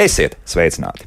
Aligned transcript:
Esiet 0.00 0.38
sveicināti! 0.48 1.04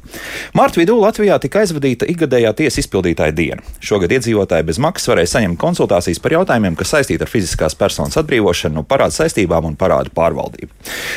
Marta 0.54 0.78
vidū 0.78 0.94
Latvijā 1.00 1.34
tika 1.42 1.64
aizvadīta 1.64 2.06
ikgadējā 2.12 2.52
tiesas 2.54 2.84
izpildītāja 2.84 3.34
diena. 3.34 3.64
Šogad 3.82 4.12
iedzīvotāji 4.14 4.66
bez 4.68 4.78
maksas 4.78 5.10
varēja 5.10 5.32
saņemt 5.32 5.58
konsultācijas 5.58 6.20
par 6.22 6.36
jautājumiem, 6.36 6.76
kas 6.78 6.92
saistīti 6.94 7.26
ar 7.26 7.30
fiziskās 7.32 7.74
personas 7.74 8.14
atbrīvošanu 8.20 8.78
no 8.78 8.84
parādu 8.86 9.16
saistībām 9.16 9.66
un 9.66 9.74
parādu 9.80 10.12
pārvaldību. 10.14 10.70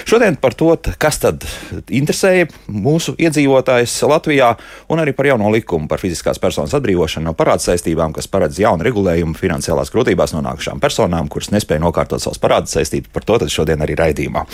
Šodien 0.10 0.40
par 0.42 0.56
to, 0.58 0.72
kas 0.98 1.22
tad 1.22 1.46
interesēja 1.86 2.48
mūsu 2.66 3.14
iedzīvotājus 3.22 3.94
Latvijā, 4.10 4.50
un 4.90 5.04
arī 5.04 5.14
par 5.14 5.30
jauno 5.30 5.54
likumu 5.54 5.86
par 5.92 6.02
fiziskās 6.02 6.42
personas 6.42 6.74
atbrīvošanu 6.80 7.30
no 7.30 7.36
parādu 7.38 7.68
saistībām, 7.68 8.16
kas 8.18 8.30
paredz 8.32 8.58
jaunu 8.64 8.90
regulējumu 8.90 9.38
finansiālās 9.38 9.94
grūtībās 9.94 10.34
nonākušām 10.34 10.82
personām, 10.82 11.30
kuras 11.30 11.54
nespēja 11.54 11.86
nokārtot 11.86 12.26
savas 12.26 12.42
parādu 12.42 12.74
saistības. 12.74 13.14
Par 13.14 13.28
to 13.28 13.38
šodien 13.54 13.86
arī 13.86 13.94
raidījumā. 14.02 14.48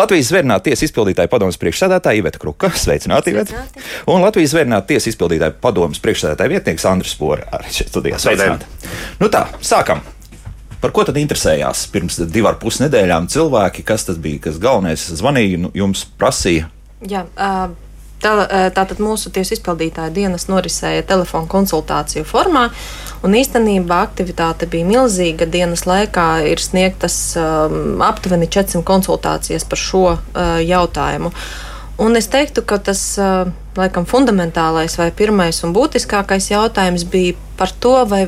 Latvijas 0.00 0.32
Zvērnāta 0.32 0.70
tiesas 0.70 0.88
izpildītāja 0.88 1.28
padomus 1.28 1.60
priekšsēdētāja 1.60 2.24
Iveta 2.24 2.40
Kruka. 2.40 2.69
Sveicināti, 2.84 3.34
Iveta! 3.34 3.64
Un 4.10 4.24
Latvijas 4.24 4.54
Zvērnāta 4.54 4.92
tiesas 4.92 5.12
izpildītāja 5.12 5.56
padomus 5.62 6.00
priekšsēdētāja 6.04 6.54
vietnieks 6.54 6.86
Andris 6.90 7.14
Spore 7.16 7.46
arī 7.56 7.74
šeit 7.74 7.92
studijā. 7.92 8.20
Sveicināti! 8.22 8.70
Nu 9.20 9.30
tā, 9.32 9.46
sākam! 9.64 10.02
Par 10.80 10.94
ko 10.96 11.04
tad 11.04 11.18
interesējās 11.20 11.84
pirms 11.92 12.16
divām 12.32 12.56
pus 12.60 12.80
nedēļām 12.80 13.28
cilvēki? 13.28 13.84
Kas 13.84 14.06
tas 14.08 14.16
bija? 14.20 14.46
Kas 14.48 14.56
galvenais 14.62 15.10
zvanīja, 15.18 15.60
nu, 15.66 15.74
jums 15.76 16.06
prasīja? 16.18 16.70
Jā, 17.04 17.26
uh... 17.36 17.78
Tā, 18.20 18.34
tātad 18.76 18.98
mūsu 19.00 19.30
tiesas 19.32 19.54
izpildītāja 19.56 20.12
dienas 20.12 20.44
norisēja 20.50 21.06
telefonu 21.08 21.48
konsultāciju 21.48 22.26
formā, 22.28 22.66
un 23.24 23.36
īstenībā 23.38 24.02
aktivitāte 24.04 24.68
bija 24.68 24.84
milzīga. 24.84 25.48
Dienas 25.48 25.86
laikā 25.88 26.26
ir 26.50 26.60
sniegtas 26.60 27.16
um, 27.40 28.02
aptuveni 28.04 28.44
400 28.44 28.84
konsultācijas 28.84 29.64
par 29.64 29.80
šo 29.80 30.04
uh, 30.12 30.58
jautājumu. 30.60 31.32
Un 32.00 32.16
es 32.16 32.30
teiktu, 32.32 32.64
ka 32.64 32.78
tas 32.80 33.02
laikam 33.76 34.06
fundamentālais 34.08 34.96
vai 34.98 35.10
pirmais 35.12 35.60
un 35.66 35.74
būtiskākais 35.76 36.50
jautājums 36.50 37.04
bija 37.04 37.36
par 37.60 37.72
to, 37.76 37.96
vai 38.08 38.24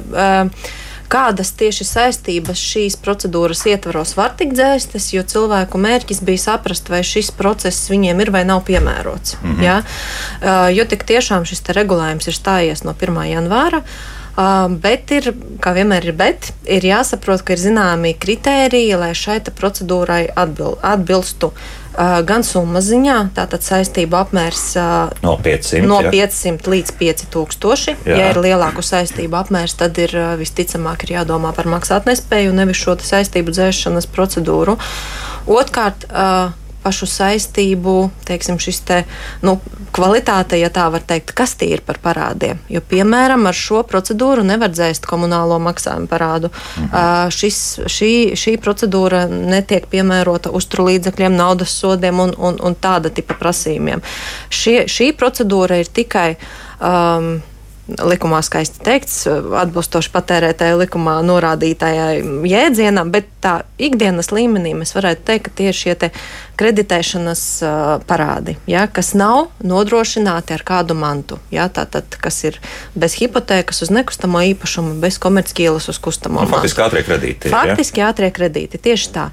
kādas 1.12 1.51
tieši 1.61 1.84
saistības 1.84 2.61
šīs 2.61 2.97
procedūras 3.05 3.64
ietvaros 3.69 4.14
var 4.17 4.33
tikt 4.39 4.56
dzēstas, 4.56 5.11
jo 5.12 5.25
cilvēku 5.29 5.81
mērķis 5.81 6.23
bija 6.25 6.45
saprast, 6.47 6.89
vai 6.92 7.03
šis 7.05 7.33
process 7.37 7.91
viņiem 7.92 8.23
ir 8.25 8.33
vai 8.33 8.45
nav 8.48 8.64
piemērots. 8.69 9.37
Mm 9.42 9.53
-hmm. 9.53 9.62
ja? 9.62 10.70
jo 10.73 10.84
tik 10.89 11.05
tiešām 11.05 11.45
šis 11.45 11.62
regulējums 11.69 12.29
ir 12.29 12.39
stājies 12.39 12.84
no 12.84 12.95
1. 13.01 13.25
janvāra. 13.34 13.83
Uh, 14.33 14.65
bet 14.81 15.11
ir, 15.13 15.27
kā 15.61 15.75
vienmēr 15.77 16.07
ir, 16.09 16.15
bet 16.17 16.47
ir 16.65 16.87
jāsaprot, 16.89 17.43
ka 17.45 17.53
ir 17.53 17.61
zināmi 17.61 18.15
kritēriji, 18.17 18.95
lai 18.97 19.11
šai 19.13 19.43
procedūrai 19.45 20.25
atbil, 20.33 20.79
atbilstu. 20.81 21.51
Uh, 21.93 22.23
gan 22.25 22.41
summas 22.41 22.87
ziņā, 22.89 23.19
tātad 23.37 23.61
saistību 23.61 24.17
apmērs 24.17 24.63
uh, 24.81 25.11
no 25.21 25.35
500, 25.45 25.83
no 25.85 25.99
500 26.07 26.65
jā. 26.65 26.73
līdz 26.73 26.95
5000. 26.97 28.07
Jā. 28.09 28.17
Ja 28.17 28.31
ir 28.33 28.41
lielāku 28.41 28.81
saistību 28.81 29.37
apmērs, 29.43 29.77
tad 29.77 30.01
ir 30.01 30.17
uh, 30.17 30.33
visticamāk 30.41 31.05
ir 31.05 31.19
jādomā 31.19 31.53
par 31.53 31.69
maksātnespēju, 31.69 32.57
nevis 32.57 32.81
šo 32.81 32.97
saistību 33.05 33.53
dzēšanas 33.53 34.09
procedūru. 34.17 34.79
Otrkārt, 35.53 36.09
pašu 36.83 37.07
saistību, 37.11 38.11
teiksim, 38.27 38.59
šis 38.63 38.81
te, 38.87 38.99
nu, 39.47 39.57
kvalitāte, 39.95 40.59
ja 40.61 40.70
tā 40.73 40.89
var 40.93 41.05
teikt, 41.07 41.35
kas 41.37 41.55
tie 41.61 41.70
ir 41.77 41.85
par 41.87 42.01
parādiem. 42.03 42.61
Jo, 42.73 42.83
piemēram, 42.89 43.47
ar 43.48 43.57
šo 43.57 43.83
procedūru 43.89 44.45
nevar 44.47 44.73
dzēst 44.73 45.07
komunālo 45.09 45.59
maksājumu 45.63 46.11
parādu. 46.11 46.53
Mhm. 46.53 46.91
Uh, 46.91 47.29
šis, 47.35 47.61
šī, 47.87 48.13
šī 48.39 48.57
procedūra 48.63 49.25
netiek 49.31 49.87
piemērota 49.92 50.53
uzturlīdzekļiem, 50.55 51.39
naudas 51.39 51.77
sodiem 51.79 52.21
un, 52.27 52.35
un, 52.39 52.59
un 52.61 52.77
tāda 52.77 53.13
tipa 53.15 53.39
prasījumiem. 53.39 54.03
Šie, 54.51 54.83
šī 54.91 55.13
procedūra 55.19 55.83
ir 55.83 55.91
tikai. 55.92 56.29
Um, 56.83 57.41
likumā 57.98 58.41
skaisti 58.45 58.83
teikts, 58.85 59.25
atbilstoši 59.29 60.11
patērētāja 60.14 60.79
likumā 60.80 61.19
norādītajai 61.27 62.23
jēdzienam, 62.48 63.13
bet 63.14 63.29
tā 63.42 63.63
ikdienas 63.83 64.30
līmenī 64.35 64.75
mēs 64.79 64.95
varētu 64.97 65.27
teikt, 65.29 65.48
ka 65.48 65.57
tie 65.58 65.70
ir 65.73 65.79
šie 65.79 65.97
kreditēšanas 66.61 67.42
uh, 67.64 67.80
parādi, 68.07 68.57
ja, 68.70 68.85
kas 68.86 69.13
nav 69.19 69.51
nodrošināti 69.67 70.55
ar 70.57 70.64
kādu 70.67 70.97
mantu. 70.98 71.41
Ja, 71.55 71.67
tātad, 71.73 72.17
kas 72.23 72.42
ir 72.48 72.61
bez 72.95 73.17
hipotēkas 73.19 73.83
uz 73.86 73.92
nekustamo 73.95 74.42
īpašumu, 74.53 74.98
bez 75.03 75.19
komercīlas 75.23 75.91
uz 75.92 76.01
kustamo. 76.03 76.45
Nu, 76.45 76.53
faktiski 76.53 76.85
ātrie 76.85 77.05
kredīti. 77.07 77.53
Faktiski 77.53 78.03
ja? 78.05 78.13
ātrie 78.13 78.30
kredīti, 78.35 78.80
tieši 78.83 79.13
tā. 79.17 79.29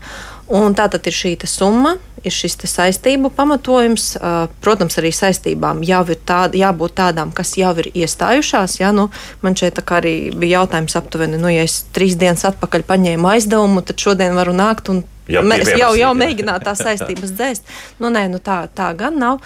Un 0.49 0.73
tā 0.73 0.87
tad 0.89 1.05
ir 1.05 1.13
šī 1.13 1.35
summa, 1.45 1.93
ir 2.25 2.33
šis 2.33 2.57
saistību 2.71 3.29
pamatojums. 3.37 4.15
Protams, 4.63 4.97
arī 5.01 5.11
saistībām 5.13 5.83
jau 5.85 6.01
ir 6.09 6.19
tād, 6.25 6.57
jābūt 6.57 6.95
tādām, 6.97 7.33
kas 7.35 7.53
jau 7.59 7.71
ir 7.81 7.91
iestājušās. 7.93 8.79
Ja? 8.81 8.91
Nu, 8.95 9.09
man 9.45 9.57
šeit 9.59 9.77
arī 9.79 10.15
bija 10.33 10.63
jautājums 10.63 10.97
aptuveni, 10.99 11.37
nu, 11.41 11.51
ja 11.53 11.67
es 11.67 11.83
trīs 11.95 12.17
dienas 12.19 12.47
atpakaļ 12.49 12.85
paņēmu 12.89 13.33
aizdevumu, 13.35 13.85
tad 13.85 14.01
šodien 14.01 14.37
varu 14.37 14.55
nākt 14.57 14.89
un 14.89 15.03
jau, 15.29 15.45
jau, 15.77 15.91
jau 16.01 16.13
mēģināt 16.17 16.65
tās 16.65 16.81
saistības 16.81 17.35
dzēst. 17.37 17.75
Nu, 18.01 18.09
nē, 18.13 18.25
nu, 18.33 18.41
tā, 18.43 18.63
tā 18.73 18.91
gan 18.97 19.21
nav. 19.21 19.43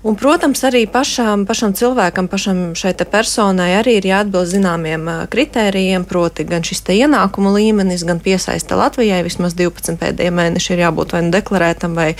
Un, 0.00 0.14
protams, 0.16 0.62
arī 0.64 0.86
pašam, 0.88 1.42
pašam 1.44 1.74
cilvēkam, 1.76 2.24
pašam 2.32 2.60
šai 2.72 2.94
personai 3.04 3.74
arī 3.76 3.98
ir 3.98 4.06
jāatbilst 4.08 4.54
zināmiem 4.54 5.10
kritērijiem, 5.28 6.06
proti, 6.08 6.46
gan 6.48 6.64
šis 6.64 6.80
ienākumu 6.94 7.52
līmenis, 7.52 8.06
gan 8.08 8.16
piesaista 8.24 8.78
Latvijai 8.80 9.20
vismaz 9.26 9.52
12 9.58 10.00
pēdējie 10.00 10.32
mēneši 10.32 10.72
ir 10.72 10.82
jābūt 10.86 11.12
vai 11.12 11.20
nu 11.26 11.34
deklarētam, 11.34 12.00
vai, 12.00 12.14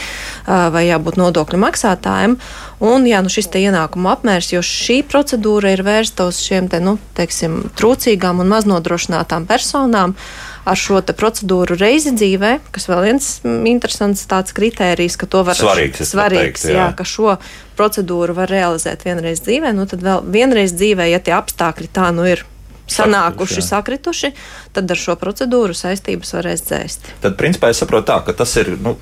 vai 0.44 0.84
jābūt 0.90 1.16
nodokļu 1.22 1.62
maksātājiem. 1.64 2.36
Un 2.84 3.08
jā, 3.08 3.24
nu 3.24 3.32
šis 3.32 3.48
ienākumu 3.48 4.12
apmērs, 4.12 4.52
jo 4.52 4.60
šī 4.60 5.00
procedūra 5.08 5.72
ir 5.72 5.80
vērsta 5.86 6.28
uz 6.28 6.44
šiem 6.44 6.68
te, 6.68 6.84
nu, 6.84 6.98
teiksim, 7.16 7.62
trūcīgām 7.80 8.44
un 8.44 8.52
maznodrošinātām 8.58 9.48
personām 9.48 10.18
ar 10.64 10.78
šo 10.78 11.00
procedūru 11.16 11.78
reizi 11.80 12.12
dzīvē, 12.16 12.52
kas 12.74 12.88
vēl 12.90 13.02
viens 13.08 13.28
interesants 13.44 14.26
tāds 14.30 14.54
kritērijs, 14.56 15.16
ka 15.20 15.28
to 15.30 15.42
var 15.46 15.58
svarīgs, 15.58 16.04
svarīgs 16.12 16.62
pateikt, 16.62 16.68
jā. 16.68 16.78
Jā, 16.78 16.86
ka 16.96 17.06
šo 17.08 17.36
procedūru 17.78 18.36
var 18.36 18.50
realizēt 18.52 19.04
vienreiz 19.08 19.42
dzīvē, 19.46 19.74
nu 19.76 19.88
tad 19.90 20.04
vēl 20.04 20.24
vienreiz 20.28 20.74
dzīvē, 20.76 21.10
ja 21.10 21.20
tie 21.22 21.36
apstākļi 21.38 21.92
tā 21.96 22.10
nu 22.16 22.28
ir 22.28 22.44
sanākuši, 22.90 23.62
sakrituši, 23.62 24.32
tad 24.74 24.90
ar 24.90 24.98
šo 24.98 25.14
procedūru 25.20 25.76
saistības 25.76 26.34
varēs 26.34 26.64
dzēst. 26.66 27.10
Tad, 27.22 27.36
principā, 27.38 27.70
es 27.70 27.80
saprotu 27.82 28.10
tā, 28.10 28.18
ka 28.26 28.34
tas 28.36 28.54
ir 28.60 28.72
nu, 28.82 28.96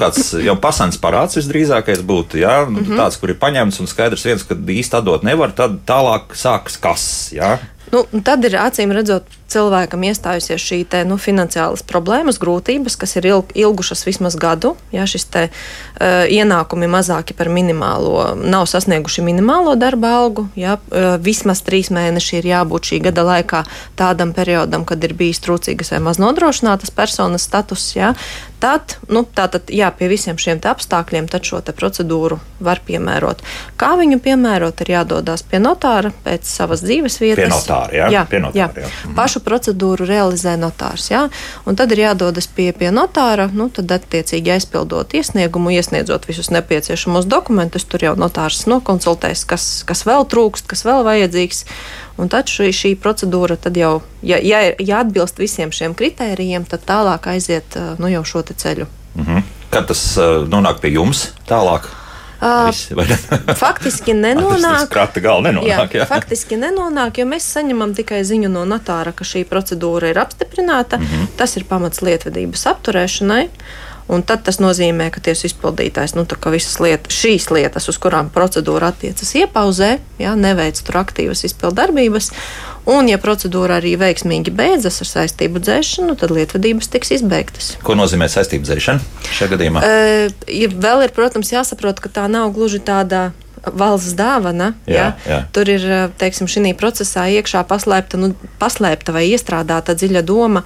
jau 0.45 0.57
pasens 0.61 1.01
parāds 1.01 1.39
visdrīzākais 1.41 2.05
būtu, 2.09 2.41
jā, 2.43 2.61
nu, 2.69 2.83
mm 2.83 2.85
-hmm. 2.85 3.01
tāds, 3.01 3.17
kur 3.21 3.33
ir 3.33 3.41
paņemts 3.41 3.81
un 3.81 3.91
skaidrs 3.91 4.27
viens, 4.29 4.45
ka 4.45 4.55
īsti 4.55 5.01
atdot 5.01 5.25
nevar, 5.25 5.53
tad 5.53 5.81
tālāk 5.89 6.37
sākas 6.37 6.77
kas, 6.81 7.05
jā? 7.33 7.59
Nu, 7.93 8.05
tad 8.25 8.45
ir 8.45 8.59
acīm 8.61 8.93
redzot, 8.93 9.25
cilvēkam 9.49 10.05
iestājusies 10.09 10.63
šī 10.63 10.79
te, 10.91 11.03
nu, 11.09 11.17
finansiālas 11.21 11.85
problēmas, 11.89 12.39
grūtības, 12.43 12.99
kas 13.01 13.17
ir 13.19 13.29
ilg, 13.31 13.53
ilgušas 13.57 14.05
vismaz 14.07 14.37
gadu. 14.41 14.75
Ja 14.93 15.07
šis 15.09 15.25
te, 15.33 15.47
uh, 15.49 16.25
ienākumi 16.29 16.89
mazāki 16.91 17.37
par 17.37 17.51
minimālo, 17.53 18.35
nav 18.39 18.69
sasnieguši 18.71 19.25
minimālo 19.27 19.75
darba 19.81 20.13
algu. 20.21 20.49
Ja, 20.59 20.77
uh, 20.79 21.17
vismaz 21.23 21.63
trīs 21.67 21.93
mēneši 21.95 22.41
ir 22.43 22.51
jābūt 22.53 22.93
šī 22.93 23.01
gada 23.09 23.25
laikā 23.29 23.65
tādam 23.99 24.35
periodam, 24.37 24.85
kad 24.89 25.03
ir 25.05 25.17
bijis 25.19 25.43
trūcīgas 25.45 25.95
vai 25.95 26.03
maz 26.11 26.21
nodrošinātas 26.23 26.93
personas 26.95 27.49
status. 27.49 27.91
Ja, 27.97 28.15
tad, 28.61 28.99
nu, 29.09 29.23
tātad, 29.25 29.71
jā, 29.73 29.89
pie 29.95 30.11
visiem 30.11 30.39
šiem 30.39 30.61
apstākļiem 30.67 31.29
šo 31.49 31.61
procedūru 31.77 32.39
var 32.65 32.81
piemērot. 32.85 33.43
Kā 33.79 33.93
viņu 33.99 34.19
piemērot, 34.23 34.81
ir 34.83 34.91
jādodas 34.97 35.45
pie 35.47 35.61
notāra 35.63 36.11
pēc 36.25 36.49
savas 36.49 36.83
dzīves 36.83 37.21
vietas. 37.23 37.45
Pie 37.45 37.51
notāra, 37.53 37.95
jā, 37.95 38.09
jā, 38.13 38.25
pie 38.29 38.41
notāra, 38.43 38.59
jā. 38.75 38.85
jā. 38.85 38.91
Mhm. 38.91 39.15
Pašu 39.39 39.47
procedūru 39.47 40.07
realizē 40.07 40.57
notārs. 40.59 41.11
Jā, 41.11 41.29
un 41.67 41.77
tad 41.77 41.93
ir 41.95 42.03
jādodas 42.03 42.49
pie, 42.51 42.73
pie 42.73 42.91
notāra, 42.91 43.49
nu, 43.53 43.69
tad 43.71 43.91
attiecīgi 43.91 44.51
aizpildot 44.51 45.15
iesniegumu, 45.15 45.71
iesniedzot 45.71 46.27
visus 46.27 46.51
nepieciešamos 46.51 47.27
dokumentus. 47.27 47.85
Tur 47.85 48.03
jau 48.03 48.15
notārs 48.19 48.67
nokonsultēs, 48.67 49.45
kas, 49.47 49.85
kas 49.87 50.05
vēl 50.07 50.27
trūkst, 50.27 50.67
kas 50.67 50.85
vēl 50.85 51.05
vajadzīgs. 51.07 51.65
Un 52.19 52.29
tad 52.29 52.51
šī, 52.51 52.73
šī 52.75 52.97
procedūra 52.99 53.57
tad 53.57 53.79
jau, 53.79 54.03
ja, 54.23 54.41
ja, 54.43 54.75
ja 54.79 55.05
atbilst 55.05 55.39
visiem 55.39 55.71
šiem 55.71 55.95
kritērijiem, 55.95 56.67
tad 56.67 56.83
tālāk 56.89 57.31
aiziet 57.31 57.79
nu, 57.99 58.11
jau 58.11 58.25
šo 58.25 58.43
ceļu. 58.43 58.87
-hmm. 59.25 59.43
Kad 59.71 59.87
tas 59.87 60.17
uh, 60.19 60.49
nonāk 60.49 60.81
pie 60.81 60.91
jums 60.99 61.31
tālāk? 61.47 61.87
Visi, 62.41 62.95
faktiski 63.63 64.15
nenonāk. 64.15 64.87
Krata 64.93 65.23
gala 65.23 65.49
nenonāk. 65.49 65.95
Jā, 65.97 66.03
jā. 66.03 66.07
Faktiski 66.07 66.59
nenonāk, 66.61 67.19
jo 67.19 67.27
mēs 67.27 67.49
saņemam 67.57 67.97
tikai 67.99 68.23
ziņu 68.27 68.51
no 68.53 68.63
notāra, 68.69 69.13
ka 69.17 69.27
šī 69.27 69.43
procedūra 69.51 70.13
ir 70.13 70.23
apstiprināta. 70.23 71.01
Mm 71.01 71.07
-hmm. 71.07 71.27
Tas 71.37 71.57
ir 71.57 71.67
pamats 71.69 72.03
lietvedības 72.03 72.67
apturēšanai. 72.75 73.49
Un 74.09 74.23
tad 74.25 74.47
tas 74.47 74.57
nozīmē, 74.57 75.11
ka 75.13 75.21
tiesas 75.21 75.51
izpildītājs 75.51 76.15
nu, 76.17 76.25
visas 76.53 76.79
lietas, 76.81 77.13
šīs 77.13 77.51
lietas, 77.53 77.91
uz 77.93 77.99
kurām 78.01 78.31
procedūra 78.33 78.89
attiecas, 78.95 79.35
iepauzē, 79.37 79.99
jā, 80.23 80.33
neveic 80.39 80.81
tur 80.81 81.03
aktīvas 81.03 81.45
izpildarbības. 81.49 82.31
Un, 82.89 83.11
ja 83.13 83.19
procedūra 83.21 83.83
arī 83.83 83.99
veiksmīgi 84.01 84.55
beidzas 84.57 85.03
ar 85.05 85.11
saistību 85.11 85.61
dzēšanu, 85.61 86.17
tad 86.17 86.33
lietvedības 86.33 86.89
tiks 86.89 87.13
izbeigtas. 87.19 87.75
Ko 87.85 87.99
nozīmē 87.99 88.31
saistību 88.33 88.65
dzēšana 88.65 89.29
šajā 89.29 89.53
gadījumā? 89.53 89.85
Uh, 89.85 90.49
ja 90.49 90.73
vēl 90.73 91.05
ir, 91.05 91.13
protams, 91.13 91.53
jāsaprot, 91.53 92.01
ka 92.01 92.09
tā 92.09 92.25
nav 92.33 92.55
gluži 92.57 92.81
tāda 92.81 93.29
valsts 93.67 94.17
dāvana. 94.19 94.73
Jā, 94.89 94.95
ja? 94.95 95.09
jā. 95.29 95.41
Tur 95.53 95.69
ir 95.73 95.85
teiksim, 96.21 96.49
šī 96.51 96.73
procesā 96.79 97.27
iekšā 97.39 97.65
paslēpta, 97.69 98.21
nu, 98.21 98.33
paslēpta 98.61 99.15
vai 99.17 99.29
iestrādāta 99.33 99.97
dziļa 99.99 100.25
doma. 100.27 100.65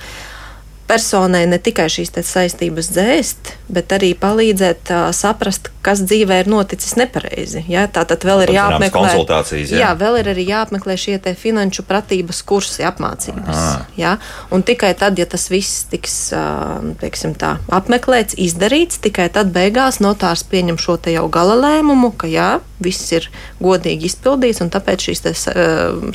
Uh, 0.92 0.98
personai 0.98 1.46
ne 1.48 1.56
tikai 1.56 1.86
šīs 1.88 2.12
saistības 2.28 2.90
dzēst, 2.92 3.52
bet 3.72 3.92
arī 3.96 4.12
palīdzēt 4.18 4.90
uh, 4.92 5.06
saprast, 5.16 5.70
kas 5.82 6.02
dzīvē 6.04 6.42
ir 6.42 6.50
noticis 6.52 6.94
nepareizi. 7.00 7.64
Ja? 7.72 7.86
Tā 7.88 8.04
tad 8.08 8.26
vēl 8.28 8.44
ir 8.44 8.52
jāapmeklē 8.58 8.90
konsultācijas. 8.92 9.72
Jā. 9.72 9.80
jā, 9.80 9.90
vēl 9.98 10.20
ir 10.20 10.30
arī 10.34 10.44
jāapmeklē 10.50 10.96
šie 11.00 11.16
finanšu 11.38 11.86
pratības 11.88 12.42
kursi, 12.44 12.84
apmācības. 12.84 13.64
Ja? 13.96 14.18
Un 14.52 14.62
tikai 14.66 14.92
tad, 14.98 15.18
ja 15.18 15.26
tas 15.26 15.48
viss 15.52 15.86
tiks 15.90 16.16
teiksim, 17.00 17.34
tā, 17.40 17.56
apmeklēts, 17.72 18.36
izdarīts, 18.36 19.00
tikai 19.02 19.30
tad 19.32 19.52
beigās 19.54 20.02
notārs 20.04 20.44
pieņem 20.44 20.80
šo 20.82 20.98
te 21.00 21.16
jau 21.16 21.24
gala 21.32 21.56
lēmumu, 21.58 22.12
ka 22.20 22.30
jā, 22.30 22.50
viss 22.82 23.12
ir 23.16 23.30
godīgi 23.62 24.10
izpildīts 24.10 24.62
un 24.64 24.72
tāpēc 24.72 25.08
šīs 25.08 25.24
te, 25.24 25.36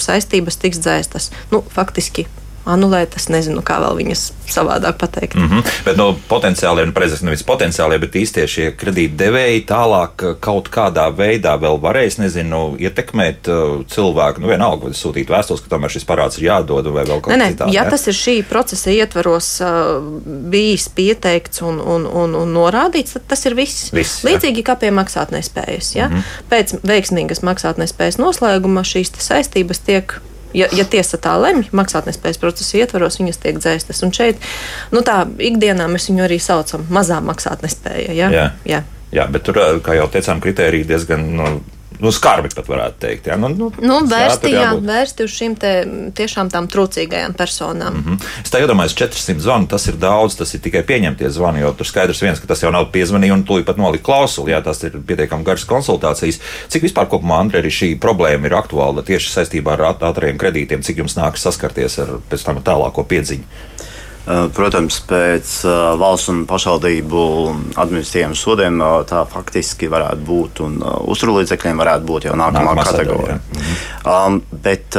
saistības 0.04 0.62
tiks 0.62 0.84
dzēstas. 0.86 1.32
Nu, 1.54 1.66
faktiski 1.74 2.28
anulēt. 2.68 3.16
Es 3.18 3.30
nezinu, 3.32 3.64
kā 3.66 3.80
vēl 3.82 3.98
viņas 4.02 4.24
savādāk 4.48 4.98
pateikt. 5.02 5.36
Mm 5.36 5.50
-hmm. 5.50 5.72
Bet 5.86 5.98
no 5.98 6.16
potenciāliem, 6.30 6.92
nu, 6.92 6.96
precīzi 6.96 7.26
nevis 7.26 7.44
potenciālie, 7.44 8.00
bet 8.00 8.16
īstie 8.16 8.48
šie 8.48 8.72
kredītdevēji 8.78 9.66
tālāk 9.68 10.24
eh, 10.24 10.36
kaut 10.40 10.70
kādā 10.70 11.08
veidā 11.16 11.58
vēl 11.60 11.80
varēs, 11.82 12.20
nezinu, 12.20 12.76
ietekmēt 12.80 13.48
uh, 13.48 13.86
cilvēku. 13.88 14.42
Nu, 14.42 14.48
vienalga, 14.48 14.86
vai 14.86 14.94
sūtīt 14.94 15.30
vēstules, 15.30 15.62
ka 15.64 15.70
tomēr 15.76 15.92
šis 15.92 16.06
parāds 16.06 16.38
ir 16.38 16.48
jādod 16.48 16.92
vai 16.94 17.04
vēl 17.04 17.22
kaut 17.22 17.34
kas 17.34 17.58
tāds. 17.58 17.74
Ja 17.74 17.84
ne? 17.84 17.90
tas 17.90 18.08
ir 18.08 18.14
šī 18.14 18.44
procesa 18.50 18.92
ietvaros 18.92 19.50
uh, 19.62 19.68
bijis 20.26 20.90
pieteikts 20.90 21.62
un, 21.62 21.80
un, 21.80 22.06
un, 22.06 22.36
un 22.36 22.54
norādīts, 22.54 23.18
tad 23.18 23.28
tas 23.28 23.46
ir 23.46 23.56
viss. 23.56 23.92
viss 23.94 24.24
Līdzīgi 24.28 24.64
jā. 24.64 24.70
kā 24.72 24.76
pie 24.80 24.92
maksātnespējas. 24.92 25.96
Ja? 25.96 26.08
Mm 26.08 26.16
-hmm. 26.16 26.24
Pēc 26.50 26.76
veiksmīgas 26.84 27.44
maksātnespējas 27.44 28.18
noslēguma 28.18 28.84
šīs 28.84 29.12
saistības 29.20 29.80
tiek 29.80 30.20
ja, 30.56 30.68
ja 30.76 30.86
tiesa 30.88 31.20
tā 31.22 31.34
lemj, 31.42 31.72
maksātnespējas 31.76 32.40
procesa 32.42 32.78
ietvaros, 32.82 33.20
viņas 33.22 33.42
tiek 33.44 33.60
dzēstas. 33.62 34.04
Un 34.06 34.14
šeit, 34.16 34.44
nu 34.94 35.04
tā, 35.06 35.24
ikdienā 35.26 35.90
mēs 35.92 36.10
viņu 36.12 36.28
arī 36.28 36.40
saucam 36.44 36.86
mazā 36.94 37.20
maksātnespēja. 37.26 38.14
Ja? 38.18 38.30
Jā. 38.34 38.46
Jā. 38.68 38.84
Jā, 39.16 39.24
bet 39.32 39.46
tur, 39.48 39.60
kā 39.84 39.96
jau 39.96 40.08
teicām, 40.12 40.42
kritērija 40.44 40.88
diezgan 40.90 41.22
nu, 41.40 41.52
nu, 42.04 42.12
skarbi 42.14 42.50
pat 42.54 42.68
varētu 42.70 43.00
teikt. 43.02 43.30
Ja? 43.30 43.38
Nu, 43.40 43.50
nu, 43.50 43.70
nu, 43.82 44.00
vērsti, 44.10 44.52
jā, 44.54 44.70
vērsti 44.84 45.26
uz 45.28 45.34
šīm 45.34 45.56
tiešām 46.18 46.52
tām 46.54 46.70
trūcīgajām 46.72 47.36
personām. 47.38 47.98
Mm 47.98 48.04
-hmm. 48.06 48.28
Es 48.44 48.54
tā 48.54 48.62
iedomājos, 48.62 48.96
400 48.98 49.44
zvanu, 49.44 49.68
tas 49.68 49.88
ir 49.88 49.98
daudz, 50.02 50.36
tas 50.38 50.54
ir 50.54 50.62
tikai 50.62 50.84
pieņemtie 50.84 51.30
zvani, 51.30 51.62
jo 51.62 51.74
tur 51.74 51.88
skaidrs 51.88 52.22
viens, 52.22 52.40
ka 52.40 52.48
tas 52.48 52.64
jau 52.64 52.72
nav 52.72 52.92
piezvanīja 52.92 53.34
un 53.34 53.44
tūlīt 53.44 53.66
pat 53.66 53.78
nolika 53.78 54.04
klausuli. 54.04 54.52
Jā, 54.52 54.62
tas 54.64 54.84
ir 54.84 54.92
pietiekami 55.08 55.44
garas 55.44 55.66
konsultācijas. 55.66 56.40
Cik 56.68 56.84
vispār 56.84 57.08
kopumā, 57.08 57.40
Andrei, 57.40 57.62
arī 57.62 57.72
šī 57.72 58.00
problēma 58.00 58.46
ir 58.46 58.54
aktuāla 58.54 59.04
tieši 59.04 59.34
saistībā 59.34 59.74
ar 59.74 59.94
ātriem 59.94 60.38
kredītiem, 60.38 60.82
cik 60.82 60.98
jums 60.98 61.18
nākas 61.18 61.42
saskarties 61.42 62.00
ar 62.00 62.18
pēc 62.30 62.46
tam 62.46 62.62
tālāko 62.62 63.04
piedziņu? 63.04 63.44
Eh, 64.28 64.48
protams, 64.52 64.98
pēc 65.08 65.52
eh, 65.64 65.74
valsts 66.02 66.28
un 66.34 66.42
pašvaldību 66.50 67.20
administratīviem 67.80 68.34
sodiem 68.36 68.82
eh, 68.84 68.96
tā 69.08 69.22
faktiski 69.32 69.88
varētu 69.92 70.26
būt, 70.28 70.60
un 70.66 70.82
uzturlīdzekļiem 71.14 71.80
varētu 71.80 72.08
būt 72.10 72.28
jau 72.28 72.34
nākamā, 72.36 72.74
nākamā 72.74 72.88
kategorija. 72.90 73.38
Mhm. 73.56 73.78
Um, 74.08 74.38
bet 74.64 74.96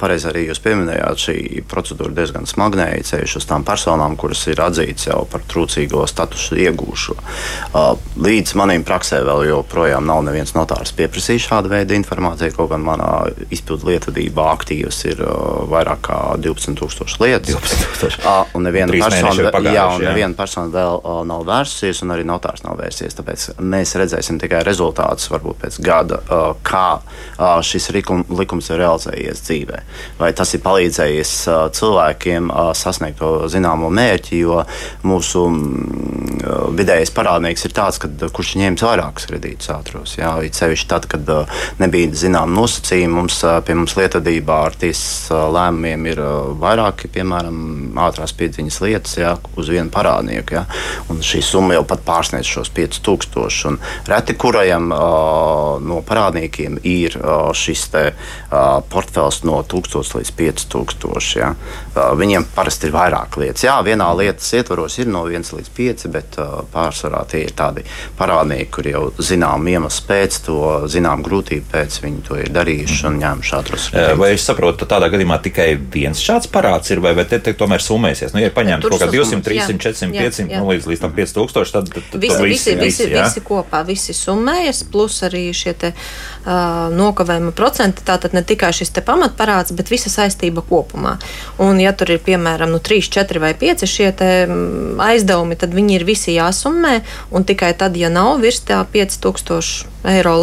pareizi 0.00 0.26
arī 0.26 0.40
jūs 0.48 0.58
pieminējāt, 0.62 1.20
šī 1.22 1.36
procedūra 1.70 2.10
diezgan 2.16 2.48
smagnēja 2.50 3.04
ceļš 3.06 3.36
uz 3.38 3.46
tām 3.46 3.62
personām, 3.66 4.16
kuras 4.18 4.42
ir 4.50 4.58
atzītas 4.64 5.06
jau 5.06 5.20
par 5.30 5.44
trūcīgo 5.50 6.02
statusu 6.10 6.58
iegūšo. 6.64 7.14
Uh, 7.14 7.92
līdz 8.18 8.56
manim 8.58 8.82
praksē 8.86 9.20
vēl 9.26 9.46
joprojām 9.52 10.06
nav 10.10 10.24
neviens 10.26 10.54
notārs 10.56 10.94
pieprasījis 10.98 11.46
šādu 11.46 11.70
veidu 11.74 11.94
informāciju, 11.98 12.56
kaut 12.58 12.72
gan 12.74 12.82
manā 12.86 13.12
izpildu 13.54 13.92
lietvedībā 13.92 14.50
aktīvas 14.56 14.98
ir 15.12 15.22
uh, 15.22 15.62
vairāk 15.70 16.02
kā 16.10 16.20
12,000 16.42 17.22
lietas. 17.22 17.54
12 17.54 18.18
000 18.18 18.43
un 18.54 18.66
neviena 18.66 18.92
persona, 18.92 19.50
jā, 19.72 19.84
un 19.94 20.04
neviena 20.04 20.36
persona 20.38 20.72
vēl 20.72 21.00
uh, 21.00 21.20
nav 21.28 21.44
vērsusies, 21.48 22.02
un 22.04 22.14
arī 22.14 22.26
notārs 22.28 22.64
nav 22.66 22.78
vērsies. 22.80 23.16
Tāpēc 23.18 23.46
mēs 23.64 23.94
redzēsim 24.00 24.38
tikai 24.42 24.62
rezultātus 24.66 25.30
varbūt 25.32 25.62
pēc 25.64 25.78
gada, 25.84 26.20
uh, 26.28 26.46
kā 26.66 26.86
uh, 27.00 27.58
šis 27.64 27.90
rikum, 27.96 28.24
likums 28.38 28.70
ir 28.70 28.82
realizējies 28.82 29.44
dzīvē. 29.48 29.80
Vai 30.20 30.32
tas 30.36 30.54
ir 30.56 30.64
palīdzējis 30.64 31.34
uh, 31.48 31.60
cilvēkiem 31.74 32.50
uh, 32.50 32.72
sasniegt 32.76 33.20
to 33.22 33.48
zināmo 33.52 33.90
mērķi, 33.94 34.42
jo 34.44 34.60
mūsu 35.06 35.46
mm, 35.48 36.44
vidējais 36.76 37.12
parādnieks 37.14 37.64
ir 37.68 37.74
tāds, 37.76 38.00
ka 38.02 38.10
kurš 38.34 38.54
ņēmis 38.60 38.84
vairākus 38.84 39.28
kredītus 39.30 39.70
ātros. 39.74 40.16
Jā, 40.18 40.34
sevišķi 40.58 40.90
tad, 40.90 41.08
kad 41.10 41.30
uh, 41.32 41.64
nebija 41.80 42.12
zinām 42.24 42.54
nosacījumi, 42.56 43.14
mums 43.14 43.40
uh, 43.46 43.58
pie 43.64 43.76
mums 43.78 43.96
lietvedībā 43.98 44.60
ar 44.68 44.78
tiesas 44.78 45.30
uh, 45.32 45.46
lēmumiem 45.54 46.10
ir 46.12 46.22
uh, 46.22 46.52
vairāki, 46.60 47.10
piemēram, 47.14 47.58
ātrās 48.04 48.33
piedziņas 48.38 48.80
lietas 48.84 49.16
jā, 49.18 49.34
uz 49.58 49.70
vienu 49.72 49.90
parādnieku. 49.94 50.58
Jā. 50.58 50.64
Un 51.12 51.22
šī 51.24 51.42
summa 51.44 51.76
jau 51.78 51.84
pat 51.88 52.04
pārsniedz 52.06 52.48
šos 52.48 52.70
5000. 52.74 53.78
Reti 54.10 54.36
kurajam 54.38 54.90
uh, 54.94 55.76
no 55.82 56.00
parādniekiem 56.06 56.80
ir 56.88 57.18
uh, 57.20 57.50
šis 57.56 57.86
te, 57.92 58.04
uh, 58.14 58.80
portfels 58.90 59.42
no 59.48 59.60
1000 59.62 60.18
līdz 60.18 60.32
5000. 60.38 61.34
Jā. 61.40 61.52
Uh, 61.94 62.12
viņiem 62.18 62.48
parasti 62.54 62.88
ir 62.88 62.94
vairāk 62.96 63.38
lietas. 63.40 63.66
Jā, 63.66 63.76
vienā 63.86 64.10
lietas 64.18 64.50
ietvaros 64.56 64.98
ir 65.02 65.10
no 65.10 65.24
1 65.28 65.54
līdz 65.58 65.72
5, 65.76 66.06
bet 66.14 66.38
uh, 66.42 66.62
pārsvarā 66.72 67.24
tie 67.30 67.44
ir 67.48 67.54
tādi 67.56 67.84
parādnieki, 68.18 68.70
kur 68.74 68.90
jau 68.90 69.04
zinām 69.18 69.66
iemeslu 69.70 70.08
pēc 70.08 70.40
to, 70.46 70.60
zinām 70.90 71.22
grūtību 71.24 71.70
pēc 71.72 72.00
viņi 72.04 72.24
to 72.26 72.38
ir 72.40 72.52
darījuši 72.54 73.06
un 73.08 73.20
ņēmuši 73.22 73.54
ātros. 73.58 73.88
Vai 74.18 74.32
es 74.34 74.44
saprotu, 74.46 74.82
ka 74.82 74.94
tādā 74.96 75.10
gadījumā 75.12 75.38
tikai 75.44 75.68
viens 75.94 76.20
šāds 76.22 76.48
parāds 76.52 76.92
ir, 76.92 77.02
vai, 77.04 77.14
vai 77.16 77.26
te, 77.28 77.40
te 77.42 77.54
tomēr 77.58 77.82
summēsies? 77.82 78.13
Beigsies. 78.14 78.34
Nu, 78.34 78.40
ja 78.42 78.50
paņemt 78.54 78.86
kaut 78.86 79.02
kā 79.02 79.08
200, 79.10 79.42
300, 79.44 79.78
400, 79.82 80.14
jā, 80.14 80.28
500 80.30 80.54
jā. 80.54 80.60
Nu, 80.62 80.70
līdz, 80.70 80.86
līdz 80.90 81.02
tam 81.02 81.14
5000, 81.16 81.74
tad, 81.74 81.90
tad, 81.90 82.06
tad 82.12 82.22
visi, 82.22 82.40
visi, 82.42 82.74
visi, 82.78 82.78
visi, 82.80 83.08
visi 83.12 83.42
kopā, 83.44 83.82
visi 83.86 84.14
summējas, 84.16 84.84
plus 84.92 85.18
arī 85.26 85.44
šie 85.56 85.74
te, 85.78 85.92
uh, 85.94 86.88
nokavējuma 86.94 87.54
procenti. 87.56 88.04
Tātad 88.06 88.36
ne 88.36 88.44
tikai 88.46 88.72
šis 88.76 88.94
pamatparāds, 89.04 89.74
bet 89.76 89.90
visa 89.92 90.12
saistība 90.12 90.64
kopumā. 90.64 91.16
Un, 91.62 91.80
ja 91.82 91.92
tur 91.96 92.14
ir 92.14 92.22
piemēram 92.24 92.72
nu, 92.72 92.80
3, 92.82 93.10
4 93.18 93.42
vai 93.42 93.54
5 93.58 93.86
šie 93.90 94.12
aizdevumi, 94.14 95.58
tad 95.58 95.74
viņi 95.74 95.98
ir 95.98 96.06
visi 96.06 96.36
jāsummē. 96.36 97.00
Un 97.34 97.46
tikai 97.48 97.74
tad, 97.78 97.98
ja 97.98 98.12
nav 98.12 98.38
virs 98.44 98.62
tā 98.64 98.84
5000 98.94 99.92
eiro 100.04 100.34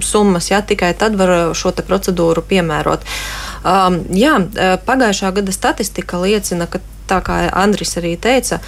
summas, 0.00 0.48
jā, 0.50 0.62
tikai 0.64 0.92
tad 0.98 1.16
var 1.20 1.52
šo 1.56 1.74
procedūru 1.84 2.44
piemērot. 2.48 3.04
Um, 3.62 4.00
jā, 4.16 4.38
pagājušā 4.86 5.30
gada 5.36 5.52
statistika 5.54 6.18
liecina, 6.18 6.66
ka 6.66 6.80
tā 7.12 7.20
kā 7.26 7.38
Andris 7.62 7.96
arī 8.00 8.16
teica, 8.20 8.60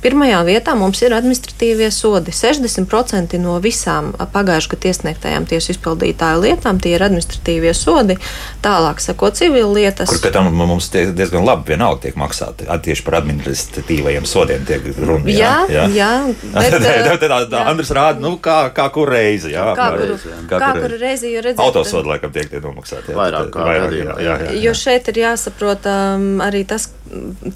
Pirmajā 0.00 0.40
vietā 0.48 0.74
mums 0.78 1.02
ir 1.04 1.14
administratīvie 1.16 1.90
sodi. 1.92 2.32
60% 2.32 3.36
no 3.42 3.58
visām 3.60 4.12
pagājušajā 4.16 4.70
gadā 4.70 4.90
iesniegtajām 4.90 5.46
tiesu 5.48 5.74
izpildītāju 5.74 6.42
lietām 6.44 6.80
tie 6.82 6.94
ir 6.96 7.04
administratīvie 7.04 7.72
sodi. 7.76 8.16
Tālāk 8.64 9.00
seko 9.02 9.30
civil 9.36 9.72
lietas. 9.76 10.10
Kur 10.10 10.32
tam 10.32 10.50
mums 10.56 10.90
diezgan 10.92 11.44
labi 11.46 11.72
vienalga 11.74 12.06
tiek 12.06 12.18
maksāti. 12.20 12.68
Tieši 12.68 13.04
par 13.06 13.18
administratīvajiem 13.20 14.28
sodiem 14.28 14.64
tiek 14.68 14.88
runa. 14.98 15.28
Jā, 15.32 15.54
jā. 15.70 15.86
jā 15.94 16.10
bet, 16.56 16.76
tā, 17.20 17.40
tā, 17.50 17.64
Andris 17.70 17.92
rāda, 17.94 18.20
nu, 18.22 18.36
kā, 18.42 18.58
kā 18.76 18.88
kur 18.94 19.10
reizi. 19.12 19.52
Jā, 19.54 19.70
kā, 19.78 19.90
kur, 19.96 20.14
kā, 20.50 20.60
kā 20.62 20.70
kur 20.78 20.96
reizi, 21.00 21.32
jo 21.34 21.44
redzēt. 21.44 21.62
Autosodi 21.64 22.12
laikam 22.14 22.32
tiek 22.34 22.48
tie 22.52 22.62
nomaksāti. 22.64 23.12
Jā, 23.12 23.18
vairāk 23.18 23.52
kā 23.54 23.66
vairāk, 23.68 23.96
jā, 23.96 24.06
jā, 24.06 24.16
jā, 24.24 24.38
jā. 24.46 24.56
Jo 24.64 24.74
šeit 24.76 25.10
ir 25.12 25.22
jāsaprot 25.24 25.88
um, 25.90 26.28
arī 26.44 26.64
tas, 26.68 26.88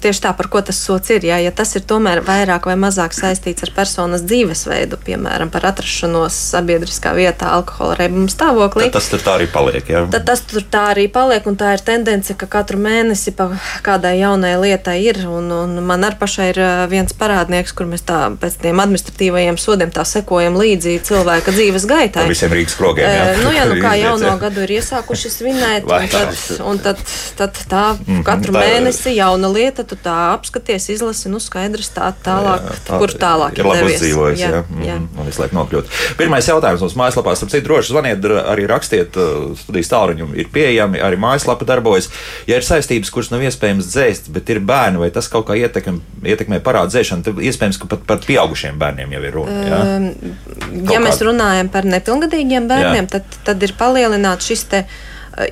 tieši 0.01 0.25
tā, 0.27 0.33
par 0.37 0.49
ko 0.51 0.61
tas 0.65 0.79
sots 0.81 1.13
ir. 1.15 1.25
Jā, 1.29 1.39
ja 1.43 1.53
tas 1.55 1.73
ir 1.77 1.85
tomēr 1.87 2.21
vairāk 2.35 2.67
vai 2.69 2.75
mazāk 2.79 3.15
saistīts 3.15 3.65
ar 3.65 3.71
personas 3.75 4.23
dzīvesveidu, 4.27 4.99
piemēram, 5.05 5.51
par 5.53 5.67
atrašanos 5.71 6.35
sabiedriskā 6.51 7.15
vietā, 7.17 7.51
alkohola 7.55 7.97
reibuma 7.99 8.31
stāvoklī. 8.31 8.89
Tad 8.89 8.99
tas 8.99 9.09
tur 9.11 9.23
tā 9.25 9.35
arī 9.39 9.47
paliek. 9.51 9.89
Jā. 9.89 10.03
Tad 10.11 10.27
tas 10.27 10.43
tur 10.47 10.65
tā 10.71 10.83
arī 10.93 11.07
paliek, 11.11 11.45
un 11.49 11.57
tā 11.59 11.75
ir 11.75 11.83
tendence, 11.85 12.35
ka 12.37 12.49
katru 12.51 12.79
mēnesi 12.81 13.33
pa 13.35 13.49
kādai 13.85 14.17
jaunai 14.19 14.55
lietai 14.61 14.97
ir. 15.05 15.21
Un, 15.29 15.49
un 15.51 15.79
man 15.85 16.05
ar 16.07 16.17
pašai 16.19 16.49
ir 16.53 16.61
viens 16.91 17.15
parādnieks, 17.15 17.73
kur 17.75 17.89
mēs 17.89 18.05
tā 18.07 18.21
pēc 18.41 18.59
tiem 18.63 18.81
administratīvajiem 18.83 19.59
sodiem 19.61 19.93
tā 19.95 20.05
sekojam 20.07 20.57
līdzi 20.59 20.97
cilvēka 21.05 21.53
dzīves 21.55 21.87
gaitai. 21.89 22.25
Ar 22.25 22.33
visiem 22.33 22.53
Rīgas 22.55 22.77
krogiem. 22.79 23.09
Jā, 23.09 23.25
e, 23.33 23.37
nu, 23.43 23.53
jā 23.55 23.67
nu, 23.69 23.79
kā 23.83 23.95
jauno 24.03 24.35
gadu 24.41 24.65
ir 24.65 24.75
iesākuši 24.79 25.31
svinēt, 25.33 25.89
un 25.89 26.09
tad, 26.11 26.41
un 26.65 26.81
tad, 26.83 27.03
tad 27.39 27.61
tā 27.71 27.85
mm 27.93 28.03
-hmm, 28.05 28.23
katru 28.27 28.55
tā 28.55 28.63
mēnesi 28.65 29.15
jauna 29.15 29.51
lieta, 29.51 29.83
tu 29.83 29.95
tā 29.95 30.15
apskaties, 30.33 30.89
izlasi, 30.95 31.29
nu 31.29 31.39
skaidrs 31.39 31.91
tā 31.95 32.11
tālāk, 32.25 32.65
jā, 32.65 32.77
tā, 32.87 32.99
kur 33.01 33.13
tālāk 33.21 33.59
ir 33.59 33.69
labi 33.69 33.93
uzdzīvojis. 33.93 34.41
Jā, 34.41 34.49
jā. 34.51 34.63
jā. 34.87 34.97
Un 34.99 35.29
visu 35.29 35.43
laiku 35.43 35.57
nokļūt. 35.59 35.93
Pirmais 36.19 36.49
jautājums 36.49 36.83
mums 36.85 36.97
mājaslapā, 36.99 37.35
starp 37.37 37.53
citu, 37.53 37.65
droši 37.69 37.93
zvaniet, 37.93 38.27
arī 38.41 38.67
rakstiet, 38.69 39.19
studijas 39.61 39.91
tālruņi 39.93 40.29
ir 40.41 40.51
pieejami, 40.53 41.01
arī 41.05 41.19
mājaslapa 41.21 41.67
darbojas. 41.69 42.09
Ja 42.49 42.59
ir 42.59 42.67
saistības, 42.67 43.13
kuras 43.13 43.31
nav 43.33 43.45
iespējams 43.45 43.89
dzēst, 43.93 44.29
bet 44.35 44.51
ir 44.53 44.61
bērni, 44.65 45.01
vai 45.05 45.11
tas 45.15 45.29
kaut 45.31 45.47
kā 45.49 45.57
ietekmē, 45.59 45.97
ietekmē 46.35 46.61
parādu 46.65 46.95
dzēšanu, 46.95 47.25
tad 47.29 47.41
iespējams, 47.45 47.81
ka 47.81 47.89
pat 47.95 48.05
par 48.09 48.23
pieaugušiem 48.25 48.79
bērniem 48.81 49.17
jau 49.17 49.25
ir 49.25 49.35
runa. 49.39 49.57
Jā? 49.65 49.81
Um, 49.95 50.85
ja 50.91 51.01
mēs 51.03 51.21
runājam 51.25 51.71
par 51.73 51.87
nepilngadīgiem 51.89 52.69
bērniem, 52.71 53.09
tad, 53.11 53.27
tad 53.47 53.63
ir 53.65 53.75
palielināts 53.79 54.51
šis 54.51 54.65
te 54.71 54.85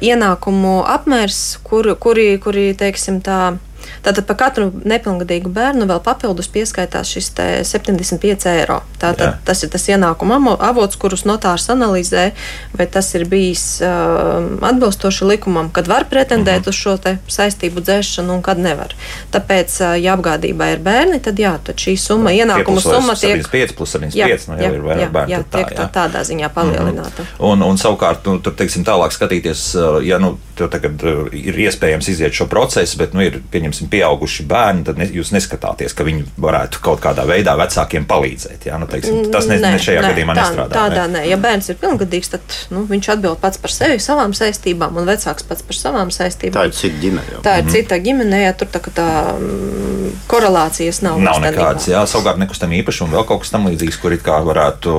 ienākumu 0.04 0.82
apmērs, 0.88 1.42
kur, 1.66 1.90
kuri, 2.00 2.34
kuri, 2.44 2.72
teiksim, 2.80 3.20
tā 3.24 3.56
Tātad 4.04 4.26
par 4.28 4.38
katru 4.40 4.70
nepilngadīgu 4.84 5.52
bērnu 5.54 5.88
vēl 5.90 6.02
papildus 6.04 6.50
pieskaitās 6.52 7.12
šis 7.14 7.32
75 7.70 8.48
eiro. 8.52 8.82
Tātad 9.00 9.26
Jā. 9.26 9.32
tas 9.46 9.64
ir 9.64 9.72
tas 9.74 9.86
ienākuma 9.90 10.40
avots, 10.60 10.98
kurus 11.00 11.26
notārs 11.28 11.70
analizē, 11.72 12.32
vai 12.78 12.88
tas 12.88 13.10
ir 13.16 13.26
bijis 13.30 13.82
uh, 13.84 14.48
atbilstoši 14.64 15.28
likumam, 15.28 15.70
kad 15.74 15.88
var 15.92 16.08
pretendēt 16.10 16.68
uh 16.68 16.70
mhm. 16.70 16.70
-huh. 16.70 16.70
uz 16.70 16.76
šo 16.76 16.94
saistību 17.28 17.82
dzēšanu 17.82 18.38
un 18.38 18.42
kad 18.42 18.60
nevar. 18.60 18.96
Tāpēc, 19.32 19.78
uh, 19.82 20.04
ja 20.04 20.18
apgādībā 20.18 20.72
ir 20.74 20.80
bērni, 20.80 21.20
tad 21.20 21.40
jā, 21.40 21.58
tad 21.64 21.76
šī 21.76 21.98
summa, 22.00 22.32
jā, 22.32 22.46
ienākuma 22.46 22.82
summa 22.82 23.16
tiek 23.16 23.48
5 23.48 23.76
plus 23.78 23.96
75, 23.96 24.16
jā, 24.16 24.38
nu 24.48 24.62
jau 24.62 24.72
jā, 24.72 24.76
ir 24.76 24.82
vairāk 24.82 25.12
bērnu. 25.12 25.32
Jā, 25.32 25.44
tā, 25.44 25.64
tiek 25.64 25.78
jā. 25.78 25.90
tādā 25.94 26.24
ziņā 26.24 26.50
palielināta. 26.54 27.22
Uh 27.22 27.28
-huh. 27.40 27.52
un, 27.52 27.62
un 27.62 27.78
savukārt, 27.78 28.26
nu, 28.26 28.40
tur, 28.40 28.54
teiksim, 28.54 28.84
tālāk 28.84 29.12
skatīties, 29.12 29.76
uh, 29.76 30.08
ja 30.08 30.20
nu, 30.20 30.38
tagad 30.56 31.04
uh, 31.04 31.28
ir 31.34 31.56
iespējams 31.56 32.10
iziet 32.10 32.34
šo 32.34 32.48
procesu, 32.48 32.98
bet, 32.98 33.14
nu, 33.14 33.22
ir, 33.22 33.42
pieņemsim, 33.52 33.83
pieauguši 33.92 34.46
bērni, 34.50 34.84
tad 34.88 35.00
ne, 35.02 35.08
jūs 35.12 35.32
neskatāties, 35.36 35.96
ka 35.98 36.06
viņi 36.08 36.26
varētu 36.42 36.82
kaut 36.84 37.02
kādā 37.04 37.26
veidā 37.28 37.56
vecākiem 37.60 38.06
palīdzēt. 38.10 38.68
Jā? 38.70 38.80
Nu, 38.82 38.88
teiksim, 38.92 39.30
tas 39.34 39.48
ne, 39.50 39.58
nē, 39.62 39.74
ne 39.76 39.82
šajā 39.84 40.02
nē, 40.04 40.12
gadījumā 40.14 40.36
tā, 40.38 40.42
nestrādā. 40.42 40.74
Tādā 40.76 41.06
nē. 41.08 41.22
nē. 41.22 41.24
Ja 41.32 41.38
bērns 41.42 41.70
ir 41.72 41.80
pilngadīgs, 41.82 42.34
tad 42.34 42.58
nu, 42.74 42.84
viņš 42.90 43.10
atbild 43.16 43.42
pats 43.44 43.62
par 43.62 43.74
sevi, 43.74 44.00
savām 44.04 44.36
saistībām, 44.38 44.98
un 45.00 45.10
vecāks 45.10 45.48
pats 45.50 45.66
par 45.68 45.80
savām 45.80 46.12
saistībām. 46.14 46.60
Tā 46.60 46.68
ir 46.70 46.78
cita 46.78 47.02
ģimene. 47.04 47.26
Jau. 47.36 47.42
Tā 47.46 47.58
ir 47.58 47.64
mm 47.64 47.70
-hmm. 47.70 47.78
cita 47.78 48.00
ģimene, 48.08 48.42
ja 48.44 48.54
tur 48.58 48.72
tā, 48.74 48.84
tā 48.94 49.08
mm, 49.38 50.12
korelācijas 50.28 51.02
nav. 51.06 51.22
Nav 51.24 51.42
nekādas, 51.44 51.88
jā, 51.88 52.04
savukārt 52.10 52.42
nekustamā 52.42 52.80
īpašuma 52.82 53.18
vēl 53.18 53.28
kaut 53.28 53.46
kas 53.46 53.54
tam 53.54 53.68
līdzīgs, 53.70 54.00
kur 54.02 54.14
it 54.14 54.24
kā 54.26 54.40
varētu 54.44 54.94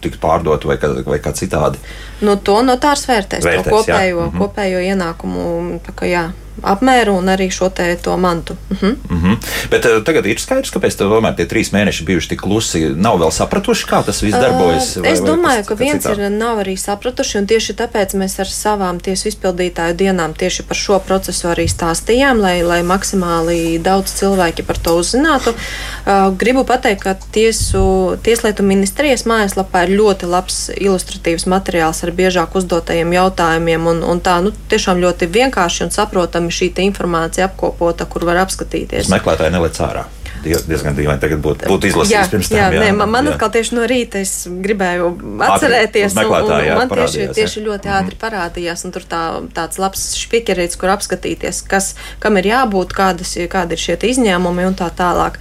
tikt 0.00 0.20
pārdot 0.20 0.64
vai 0.64 0.76
kā, 0.76 0.92
vai 1.06 1.18
kā 1.18 1.32
citādi. 1.36 1.78
Nu, 2.20 2.36
to 2.36 2.60
notārs 2.62 3.06
vērtēs, 3.08 3.44
vērtēs 3.44 3.64
to 3.64 3.70
kopējo, 3.70 4.20
mm 4.20 4.30
-hmm. 4.30 4.38
kopējo 4.38 4.80
ienākumu. 4.92 5.80
Kā, 5.96 6.06
jā, 6.06 6.24
apmēru 6.62 7.16
un 7.18 7.30
arī 7.32 7.50
šo 7.52 7.68
te 7.74 7.96
to 8.02 8.16
mantu. 8.16 8.56
Uh 8.70 8.78
-huh. 8.80 8.96
Uh 9.10 9.24
-huh. 9.24 9.36
Bet 9.70 9.84
uh, 9.84 10.04
tagad 10.04 10.26
ir 10.26 10.40
skaidrs, 10.40 10.72
kāpēc 10.72 10.96
tomēr 10.98 11.36
tie 11.36 11.46
trīs 11.46 11.72
mēneši 11.72 12.04
bijuši 12.04 12.28
tik 12.28 12.40
klusi. 12.40 12.80
Nav 12.96 13.18
vēl 13.18 13.30
sapratuši, 13.30 13.86
kā 13.86 14.04
tas 14.06 14.22
viss 14.22 14.38
darbojas. 14.38 14.96
Uh, 14.96 15.02
vai, 15.02 15.12
es 15.12 15.20
domāju, 15.20 15.62
vai 15.62 15.64
ka 15.64 15.74
viens 15.74 16.04
citā? 16.04 16.12
ir 16.12 16.30
nav 16.30 16.58
arī 16.58 16.76
sapratuši, 16.76 17.38
un 17.38 17.46
tieši 17.46 17.72
tāpēc 17.72 18.14
mēs 18.14 18.40
ar 18.40 18.46
savām 18.46 19.00
tiesu 19.00 19.28
izpildītāju 19.28 19.94
dienām 19.94 20.34
tieši 20.34 20.62
par 20.62 20.76
šo 20.76 20.98
procesu 20.98 21.48
arī 21.48 21.66
stāstījām, 21.68 22.40
lai, 22.40 22.62
lai 22.62 22.82
maksimāli 22.82 23.78
daudz 23.82 24.12
cilvēki 24.20 24.62
par 24.62 24.78
to 24.78 24.96
uzzinātu. 24.96 25.50
Uh, 25.50 26.36
gribu 26.36 26.64
pateikt, 26.64 27.02
ka 27.02 27.14
tiesu, 27.32 28.16
Tieslietu 28.22 28.62
ministrijas 28.62 29.24
mājaslapā 29.28 29.84
ir 29.86 29.94
ļoti 29.98 30.28
labs 30.30 30.58
ilustratīvs 30.76 31.46
materiāls 31.50 32.02
ar 32.04 32.12
biežāk 32.16 32.54
uzdotajiem 32.54 33.12
jautājumiem, 33.12 33.86
un, 33.86 34.02
un 34.02 34.20
tā 34.20 34.40
nu, 34.44 34.52
tiešām 34.72 35.00
ļoti 35.02 35.28
vienkārši 35.32 35.86
un 35.86 35.90
saprotami 35.94 36.49
šī 36.54 36.72
informācija 36.86 37.50
apkopota, 37.50 38.06
kur 38.10 38.28
var 38.28 38.42
apskatīties. 38.46 39.10
Meklētāji 39.12 39.56
nelec 39.56 39.78
ārā 39.84 40.06
diezgan 40.44 40.96
dīvaini 40.96 41.20
tagad 41.20 41.40
būtu 41.44 41.68
būt 41.68 41.86
izlasījis 41.90 42.30
pirms 42.32 42.50
tam. 42.50 42.58
Jā, 42.58 42.68
jā, 42.72 42.84
nē, 42.84 42.92
man, 42.96 43.10
man 43.12 43.28
jā. 43.28 43.34
atkal 43.34 43.50
tieši 43.54 43.76
no 43.76 43.86
rīta 43.88 44.20
es 44.24 44.32
gribēju 44.48 45.10
atcerēties, 45.46 46.16
un, 46.16 46.30
un, 46.30 46.46
un 46.46 46.64
jā, 46.64 46.78
man 46.78 46.92
tieši, 46.92 47.26
tieši 47.36 47.64
ļoti 47.66 47.92
ātri 47.92 48.16
mm. 48.16 48.20
parādījās, 48.22 48.86
un 48.86 48.94
tur 48.94 49.06
tā, 49.10 49.24
tāds 49.56 49.80
labs 49.82 50.06
špikerīts, 50.20 50.78
kur 50.80 50.94
apskatīties, 50.94 51.62
kas, 51.70 51.92
kam 52.22 52.40
ir 52.40 52.50
jābūt, 52.52 52.96
kādas, 52.96 53.36
kādi 53.52 53.76
ir 53.76 53.84
šie 53.84 53.98
izņēmumi 54.14 54.66
un 54.70 54.80
tā 54.80 54.88
tālāk. 54.96 55.38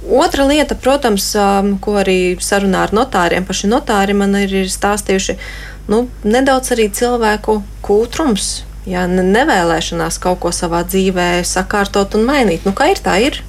Otra 0.00 0.46
lieta, 0.48 0.78
protams, 0.80 1.26
um, 1.36 1.74
ko 1.82 1.98
arī 2.00 2.38
sarunā 2.40 2.86
ar 2.86 2.94
notāriem, 2.96 3.44
paši 3.46 3.68
notāri 3.68 4.16
man 4.16 4.38
ir, 4.38 4.54
ir 4.62 4.72
stāstījuši, 4.72 5.36
nu, 5.92 6.06
nedaudz 6.24 6.72
arī 6.76 6.88
cilvēku 6.94 7.60
kūtrums 7.84 8.60
ja 8.88 9.06
nevēlēšanās 9.10 10.20
kaut 10.22 10.40
ko 10.44 10.52
savā 10.54 10.82
dzīvē 10.88 11.42
sakārtot 11.46 12.16
un 12.18 12.28
mainīt. 12.28 12.66
Nu, 12.68 12.74
kā 12.76 12.90
ir 12.92 13.02
tā, 13.02 13.18
ir, 13.22 13.42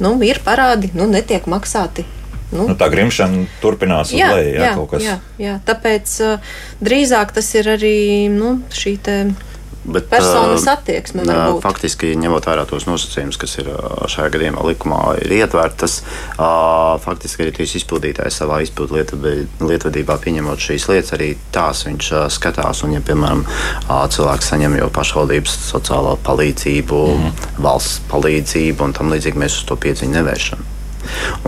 nu, 0.00 0.14
ir 0.24 0.40
parādi, 0.44 0.92
nu, 0.96 1.08
netiek 1.10 1.48
maksāti. 1.50 2.06
Nu, 2.48 2.64
nu, 2.70 2.76
tā 2.80 2.88
grimšana 2.88 3.44
turpinās 3.60 4.14
uz 4.14 4.16
leju. 4.16 4.54
Jā, 4.56 4.70
jā, 4.72 5.00
jā, 5.04 5.16
jā, 5.36 5.56
tāpēc 5.68 6.14
uh, 6.24 6.54
drīzāk 6.80 7.34
tas 7.36 7.50
ir 7.58 7.68
arī 7.74 7.98
nu, 8.32 8.54
šī 8.72 8.94
Bet, 9.88 10.08
personas 10.10 10.66
attieksme. 10.68 11.24
Uh, 11.24 11.58
faktiski, 11.64 12.12
ņemot 12.20 12.48
vērā 12.48 12.66
tos 12.68 12.84
nosacījumus, 12.88 13.38
kas 13.40 13.56
ir 13.62 13.70
šajā 14.12 14.28
gadījumā 14.34 14.64
likumā, 14.68 15.00
ir 15.24 15.34
ietvērtas, 15.40 15.98
faktiski 17.04 17.46
arī 17.46 17.54
tīs 17.56 17.76
izpildītājs 17.80 18.40
savā 18.42 18.60
izpildu 18.64 19.00
lietvedībā 19.64 20.18
pieņemot 20.24 20.64
šīs 20.68 20.88
lietas, 20.92 21.14
arī 21.16 21.32
tās 21.54 21.84
viņš 21.88 22.12
skatās. 22.36 22.84
Un, 22.86 22.96
ja, 22.98 23.04
piemēram, 23.04 23.44
cilvēks 23.88 24.52
saņem 24.52 24.78
jau 24.82 24.90
pašvaldības 24.94 25.60
sociālo 25.70 26.18
palīdzību, 26.26 27.04
mm. 27.18 27.46
valsts 27.64 28.02
palīdzību 28.12 28.88
un 28.88 28.98
tam 28.98 29.14
līdzīgi, 29.14 29.40
mēs 29.40 29.62
uz 29.62 29.70
to 29.70 29.78
piedziņu 29.80 30.20
nevēršam. 30.20 30.66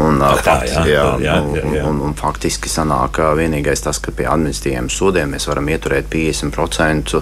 Un, 0.01 0.21
tā, 0.21 0.31
faktiski, 0.45 0.93
jā, 0.93 1.05
jā, 1.19 1.19
jā, 1.25 1.35
jā, 1.57 1.65
jā. 1.77 1.85
Un, 1.89 2.01
un, 2.01 2.11
un 2.11 2.17
faktiski 2.19 2.71
sanāk 2.73 3.21
vienīgais 3.39 3.85
tas, 3.85 4.01
ka 4.03 4.15
pie 4.17 4.29
administratīviem 4.31 4.91
sodiem 4.93 5.35
mēs 5.35 5.49
varam 5.51 5.69
ieturēt 5.73 6.11
50% 6.13 7.21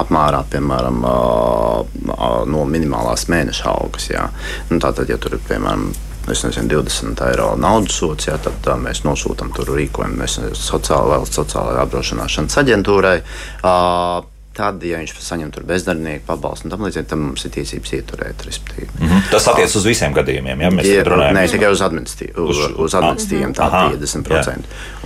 apmērā, 0.00 0.42
piemēram, 0.54 1.04
no 2.50 2.64
minimālās 2.70 3.28
mēneša 3.32 3.70
algas. 3.74 4.10
Nu, 4.70 4.80
tātad, 4.82 5.08
ja 5.10 5.20
tur 5.20 5.38
ir 5.38 5.46
piemēram 5.48 5.88
es 6.32 6.40
nezinu, 6.44 6.68
20 6.80 7.20
eiro 7.28 7.50
naudas 7.60 7.98
sots, 8.00 8.28
jā, 8.30 8.38
tad 8.40 8.56
tā, 8.64 8.78
mēs 8.80 9.02
nosūtām 9.04 9.52
tur 9.56 9.74
rīkojumu 9.76 10.28
sociālajai 10.56 11.18
valsts 11.18 11.40
sociālajai 11.40 11.82
apdrošināšanas 11.84 12.62
aģentūrai. 12.62 13.18
Uh, 13.60 14.33
Tad, 14.54 14.82
ja 14.86 15.00
viņš 15.00 15.16
saņem 15.18 15.50
bezdarbnieku 15.66 16.26
pabalstu 16.28 16.70
tam 16.70 16.84
līdzīgi, 16.86 17.08
tad 17.10 17.18
mums 17.18 17.42
ir 17.46 17.50
tiesības 17.56 17.92
ieturēt. 17.98 18.44
Mm 18.44 19.08
-hmm. 19.08 19.22
Tas 19.30 19.48
attiecas 19.48 19.76
uz 19.76 19.86
visiem 19.86 20.14
gadījumiem, 20.14 20.60
ja 20.60 20.70
mēs 20.70 20.86
ja, 20.86 21.02
runājam. 21.04 21.34
Nē, 21.34 21.50
tikai 21.50 21.70
uz 21.70 21.80
administratīviem 22.94 23.54
tā 23.54 23.66
Aha, 23.66 23.90
50%. 23.90 24.30
Jā. 24.30 24.56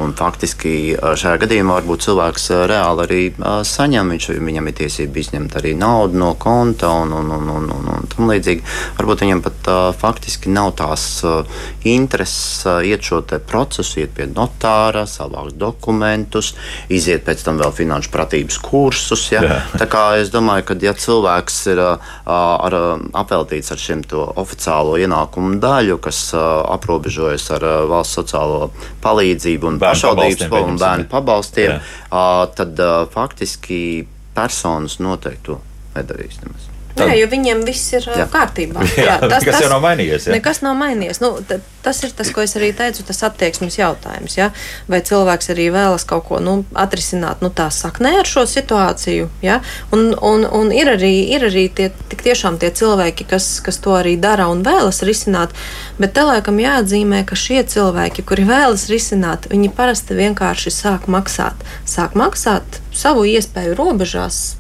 Un 0.05 0.13
faktiski 0.13 0.97
šajā 1.01 1.39
gadījumā 1.45 1.79
varbūt 1.81 2.05
cilvēks 2.05 2.51
reāli 2.69 3.05
arī 3.07 3.23
saņem, 3.65 4.11
viņš, 4.15 4.29
viņam 4.49 4.69
ir 4.69 4.75
tiesība 4.83 5.19
izņemt 5.19 5.57
arī 5.57 5.75
naudu 5.79 6.19
no 6.19 6.35
konta 6.35 6.91
un, 7.03 7.13
un, 7.13 7.31
un, 7.31 7.49
un, 7.49 7.71
un, 7.73 7.89
un 7.95 8.07
tam 8.13 8.29
līdzīgi. 8.29 8.63
Varbūt 8.99 9.25
viņam 9.25 9.43
pat 9.43 9.71
uh, 9.71 9.79
faktiski 9.97 10.53
nav 10.53 10.75
tās 10.79 11.07
uh, 11.25 11.43
intereses 11.89 12.67
uh, 12.67 12.83
iet 12.85 13.03
šo 13.03 13.23
procesu, 13.49 14.01
iet 14.03 14.15
pie 14.17 14.29
notāra, 14.31 15.07
savākt 15.09 15.57
dokumentus, 15.61 16.55
iziet 16.89 17.25
pēc 17.27 17.45
tam 17.47 17.59
vēl 17.63 17.73
finanšu 17.75 18.13
pratības 18.15 18.59
kursus. 18.63 19.29
Ja, 19.33 19.38
Ja? 19.45 19.59
Tā 19.81 19.89
kā 19.91 20.03
es 20.21 20.33
domāju, 20.35 20.67
ka 20.71 20.77
ja 20.83 20.95
cilvēks 20.99 21.59
ir 21.73 21.83
ar, 21.83 22.77
apveltīts 23.23 23.73
ar 23.75 23.83
šim 23.83 24.05
oficiālo 24.13 24.97
ienākumu 25.01 25.59
daļu, 25.63 25.99
kas 26.05 26.23
aprobežojas 26.37 27.49
ar 27.59 27.67
valsts 27.91 28.21
sociālo 28.21 28.71
palīdzību 29.05 29.73
un 29.73 29.83
pašvaldības 29.83 30.49
un 30.63 30.81
bērnu 30.81 31.09
pabalstiem, 31.11 31.77
Jā. 31.77 32.25
tad 32.59 32.81
faktiski 33.15 33.83
personas 34.39 34.99
noteikti 35.03 35.51
to 35.51 35.61
nedarīs. 35.97 36.41
Nemaz. 36.45 36.68
Tad... 36.99 37.13
Jā, 37.13 37.19
jo 37.23 37.29
viņiem 37.31 37.65
viss 37.67 37.95
ir 37.95 38.07
jā. 38.09 38.27
kārtībā. 38.33 38.85
Jā, 38.99 39.05
jā, 39.07 39.29
tas, 39.31 39.45
tas 39.47 39.63
jau 39.63 39.71
nav 39.71 39.83
mainījies. 39.85 40.29
Jā. 40.29 40.35
Nekas 40.35 40.61
nav 40.65 40.75
mainījies. 40.79 41.21
Nu, 41.23 41.31
tas 41.85 42.01
ir 42.05 42.13
tas, 42.17 42.31
ko 42.35 42.43
es 42.43 42.55
arī 42.59 42.73
teicu, 42.77 43.05
tas 43.07 43.23
attieksmes 43.27 43.79
jautājums. 43.79 44.35
Ja? 44.39 44.51
Vai 44.91 45.01
cilvēks 45.07 45.53
arī 45.55 45.69
vēlas 45.75 46.05
kaut 46.09 46.27
ko 46.29 46.41
nu, 46.43 46.59
atrisināt 46.79 47.45
nu, 47.45 47.51
tā 47.55 47.69
saknē 47.75 48.17
ar 48.21 48.29
šo 48.29 48.45
situāciju? 48.51 49.29
Ja? 49.45 49.61
Un, 49.95 50.11
un, 50.15 50.45
un 50.45 50.75
ir 50.75 50.91
arī, 50.93 51.13
ir 51.37 51.47
arī 51.49 51.69
tie, 51.71 51.89
tiešām 52.13 52.59
tie 52.61 52.73
cilvēki, 52.75 53.29
kas, 53.31 53.49
kas 53.65 53.81
to 53.85 53.95
arī 53.99 54.17
dara 54.21 54.51
un 54.53 54.65
vēlas 54.67 55.01
risināt. 55.07 55.55
Bet 56.01 56.17
te 56.19 56.27
laikam 56.27 56.61
jāatzīmē, 56.63 57.23
ka 57.29 57.39
šie 57.39 57.63
cilvēki, 57.69 58.27
kuri 58.29 58.49
vēlas 58.49 58.89
risināt, 58.93 59.49
viņi 59.53 59.73
parasti 59.79 60.19
vienkārši 60.19 60.75
sāk 60.75 61.09
maksāt. 61.11 61.67
Sāk 61.89 62.19
maksāt 62.19 62.83
savu 62.95 63.25
iespēju 63.29 63.79
robežās 63.79 64.58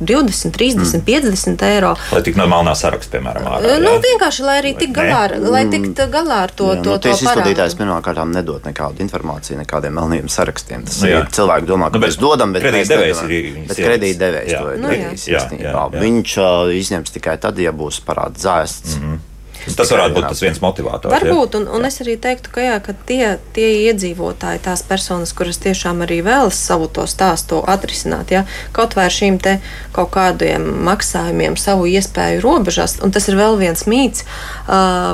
20, 0.00 0.52
30, 0.54 0.78
mm. 0.78 1.04
50 1.04 1.62
eiro. 1.66 1.92
Lai 2.12 2.22
tik 2.26 2.36
no 2.38 2.46
melnā 2.50 2.74
saraksta, 2.78 3.16
piemēram, 3.16 3.46
ārā. 3.50 3.78
Nu, 3.82 3.94
vienkārši, 4.02 4.44
lai 4.46 4.56
arī 4.62 4.74
tik 4.78 4.92
galā, 4.96 5.20
ar, 5.26 5.34
lai 5.42 5.64
tikt 5.70 6.02
galā 6.12 6.42
ar 6.46 6.54
to, 6.54 6.70
jā, 6.72 6.82
to, 6.84 6.94
nu, 6.94 6.98
to 7.02 7.14
izpildītājs 7.14 7.76
pirmkārt 7.78 8.22
nedod 8.30 8.68
nekādu 8.68 9.02
informāciju, 9.04 9.58
nekādiem 9.62 9.96
melniem 9.98 10.30
sarakstiem. 10.32 10.84
Tas 10.86 11.00
nu, 11.02 11.10
jā. 11.10 11.22
ir 11.24 11.32
cilvēki 11.34 11.70
domā, 11.70 11.90
ka 11.90 11.98
nu, 11.98 12.04
mēs 12.06 12.18
dodam, 12.20 12.54
bet 12.54 12.66
kredītdevējs 12.66 13.24
ir. 13.26 13.48
Bet 13.70 13.82
kredītdevējs 13.82 14.54
to 14.54 14.74
ir 14.74 14.84
darījis 14.86 15.26
īstenībā. 15.34 15.88
Viņš 15.98 16.36
uh, 16.42 16.76
izņems 16.78 17.18
tikai 17.18 17.38
tad, 17.42 17.58
ja 17.62 17.74
būs 17.74 18.02
parāds 18.06 18.46
zēsts. 18.46 18.98
Mm 18.98 19.04
-hmm. 19.04 19.27
Tas 19.76 19.90
varētu 19.92 20.16
būt 20.16 20.26
tas 20.30 20.42
viens 20.42 20.60
motivators. 20.62 21.12
Varbūt, 21.12 21.58
un, 21.58 21.66
un 21.78 21.88
es 21.88 21.98
arī 22.04 22.14
teiktu, 22.20 22.52
ka, 22.54 22.62
jā, 22.64 22.76
ka 22.84 22.94
tie, 23.08 23.36
tie 23.56 23.68
iedzīvotāji, 23.88 24.62
tās 24.64 24.84
personas, 24.86 25.34
kuras 25.36 25.60
tiešām 25.64 26.04
arī 26.06 26.20
vēlas 26.26 26.60
savu 26.68 26.88
to 26.92 27.06
stāstu 27.10 27.60
atrisināt, 27.68 28.32
ja, 28.34 28.44
kaut 28.76 28.96
vai 28.98 29.08
ar 29.08 29.14
šīm 29.14 29.40
te 29.42 29.58
kaut 29.96 30.12
kādiem 30.14 30.64
maksājumiem, 30.88 31.58
savu 31.60 31.88
iespēju 31.90 32.44
robežās, 32.44 32.98
un 33.04 33.12
tas 33.14 33.28
ir 33.28 33.38
vēl 33.40 33.58
viens 33.60 33.84
mīts, 33.90 34.24
uh, 34.68 35.12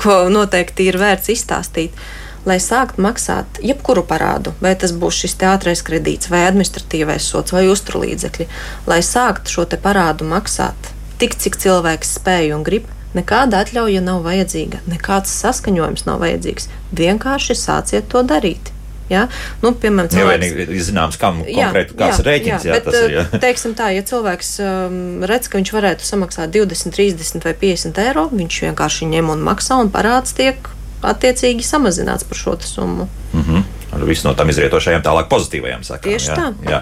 ko 0.00 0.22
noteikti 0.32 0.88
ir 0.88 1.00
vērts 1.00 1.34
izstāstīt 1.34 2.08
lai 2.48 2.58
sāktu 2.62 3.02
maksāt 3.02 3.58
jebkuru 3.64 4.04
parādu, 4.08 4.54
vai 4.62 4.74
tas 4.78 4.94
būs 4.96 5.22
šis 5.24 5.36
teātrais 5.40 5.82
kredīts, 5.84 6.30
vai 6.32 6.46
administratīvais 6.48 7.26
sots, 7.32 7.52
vai 7.52 7.66
uzturlīdzekļi, 7.68 8.46
lai 8.88 9.00
sāktu 9.04 9.52
šo 9.52 9.66
parādu 9.82 10.28
maksāt 10.28 10.92
tik, 11.18 11.34
cik 11.34 11.58
cilvēks 11.60 12.16
spēj 12.18 12.54
un 12.56 12.64
grib, 12.66 12.86
Nekāda 13.16 13.62
atļauja 13.64 14.02
nav 14.04 14.24
vajadzīga, 14.26 14.82
nekāds 14.90 15.32
saskaņojums 15.40 16.04
nav 16.08 16.20
vajadzīgs. 16.24 16.68
Vienkārši 16.98 17.56
sāciet 17.56 18.10
to 18.12 18.20
darīt. 18.26 18.72
Ja? 19.08 19.22
Nu, 19.62 19.72
piemēram, 19.72 20.10
cilvēks... 20.12 20.42
Nevienīgi 20.44 20.82
zināms, 20.84 21.16
kam 21.20 21.40
jā, 21.46 21.70
konkrēti 21.70 21.96
kāds 21.96 22.20
jā, 22.20 22.26
rēķins. 22.26 22.66
Jā, 22.68 22.74
jā, 22.74 22.80
bet, 22.84 22.98
ir, 22.98 23.14
jā. 23.14 23.22
Eh, 23.24 23.40
teiksim 23.46 23.76
tā, 23.78 23.88
ja 23.96 24.04
cilvēks 24.04 24.50
um, 24.60 24.98
redz, 25.28 25.48
ka 25.48 25.56
viņš 25.60 25.72
varētu 25.78 26.04
samaksāt 26.04 26.52
20, 26.52 26.92
30 26.98 27.48
vai 27.48 27.54
50 27.62 28.02
eiro, 28.04 28.26
viņš 28.34 28.60
vienkārši 28.66 29.08
ņem 29.14 29.32
un 29.32 29.48
maksā 29.48 29.80
un 29.80 29.88
parāds 29.94 30.36
tiek 30.36 30.68
attiecīgi 31.00 31.64
samazināts 31.64 32.28
par 32.28 32.42
šo 32.42 32.58
summu. 32.60 33.08
Mm 33.32 33.48
-hmm 33.48 33.66
ar 33.92 34.04
visu 34.04 34.28
no 34.28 34.34
tam 34.36 34.50
izrietošajām 34.52 35.02
tālāk 35.04 35.30
pozitīvajām 35.32 35.84
sekām. 35.86 36.12
Tieši 36.12 36.30
jā, 36.30 36.36
tā. 36.36 36.48
Jā. 36.68 36.80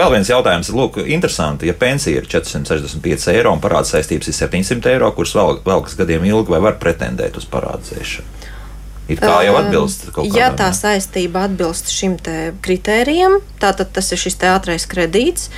Vēl 0.00 0.16
viens 0.16 0.30
jautājums, 0.30 0.72
lūk, 0.74 1.00
interesanti, 1.04 1.68
ja 1.70 1.76
pensija 1.78 2.22
ir 2.22 2.28
465 2.30 3.30
eiro 3.34 3.54
un 3.54 3.62
parāda 3.62 3.92
saistības 3.92 4.32
ir 4.32 4.38
700 4.40 4.94
eiro, 4.94 5.12
kuras 5.16 5.34
vēl, 5.38 5.60
velkas 5.66 5.96
gadiem 6.00 6.26
ilgi, 6.30 6.54
vai 6.54 6.62
var 6.66 6.80
pretendēt 6.82 7.38
uz 7.40 7.46
parādzēšanu? 7.50 8.38
It 9.10 9.18
kā 9.18 9.40
jau 9.42 9.56
atbilst 9.58 10.04
kaut 10.12 10.22
kādam. 10.28 10.38
Ja 10.38 10.50
tā 10.54 10.70
saistība 10.76 11.48
atbilst 11.48 11.90
šim 11.90 12.14
kritērijam, 12.62 13.40
tātad 13.62 13.90
tas 13.94 14.12
ir 14.14 14.20
šis 14.22 14.38
teātrais 14.38 14.86
kredīts. 14.90 15.48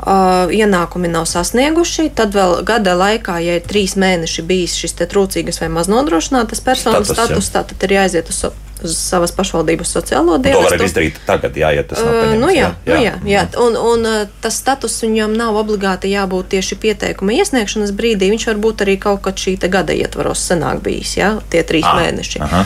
Uh, 0.00 0.48
ienākumi 0.56 1.10
nav 1.12 1.26
sasnieguši, 1.28 2.06
tad 2.16 2.32
vēl 2.32 2.62
gada 2.64 2.94
laikā, 2.96 3.36
ja 3.44 3.58
ir 3.58 3.66
trīs 3.68 3.98
mēneši 4.00 4.44
bijis 4.48 4.78
šis 4.80 4.96
trūcīgas 4.96 5.60
vai 5.60 5.68
maznodrošinātas 5.76 6.64
personas 6.64 7.12
status, 7.12 7.50
tad 7.52 7.76
ir 7.84 7.98
jāiziet 7.98 8.32
uz 8.32 8.40
uz 8.86 8.96
savas 8.98 9.32
pašvaldības 9.36 9.92
sociālo 9.96 10.38
dienestu. 10.38 10.66
To 10.66 10.76
var 10.76 10.84
izdarīt 10.86 11.18
tagad, 11.26 11.56
jā, 11.56 11.72
ja 11.76 11.84
tas 11.86 12.02
nav 12.04 12.18
uh, 12.18 12.34
nu, 12.40 12.50
jā, 12.54 12.70
jā. 12.86 12.94
Nu, 12.94 13.00
jā, 13.04 13.14
jā. 13.28 13.44
Un, 13.62 13.78
un 13.78 14.06
uh, 14.08 14.22
tas 14.42 14.58
status 14.60 14.98
viņam 15.04 15.34
nav 15.38 15.58
obligāti 15.60 16.12
jābūt 16.12 16.52
tieši 16.54 16.78
pieteikuma 16.82 17.36
iesniegšanas 17.38 17.94
brīdī. 17.96 18.30
Viņš 18.34 18.48
var 18.52 18.62
būt 18.62 18.86
arī 18.86 18.96
kaut 19.02 19.22
kad 19.26 19.40
šī 19.40 19.56
gada 19.70 19.94
ietvaros 19.96 20.42
senāk 20.50 20.82
bijis, 20.84 21.16
jā, 21.20 21.34
tie 21.52 21.64
trīs 21.66 21.86
ah, 21.86 22.00
mēneši. 22.00 22.42
Aha. 22.46 22.64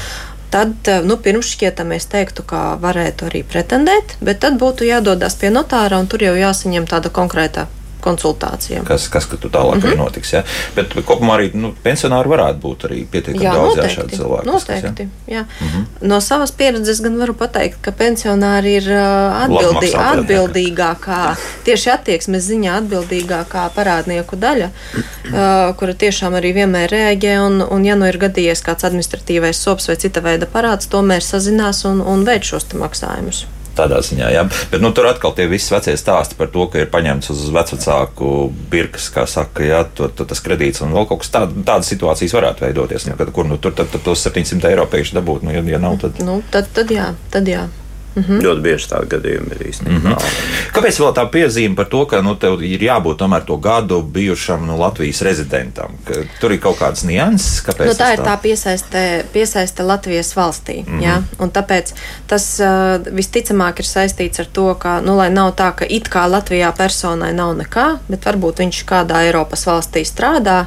Tad, 0.55 0.91
nu, 1.03 1.17
pirms 1.19 1.49
šķietam 1.51 1.91
es 1.97 2.07
teiktu, 2.07 2.45
ka 2.47 2.77
varētu 2.79 3.27
arī 3.27 3.43
pretendēt, 3.43 4.15
bet 4.23 4.39
tad 4.45 4.61
būtu 4.61 4.87
jādodas 4.87 5.35
pie 5.41 5.51
notāra 5.51 5.99
un 5.99 6.07
tur 6.07 6.23
jau 6.23 6.37
jāsaņem 6.39 6.87
tāda 6.87 7.11
konkrēta 7.11 7.67
konsultācijām. 8.05 8.85
Kas, 8.89 9.07
kas 9.13 9.27
tur 9.33 9.51
tālāk 9.51 9.81
mm 9.81 9.87
-hmm. 9.87 10.03
notiks. 10.03 10.33
Ja? 10.33 10.43
Bet 10.77 10.95
kopumā 11.09 11.39
arī 11.39 11.51
nu, 11.55 11.73
pensionāri 11.85 12.31
varētu 12.33 12.61
būt 12.63 12.87
arī 12.89 13.05
pietiekami 13.11 13.45
daudz 13.45 13.81
šādu 13.97 14.17
cilvēku. 14.19 14.47
Noteikti. 14.51 15.07
Kas, 15.09 15.35
ja? 15.35 15.43
mm 15.43 15.69
-hmm. 15.69 15.85
No 16.01 16.21
savas 16.21 16.53
pieredzes 16.53 17.01
gan 17.01 17.19
varu 17.19 17.35
pateikt, 17.35 17.79
ka 17.81 17.91
pensionāri 17.91 18.77
ir 18.81 18.91
atbildī, 18.93 19.93
atbildīgākā, 20.11 21.23
tieši 21.65 21.91
attieksmes 21.91 22.45
ziņā 22.51 22.77
atbildīgākā 22.81 23.69
parādnieku 23.77 24.37
daļa, 24.37 24.69
uh, 24.69 25.77
kura 25.77 25.95
tiešām 25.95 26.35
arī 26.35 26.55
vienmēr 26.55 26.91
reaģē. 26.91 27.35
Un, 27.47 27.63
un 27.71 27.85
ja 27.85 27.95
nu 27.97 28.07
ir 28.07 28.19
gadījies 28.19 28.63
kāds 28.63 28.85
administratīvais 28.85 29.53
sops 29.53 29.89
vai 29.89 29.97
cita 29.97 30.21
veida 30.21 30.47
parāds, 30.47 30.89
tomēr 30.89 31.23
sazinās 31.23 31.85
un, 31.85 32.01
un 32.01 32.25
veids 32.25 32.49
šos 32.49 32.65
maksājumus 32.75 33.47
tādā 33.77 34.01
ziņā. 34.05 34.31
Jā. 34.35 34.45
Bet 34.73 34.83
nu, 34.85 34.91
tur 34.97 35.09
atkal 35.11 35.35
tie 35.37 35.47
visi 35.51 35.73
vecie 35.75 35.97
stāsti 35.99 36.39
par 36.39 36.51
to, 36.55 36.67
ka 36.73 36.83
ir 36.83 36.91
paņemts 36.93 37.33
uz 37.35 37.45
vecāku 37.55 38.33
birkas, 38.73 39.11
kā 39.15 39.27
saka, 39.31 39.67
jā, 39.67 39.85
to, 39.97 40.09
to, 40.09 40.27
tas 40.31 40.43
kredīts 40.45 40.85
un 40.85 40.95
vēl 40.97 41.09
kaut 41.11 41.25
kas 41.25 41.33
tāds. 41.35 41.57
Tādas 41.65 41.93
situācijas 41.93 42.37
varētu 42.37 42.67
veidoties. 42.67 43.09
Nu, 43.09 43.19
kad, 43.21 43.31
kur 43.35 43.49
nu, 43.49 43.61
tur 43.61 43.77
tad, 43.77 43.93
tad 43.93 44.05
tos 44.07 44.25
700 44.27 44.73
eiro 44.73 44.89
pēkšņi 44.91 45.21
dabūt? 45.21 45.47
Nu, 45.47 45.55
ja, 45.55 45.65
ja 45.75 45.81
nav, 45.83 46.01
tad... 46.03 46.21
Nu, 46.25 46.41
tad, 46.55 46.71
tad 46.77 46.93
jā. 46.95 47.13
Tad 47.35 47.51
jā. 47.51 47.67
Mm 48.15 48.23
-hmm. 48.23 48.43
Ļoti 48.43 48.61
bieži 48.61 48.89
tādi 48.89 49.09
gadījumi 49.11 49.55
ir 49.55 49.67
īstenībā. 49.69 49.99
Mm 49.99 50.13
-hmm. 50.13 50.73
Kāpēc 50.75 50.99
vēl 51.01 51.15
tā 51.15 51.25
piezīme 51.31 51.77
par 51.77 51.87
to, 51.87 52.05
ka 52.07 52.21
nu, 52.23 52.35
tev 52.35 52.63
ir 52.63 52.81
jābūt 52.81 53.17
tomēr 53.17 53.45
to 53.45 53.57
gadu 53.57 54.03
bijušam 54.03 54.67
nu, 54.67 54.79
Latvijas 54.79 55.23
rezidentam? 55.23 55.99
Ka 56.05 56.15
tur 56.41 56.53
ir 56.53 56.61
kaut 56.61 56.79
kādas 56.79 57.05
nianses, 57.05 57.63
kāpēc? 57.67 57.87
Nu, 57.87 57.93
tā 57.93 58.13
ir 58.13 58.19
tā 58.19 58.37
piesaiste, 58.43 59.25
piesaiste 59.33 59.83
Latvijas 59.83 60.37
valstī. 60.37 60.85
Mm 60.87 60.99
-hmm. 60.99 61.03
ja? 61.03 61.23
Un 61.39 61.51
tāpēc 61.51 61.93
tas 62.27 62.61
uh, 62.61 63.15
visticamāk 63.15 63.79
ir 63.79 63.85
saistīts 63.85 64.41
ar 64.41 64.47
to, 64.53 64.75
ka, 64.75 65.01
nu, 65.01 65.17
lai 65.17 65.31
nav 65.31 65.53
tā, 65.55 65.75
ka 65.75 65.85
it 65.89 66.09
kā 66.09 66.31
Latvijā 66.31 66.73
personai 66.77 67.33
nav 67.33 67.57
nekā, 67.57 67.99
bet 68.09 68.25
varbūt 68.25 68.59
viņš 68.59 68.85
kādā 68.85 69.17
Eiropas 69.27 69.67
valstī 69.67 70.05
strādā, 70.05 70.65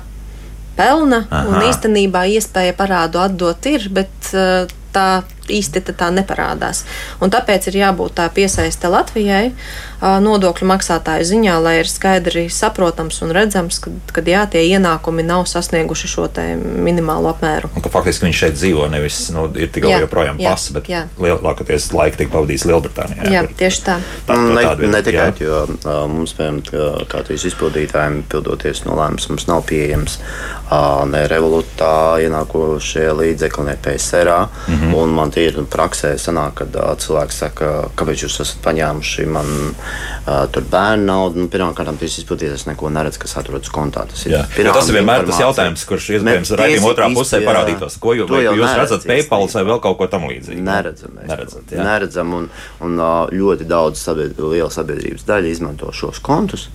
pelna, 0.75 1.25
Aha. 1.29 1.47
un 1.47 1.55
īstenībā 1.55 2.25
iespēja 2.37 2.73
parādu 2.73 3.19
atdot 3.19 3.65
ir, 3.65 3.89
bet 3.89 4.33
uh, 4.33 4.67
tā 4.93 5.23
īsti 5.53 5.83
tā 5.91 6.09
neparādās. 6.13 6.83
Un 7.21 7.31
tāpēc 7.33 7.69
ir 7.71 7.81
jābūt 7.81 8.17
tā 8.19 8.27
piesaiste 8.33 8.89
Latvijai 8.91 9.53
nodokļu 10.01 10.67
maksātāju 10.69 11.25
ziņā, 11.25 11.55
lai 11.63 11.79
ir 11.81 11.89
skaidri 11.89 12.45
saprotams 12.53 13.17
un 13.25 13.33
redzams, 13.33 13.79
ka, 13.81 13.91
kad 14.13 14.27
jā, 14.29 14.43
tie 14.51 14.61
ienākumi 14.75 15.25
nav 15.25 15.47
sasnieguši 15.49 16.09
šo 16.11 16.27
minimālo 16.61 17.31
apmēru. 17.31 17.71
Un 17.73 17.81
ka 17.85 17.89
faktiski 17.89 18.27
viņš 18.27 18.41
šeit 18.43 18.57
dzīvo, 18.59 18.85
nevis 18.93 19.19
nu, 19.33 19.47
ir 19.57 19.71
tikai 19.73 19.95
joprojām 20.03 20.37
pasa, 20.41 20.75
bet 20.75 20.89
jā. 20.91 21.05
lielākoties 21.21 21.89
laika 21.95 22.21
tiek 22.21 22.29
pavadījis 22.33 22.67
Lielbritānijā. 22.69 23.25
Jā, 23.25 23.31
jā 23.39 23.43
tieši 23.57 23.83
tā. 23.87 23.97
tā, 24.27 24.37
tā 24.37 24.75
ne, 24.77 24.91
ne 24.91 25.01
tikai, 25.05 25.29
jo 25.41 25.63
uh, 25.65 26.03
mums, 26.11 26.35
piemēram, 26.37 27.07
kā 27.09 27.23
tīs 27.31 27.47
izpildītājiem, 27.49 28.21
pildoties 28.29 28.83
nolēmums, 28.85 29.29
mums 29.31 29.47
nav 29.49 29.63
pieejams 29.71 30.19
uh, 30.19 31.07
ne 31.09 31.23
revolūtā 31.31 31.95
ienākošie 32.27 33.07
līdzekļi, 33.17 33.67
ne 33.71 33.77
PSR. 33.87 34.33
Mm 34.67 34.77
-hmm 34.77 34.93
ir 35.39 35.57
praksē, 35.71 36.13
sanāk, 36.21 36.57
kad 36.61 36.75
uh, 36.77 36.91
cilvēks 36.99 37.39
saka, 37.43 37.69
kāpēc 37.97 38.23
jūs 38.25 38.37
esat 38.43 38.59
paņēmuši 38.65 39.25
man 39.31 39.51
uh, 39.69 40.45
tur 40.53 40.65
bērnu 40.71 41.07
naudu. 41.07 41.43
Nu, 41.43 41.51
Pirmkārt, 41.51 41.91
tas 42.01 42.17
izplatītājs 42.21 42.67
neko 42.69 42.91
neredz, 42.93 43.19
kas 43.21 43.37
atrodas 43.41 43.71
kontā. 43.73 44.05
Tas 44.09 44.25
ir, 44.27 44.37
pirmā, 44.55 44.73
tas 44.75 44.89
ir 44.91 44.97
vienmēr 44.99 45.27
tas 45.29 45.41
jautājums, 45.43 45.85
kurš 45.89 46.09
iespējams 46.17 46.53
raidījuma 46.61 46.91
otrā 46.91 47.09
pusē 47.15 47.41
jā, 47.41 47.47
parādītos. 47.47 47.99
Ko 48.03 48.15
jūs, 48.17 48.31
jūs 48.31 48.63
neredz, 48.63 48.81
redzat, 48.81 49.07
PayPal 49.11 49.47
vai 49.53 49.63
vēl 49.71 49.81
kaut 49.85 49.99
ko 50.01 50.09
tam 50.11 50.27
līdzīgu? 50.31 50.65
Neredzam. 50.67 51.15
Neredzat, 51.21 51.71
jā. 51.71 51.85
neredzam 51.87 52.35
un, 52.37 52.51
un 52.83 53.05
ļoti 53.33 53.69
daudz 53.69 54.01
sabied, 54.03 54.37
liela 54.41 54.69
sabiedrības 54.73 55.27
daļa 55.27 55.53
izmanto 55.53 55.93
šos 55.95 56.21
kontus. 56.25 56.67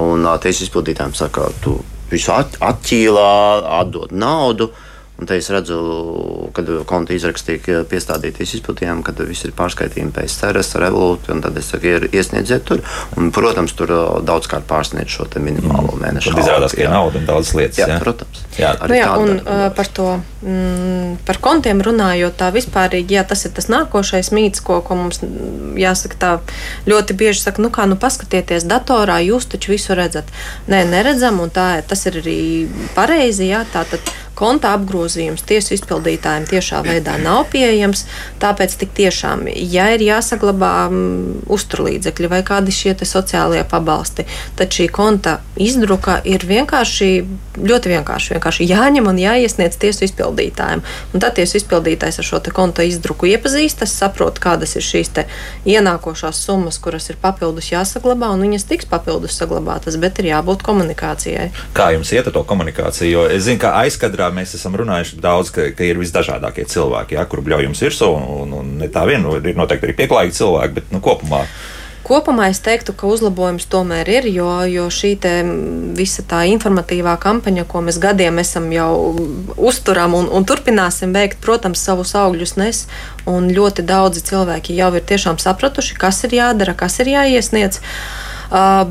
Un 0.00 0.26
tiesas 0.42 0.68
izpildītājiem 0.68 1.14
saka, 1.16 1.50
tu 1.64 1.78
visu 2.10 2.34
at, 2.34 2.58
atķīlā, 2.62 3.30
atdod 3.80 4.12
naudu. 4.14 4.70
Uh, 4.70 4.85
Un 5.16 5.24
te 5.24 5.38
es 5.40 5.46
redzu, 5.48 5.76
kad 6.52 6.68
konta 6.84 7.14
izraksts 7.16 7.46
tiek 7.46 7.64
piestādīties 7.88 8.50
izplatījumam, 8.58 9.00
kad 9.06 9.20
viss 9.24 9.46
ir 9.48 9.54
pārskaitījumi 9.56 10.12
pēc 10.12 10.34
ceras, 10.42 10.74
revolūti, 10.76 11.30
un 11.32 11.40
tad 11.44 11.56
es 11.56 11.70
saku, 11.72 11.88
ir, 11.88 12.04
iesniedziet 12.12 12.66
tur. 12.68 12.82
Un, 13.16 13.30
protams, 13.32 13.72
tur 13.78 13.94
daudzkārt 14.28 14.68
pārsniedz 14.68 15.14
šo 15.14 15.24
minimālo 15.40 15.94
mm. 15.94 16.02
mēnešu. 16.02 16.34
Tad 16.34 16.42
izrādās, 16.42 16.74
ka 16.76 16.84
ir 16.84 16.92
nauda 16.92 17.22
un 17.22 17.28
daudz 17.30 17.54
lietas. 17.56 17.80
Jā, 17.80 17.88
jā. 17.94 17.96
protams. 18.02 18.42
Jā, 18.60 18.74
nu, 18.82 18.98
jā 18.98 19.08
un 19.22 19.32
uh, 19.38 19.64
par 19.76 19.88
to, 19.96 20.10
mm, 20.44 21.16
par 21.28 21.40
kontiem 21.44 21.80
runājot, 21.84 22.36
tā 22.36 22.50
vispārīgi, 22.52 23.16
jā, 23.16 23.24
tas 23.28 23.46
ir 23.48 23.56
tas 23.56 23.70
nākošais 23.72 24.32
mīts, 24.36 24.60
ko, 24.64 24.82
ko 24.84 25.00
mums 25.00 25.22
jāsaka 25.80 26.20
tā 26.20 26.34
ļoti 26.88 27.16
bieži 27.16 27.40
saka, 27.40 27.64
nu 27.64 27.72
kā, 27.72 27.88
nu 27.88 27.96
paskatieties 28.00 28.68
datorā, 28.68 29.16
jūs 29.24 29.48
taču 29.48 29.72
visu 29.72 29.96
redzat. 29.96 30.28
Nē, 30.68 30.84
neredzam, 30.92 31.40
un 31.40 31.52
tā, 31.52 31.70
tas 31.88 32.04
ir 32.08 32.20
arī 32.20 32.38
pareizi, 32.96 33.48
jā, 33.48 33.64
tā 33.72 33.84
tad 33.88 34.12
konta 34.36 34.74
apgrozījums 34.76 35.44
tiesu 35.48 35.74
izpildītājiem 35.76 36.46
tiešā 36.50 36.82
veidā 36.86 37.16
nav 37.22 37.46
pieejams. 37.52 38.04
Tāpēc 38.42 38.76
tik 38.80 38.92
tiešām, 38.96 39.46
ja 39.48 39.88
ir 39.94 40.04
jāsaglabā 40.04 40.72
um, 40.90 41.40
uzturlīdzekļi 41.52 42.30
vai 42.32 42.42
kādi 42.46 42.74
šie 42.74 42.94
sociālie 43.06 43.62
pabalsti, 43.68 44.26
tad 44.58 44.72
šī 44.72 44.88
konta 44.92 45.38
izdruka 45.60 46.18
ir 46.28 46.44
vienkārši, 46.46 47.10
ļoti 47.56 47.92
vienkārši, 47.94 48.34
vienkārši 48.36 48.68
jāņem 48.68 49.08
un 49.08 49.20
jāiesniedz 49.20 49.78
tiesu 49.80 50.06
izpildītājiem. 50.06 50.84
Un 51.14 51.24
tad 51.24 51.36
tiesu 51.38 51.60
izpildītājs 51.60 52.20
ar 52.20 52.28
šo 52.28 52.42
konta 52.54 52.84
izdruku 52.86 53.30
iepazīstas, 53.32 53.94
saprot, 53.96 54.40
kādas 54.42 54.76
ir 54.76 54.84
šīs 54.84 55.12
ienākošās 55.66 56.40
summas, 56.44 56.78
kuras 56.82 57.08
ir 57.10 57.18
papildus 57.22 57.70
jāsaglabā, 57.70 58.32
un 58.34 58.42
viņas 58.44 58.66
tiks 58.68 58.88
papildus 58.90 59.36
saglabātas, 59.38 59.96
bet 60.02 60.18
ir 60.20 60.30
jābūt 60.32 60.64
komunikācijai. 60.66 61.48
Kā 61.76 61.90
jums 61.94 62.10
iet 62.12 62.28
ar 62.28 62.34
to 62.34 62.42
komunikāciju? 62.48 63.10
Jo 63.10 63.24
es 63.30 63.46
zinu, 63.46 63.60
ka 63.62 63.76
aizkadrā 63.82 64.25
mēs 64.34 64.56
esam 64.58 64.76
runājuši 64.78 65.20
daudz, 65.22 65.52
ka, 65.54 65.70
ka 65.76 65.86
ir 65.86 66.00
visdažādākie 66.00 66.66
cilvēki, 66.70 67.18
ja, 67.18 67.24
kur 67.30 67.44
bļauj 67.46 67.68
jums 67.68 67.82
virsū, 67.86 68.12
un, 68.18 68.52
un, 68.58 68.76
un 68.82 68.92
tā 68.92 69.06
vien, 69.08 69.24
ir 69.40 69.58
noteikti 69.58 69.88
arī 69.88 69.96
pieklājīgi 70.02 70.38
cilvēki, 70.40 70.78
bet 70.80 70.94
nu, 70.94 71.02
kopumā. 71.04 71.44
Kopumā 72.06 72.44
es 72.52 72.60
teiktu, 72.62 72.92
ka 72.94 73.08
uzlabojums 73.10 73.64
tomēr 73.66 74.06
ir, 74.06 74.28
jo, 74.30 74.46
jo 74.70 74.84
šī 74.94 75.16
visa 75.98 76.22
tā 76.22 76.44
informatīvā 76.52 77.16
kampaņa, 77.18 77.64
ko 77.66 77.82
mēs 77.82 77.98
gadiem 77.98 78.38
esam 78.38 78.68
jau 78.70 78.92
uzturām 79.58 80.14
un, 80.14 80.28
un 80.30 80.46
turpināsim 80.46 81.10
veikt, 81.16 81.40
protams, 81.42 81.82
savus 81.82 82.14
augļus 82.14 82.54
nes. 82.62 82.84
Un 83.26 83.50
ļoti 83.50 83.82
daudzi 83.82 84.22
cilvēki 84.22 84.78
jau 84.78 84.92
ir 84.94 85.02
tiešām 85.02 85.42
sapratuši, 85.42 85.98
kas 85.98 86.22
ir 86.28 86.38
jādara, 86.38 86.78
kas 86.78 87.00
ir 87.02 87.10
jāiesniedz. 87.16 87.82
Uh, 87.82 88.35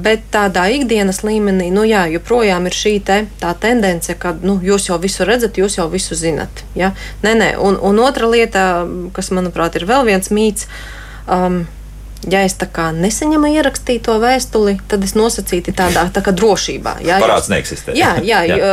bet 0.03 0.25
tādā 0.33 0.65
ikdienas 0.75 1.21
līmenī, 1.23 1.69
nu 1.71 1.85
jā, 1.87 2.05
joprojām 2.11 2.67
ir 2.67 2.75
šī 2.75 2.93
te, 3.07 3.21
tendence, 3.61 4.15
ka 4.19 4.35
nu, 4.41 4.57
jūs 4.63 4.89
jau 4.89 4.99
visu 5.01 5.27
redzat, 5.27 5.59
jūs 5.61 5.77
jau 5.79 5.87
visu 5.91 6.17
zinat. 6.19 6.65
Ja? 6.75 6.91
Nē, 7.23 7.35
nē. 7.39 7.49
Un, 7.63 7.79
un 7.79 8.01
otra 8.03 8.27
lieta, 8.31 8.65
kas 9.15 9.31
manuprāt 9.31 9.79
ir 9.79 9.87
vēl 9.87 10.05
viens 10.09 10.31
mīts. 10.33 10.67
Um, 11.31 11.63
ja 12.31 12.41
es 12.45 12.55
tā 12.57 12.67
kā 12.71 12.87
nesaņemu 12.95 13.49
ierakstīto 13.53 14.15
vēstuli, 14.21 14.77
tad 14.89 15.03
es 15.05 15.13
nosacīti 15.17 15.73
tādā 15.75 16.07
tā 16.13 16.23
kā 16.25 16.33
drošībā. 16.35 16.97
Jā, 17.05 17.19
Parāds 17.21 17.49
neeksistē. 17.51 17.95
Jā, 17.97 18.15
jā, 18.25 18.41
jā. 18.49 18.69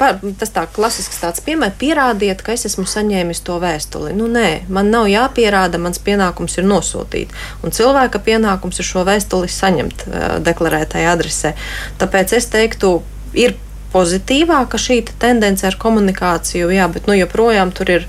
Par, 0.00 0.20
tas 0.40 0.54
tā 0.54 0.64
klasisks 0.72 1.20
tāds 1.22 1.44
piemērs, 1.44 1.76
pierādiet, 1.80 2.44
ka 2.44 2.54
es 2.56 2.66
esmu 2.70 2.86
saņēmis 2.88 3.42
to 3.44 3.58
vēstuli. 3.62 4.14
Nu, 4.16 4.28
nē, 4.30 4.64
man 4.72 4.92
nav 4.94 5.08
jāpierāda, 5.12 5.80
mans 5.82 6.00
pienākums 6.04 6.56
ir 6.60 6.68
nosūtīt. 6.70 7.34
Un 7.64 7.74
cilvēka 7.74 8.22
pienākums 8.24 8.80
ir 8.80 8.88
šo 8.88 9.04
vēstuli 9.08 9.50
saņemt 9.52 10.08
deklarētajā 10.46 11.12
adresē. 11.12 11.54
Tāpēc 12.00 12.38
es 12.38 12.48
teiktu, 12.52 12.96
ir 13.36 13.58
pozitīvāka 13.94 14.78
šī 14.80 15.02
tendence 15.22 15.66
ar 15.68 15.76
komunikāciju, 15.78 16.72
jā, 16.74 16.88
bet 16.90 17.06
nu, 17.10 17.14
joprojām 17.18 17.70
tur 17.74 17.92
ir 17.94 18.08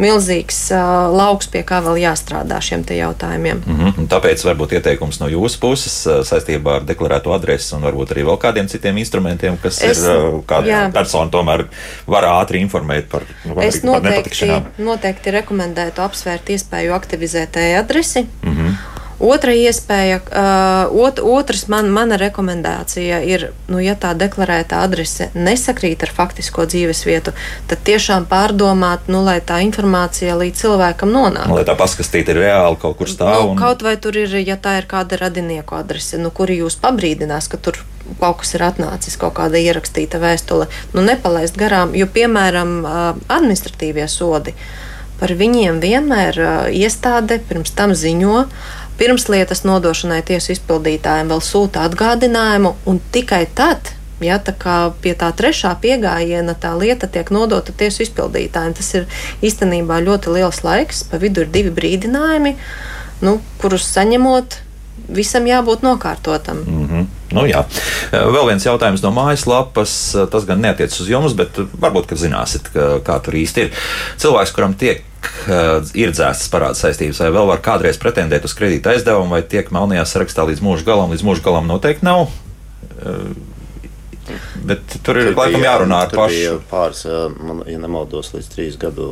milzīgs 0.00 0.58
uh, 0.74 1.08
lauks, 1.12 1.48
pie 1.52 1.62
kā 1.66 1.80
vēl 1.84 2.00
jāstrādā 2.02 2.60
šiem 2.64 2.84
jautājumiem. 2.90 3.62
Mm 3.66 3.80
-hmm. 3.80 4.08
Tāpēc 4.10 4.44
varbūt 4.44 4.72
ieteikums 4.78 5.20
no 5.20 5.28
jūsu 5.28 5.60
puses 5.60 5.96
saistībā 6.28 6.76
ar 6.80 6.86
deklarēto 6.88 7.34
adresi 7.34 7.74
un 7.74 7.82
varbūt 7.82 8.14
arī 8.14 8.24
vēl 8.24 8.38
kādiem 8.38 8.68
citiem 8.68 8.96
instrumentiem, 8.96 9.58
kas 9.62 9.82
es, 9.82 9.98
ir 9.98 10.16
uh, 10.16 10.40
kāda 10.46 10.90
persona 10.92 11.30
tomēr 11.30 11.66
var 12.06 12.24
ātri 12.24 12.60
informēt 12.60 13.08
par, 13.08 13.22
nu, 13.44 13.60
es 13.60 13.80
par 13.80 13.90
noteikti, 13.90 14.62
noteikti 14.78 15.30
rekomendētu 15.30 16.02
apsvērt 16.02 16.48
iespēju 16.48 16.94
aktivizēt 16.94 17.56
e-adresi. 17.56 18.26
Mm 18.42 18.56
-hmm 18.56 18.99
Otra 19.20 19.52
iespēja, 19.52 20.22
uh, 20.24 21.00
ot, 21.04 21.18
otrs 21.20 21.66
man, 21.68 21.90
mana 21.92 22.16
rekomendācija 22.20 23.18
ir, 23.28 23.50
nu, 23.68 23.76
ja 23.84 23.92
tā 23.92 24.14
deklarēta 24.16 24.80
adrese 24.80 25.28
nesakrīt 25.36 26.00
ar 26.06 26.12
faktisko 26.16 26.64
dzīves 26.64 27.04
vietu, 27.04 27.34
tad 27.68 27.84
tiešām 27.84 28.24
pārdomāt, 28.30 29.10
nu, 29.12 29.20
lai 29.26 29.38
tā 29.44 29.60
informācija 29.66 30.38
līdz 30.40 30.64
cilvēkam 30.64 31.12
nonāk. 31.12 31.50
Nu, 31.52 31.58
lai 31.60 31.66
tā 31.68 31.76
paskastīta 31.76 32.32
ir 32.32 32.40
reāli 32.46 32.80
kaut 32.80 32.96
kur 32.96 33.12
stāv. 33.12 33.36
Nu, 33.36 33.52
un... 33.52 33.60
Kaut 33.60 33.84
vai 33.84 33.98
tur 34.00 34.16
ir, 34.16 34.32
ja 34.40 34.56
tā 34.56 34.78
ir 34.80 34.88
kāda 34.88 35.20
radinieku 35.20 35.76
adrese, 35.76 36.16
nu, 36.16 36.32
kuri 36.32 36.62
jūs 36.62 36.80
pabrīdinās, 36.80 37.52
ka 37.52 37.60
tur 37.60 37.82
kaut 38.18 38.40
kas 38.40 38.56
ir 38.56 38.64
atnācis, 38.64 39.20
kaut 39.20 39.36
kāda 39.36 39.60
ierakstīta 39.60 40.18
vēstule, 40.22 40.70
nu, 40.96 41.04
nepalaist 41.04 41.60
garām, 41.60 41.92
jo, 41.92 42.08
piemēram, 42.08 42.78
administratīvie 43.28 44.08
sodi. 44.08 44.56
Par 45.20 45.34
viņiem 45.36 45.82
vienmēr 45.84 46.36
uh, 46.40 46.52
iestāde 46.72 47.36
pirms 47.44 47.74
tam 47.76 47.92
ziņo, 47.92 48.46
pirms 49.00 49.28
lietas 49.32 49.64
nodošanai 49.64 50.20
tiesu 50.28 50.52
izpildītājiem 50.52 51.32
vēl 51.32 51.40
sūta 51.44 51.86
atgādinājumu, 51.88 52.74
un 52.90 53.00
tikai 53.14 53.46
tad, 53.56 53.94
ja 54.20 54.36
tā 54.44 54.52
kā 54.60 54.76
pie 55.00 55.14
tā 55.16 55.30
trešā 55.36 55.72
piegājiena 55.80 56.52
tā 56.60 56.74
lieta 56.76 57.08
tiek 57.08 57.32
nodota 57.32 57.72
tiesu 57.72 58.04
izpildītājiem, 58.04 58.76
tas 58.76 58.90
ir 58.98 59.06
īstenībā 59.40 60.02
ļoti 60.04 60.36
liels 60.36 60.60
laiks, 60.66 61.06
pa 61.08 61.20
vidu 61.22 61.46
ir 61.46 61.54
divi 61.54 61.72
brīdinājumi, 61.80 62.56
nu, 63.24 63.38
kurus 63.62 63.88
saņemot 63.88 64.60
visam 65.10 65.46
jābūt 65.48 65.82
nokārtotam. 65.82 66.60
Mm 66.66 66.88
-hmm. 66.88 67.06
nu, 67.32 67.46
jā. 67.48 67.64
Vēl 68.12 68.46
viens 68.46 68.66
jautājums 68.66 69.02
no 69.02 69.10
mājaslapas. 69.10 69.92
Tas 70.30 70.44
gan 70.44 70.60
neatiecas 70.60 71.00
uz 71.00 71.08
jums, 71.08 71.34
bet 71.34 71.56
varbūt, 71.56 72.06
ka 72.06 72.16
zināsiet, 72.16 72.68
ka, 72.74 73.00
kā 73.04 73.20
tur 73.24 73.34
īsti 73.34 73.60
ir. 73.64 73.72
Cilvēks, 74.16 74.52
kuram 74.54 74.74
tiek 74.74 75.02
ir 75.98 76.12
dzēstas 76.14 76.50
parāda 76.52 76.78
saistības, 76.78 77.20
vai 77.24 77.30
vēl 77.34 77.48
var 77.50 77.62
kādreiz 77.64 77.98
pretendēt 78.00 78.46
uz 78.48 78.54
kredīta 78.56 78.94
aizdevumu, 78.94 79.34
vai 79.34 79.42
tiek 79.42 79.70
melnajā 79.74 80.06
sarakstā 80.08 80.46
līdz 80.48 80.62
mūža 80.64 80.86
galam, 80.88 81.14
līdz 81.14 81.24
mūža 81.26 81.44
galam 81.44 81.68
noteikti 81.70 82.06
nav. 82.08 82.28
Bet 84.64 85.00
tur 85.04 85.18
ir 85.20 85.32
laikam 85.34 85.64
jārunā 85.64 86.04
ar 86.06 86.14
pašu. 86.14 86.60
Pāris, 86.70 87.02
man, 87.40 87.64
ja 87.68 87.80
nemaldos, 87.82 88.32
līdz 88.36 88.50
trīs 88.52 88.78
gadu 88.80 89.10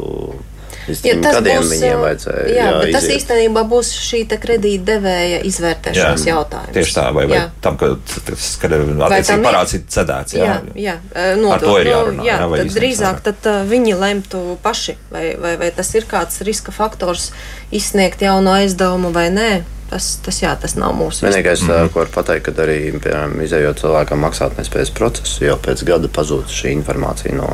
Ja 1.04 1.14
gadiem 1.20 1.62
būs, 1.62 1.70
viņiem 1.74 2.02
vajadzēja. 2.02 2.44
Jā, 2.48 2.56
jā 2.56 2.66
bet 2.72 2.88
iziet. 2.88 2.96
tas 2.96 3.08
īstenībā 3.16 3.64
būs 3.68 3.92
šī 4.08 4.20
kredītdevēja 4.44 5.40
izvērtēšanas 5.48 6.26
jā, 6.26 6.34
jautājums. 6.34 6.74
Tieši 6.76 6.96
tā, 6.96 7.06
vai, 7.16 7.24
vai 7.30 7.38
jā. 7.38 7.44
tam, 7.64 7.78
ka, 7.80 7.90
tas, 8.28 8.48
attiecīgi 8.62 9.46
parāds 9.46 9.76
ir 9.78 9.86
cedēts. 9.96 10.36
Jā, 10.38 10.58
jā, 10.74 10.96
jā 11.14 11.28
nodot, 11.38 11.56
ar 11.56 11.64
to 11.64 11.78
ir 11.82 11.92
jārunā. 11.92 12.26
Jā, 12.28 12.36
jā 12.42 12.50
tad 12.62 12.74
drīzāk 12.78 13.24
tad, 13.28 13.50
viņi 13.70 13.96
lemtu 13.98 14.44
paši, 14.64 14.98
vai, 15.14 15.24
vai, 15.40 15.56
vai 15.60 15.72
tas 15.74 15.92
ir 15.98 16.08
kāds 16.08 16.42
riska 16.46 16.74
faktors 16.74 17.30
izsniegt 17.74 18.24
jaunu 18.24 18.56
aizdevumu 18.58 19.12
vai 19.14 19.28
nē. 19.34 19.50
Tas, 19.88 20.18
tas, 20.20 20.36
jā, 20.42 20.50
tas 20.60 20.74
nav 20.76 20.92
mūsu 20.92 21.24
vienīgais, 21.24 21.62
mm 21.62 21.70
-hmm. 21.70 21.92
ko 21.92 22.02
var 22.02 22.10
pateikt, 22.12 22.44
kad 22.50 22.58
arī, 22.60 22.78
piemēram, 22.92 23.38
izējot 23.40 23.80
cilvēkam 23.80 24.20
maksātnespējas 24.20 24.90
procesu, 24.92 25.44
jau 25.46 25.56
pēc 25.64 25.84
gada 25.88 26.08
pazūd 26.12 26.52
šī 26.52 26.74
informācija 26.76 27.34
no 27.34 27.48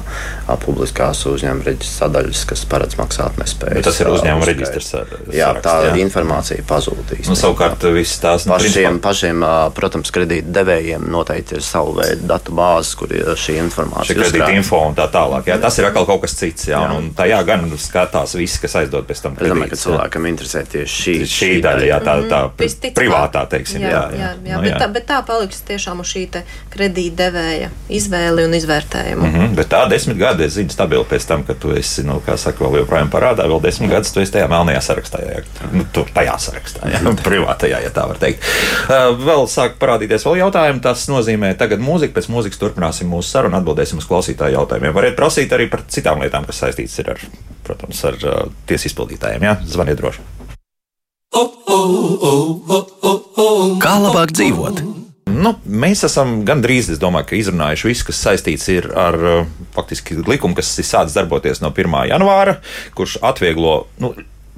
a, 0.48 0.56
publiskās 0.56 1.22
uzņēmuma 1.30 1.64
reģistra 1.68 2.08
sadaļas, 2.08 2.44
kas 2.50 2.64
paredz 2.64 2.98
maksātnespēju. 2.98 3.82
Tas 3.86 4.00
ir 4.00 4.10
uzņēmuma 4.10 4.48
reģistrs. 4.50 4.90
Jā, 5.32 5.52
tā 5.62 5.76
jā. 5.86 5.94
informācija 6.02 6.64
pazūdīs. 6.68 7.28
Nu, 7.30 7.36
savukārt, 7.38 7.86
viss 7.94 8.18
tās 8.18 8.46
nu, 8.46 8.56
pašiem, 8.56 8.98
pašiem, 8.98 9.46
protams, 9.74 10.10
kredīt 10.10 10.50
devējiem 10.50 11.06
noteikti 11.10 11.54
ir 11.60 11.62
savu 11.62 11.94
veidu 12.00 12.26
datu 12.26 12.52
bāzes, 12.52 12.96
kur 12.98 13.14
ir 13.14 13.30
šī 13.38 13.60
informācija. 13.62 14.10
Šī 14.10 14.18
kredīta 14.18 14.50
info 14.56 14.82
un 14.88 14.98
tā 14.98 15.06
tālāk. 15.12 15.46
Jā, 15.52 15.60
tas 15.62 15.78
ir 15.78 15.86
atkal 15.86 16.06
kaut 16.06 16.24
kas 16.26 16.34
cits. 16.34 16.66
Jā, 16.66 16.82
jā. 16.82 16.98
Un 16.98 17.12
tajā 17.14 17.40
gan 17.46 17.70
skatās 17.78 18.34
visi, 18.34 18.58
kas 18.64 18.74
aizdod 18.82 19.06
pēc 19.06 19.22
tam. 19.22 19.38
Es 19.38 19.54
domāju, 19.54 19.70
ka 19.70 19.80
cilvēkam 19.84 20.28
interesē 20.32 20.64
tieši 20.74 21.00
šī, 21.04 21.16
šī 21.30 21.50
daļa. 21.64 21.88
Jā, 21.88 22.00
tā, 22.04 22.18
tā 22.30 22.40
mm, 22.48 22.94
privātā, 22.96 23.44
teiksim. 23.50 23.82
Jā, 23.84 23.90
jā, 23.90 24.02
jā, 24.18 24.18
jā, 24.18 24.32
nu, 24.40 24.48
jā. 24.48 24.60
Bet, 24.64 24.76
tā, 24.80 24.88
bet 24.96 25.06
tā 25.08 25.20
paliks 25.26 25.62
tiešām 25.68 26.02
uz 26.02 26.10
šī 26.10 26.24
kredītdevēja 26.72 27.70
izvēle 27.92 28.46
un 28.48 28.54
izvērtējuma. 28.56 29.26
Mm 29.26 29.34
-hmm, 29.34 29.54
bet 29.58 29.70
tā 29.72 29.84
desmit 29.90 30.18
gadi, 30.18 30.44
es 30.44 30.56
zinu, 30.58 30.70
stabili 30.70 31.04
pēc 31.10 31.26
tam, 31.28 31.44
ka 31.44 31.54
tu 31.54 31.72
esi, 31.76 32.02
nu, 32.02 32.20
kā 32.26 32.36
saka, 32.40 32.64
vēl 32.64 32.82
joprojām 32.82 33.10
parādā, 33.10 33.46
vēl 33.48 33.62
desmit 33.62 33.90
gadus 33.90 34.12
tu 34.12 34.20
esi 34.20 34.32
tajā 34.32 34.48
melnajā 34.48 34.80
sarakstā, 34.80 35.22
jā, 35.22 35.42
nu, 35.72 35.84
tur 35.92 36.10
tajā 36.14 36.36
sarakstā, 36.38 36.90
jā, 36.92 37.14
privātajā, 37.28 37.80
ja 37.84 37.90
tā 37.90 38.06
var 38.08 38.18
teikt. 38.18 38.42
Uh, 38.88 39.12
vēl 39.18 39.46
sāk 39.48 39.78
parādīties 39.78 40.26
vēl 40.26 40.38
jautājumi, 40.44 40.80
tas 40.80 41.08
nozīmē 41.08 41.54
tagad 41.58 41.80
mūzika, 41.80 42.14
pēc 42.18 42.30
mūzikas 42.32 42.60
turpināsim 42.60 43.08
mūsu 43.08 43.28
sarunu, 43.30 43.56
atbildēsim 43.60 43.98
uz 43.98 44.08
klausītāju 44.10 44.58
jautājumiem. 44.58 44.94
Variet 44.94 45.16
prasīt 45.16 45.52
arī 45.52 45.68
par 45.70 45.84
citām 45.88 46.22
lietām, 46.24 46.44
kas 46.44 46.64
saistītas 46.64 46.98
ir 46.98 47.10
ar, 47.10 47.26
protams, 47.64 48.04
ar 48.04 48.14
uh, 48.22 48.46
tiesu 48.66 48.90
izpildītājiem, 48.90 49.42
jā, 49.42 49.56
zvaniet 49.76 50.00
droši. 50.00 50.33
Kā 53.82 53.94
labāk 54.00 54.34
dzīvot? 54.34 54.84
Nu, 55.34 55.54
mēs 55.66 56.04
esam 56.06 56.44
gandrīz, 56.46 56.92
domāju, 57.00 57.38
izrunājuši 57.40 57.88
visu, 57.90 58.06
kas 58.10 58.20
saistīts 58.22 58.68
ar 58.94 59.18
faktiski 59.74 60.20
likumu, 60.22 60.54
kas 60.54 60.70
ir 60.78 60.86
sācis 60.86 61.16
darboties 61.18 61.60
no 61.64 61.72
1. 61.74 61.96
janvāra, 62.12 62.60
kurš 62.94 63.18
atvieglo. 63.24 63.74
Nu, 64.02 64.14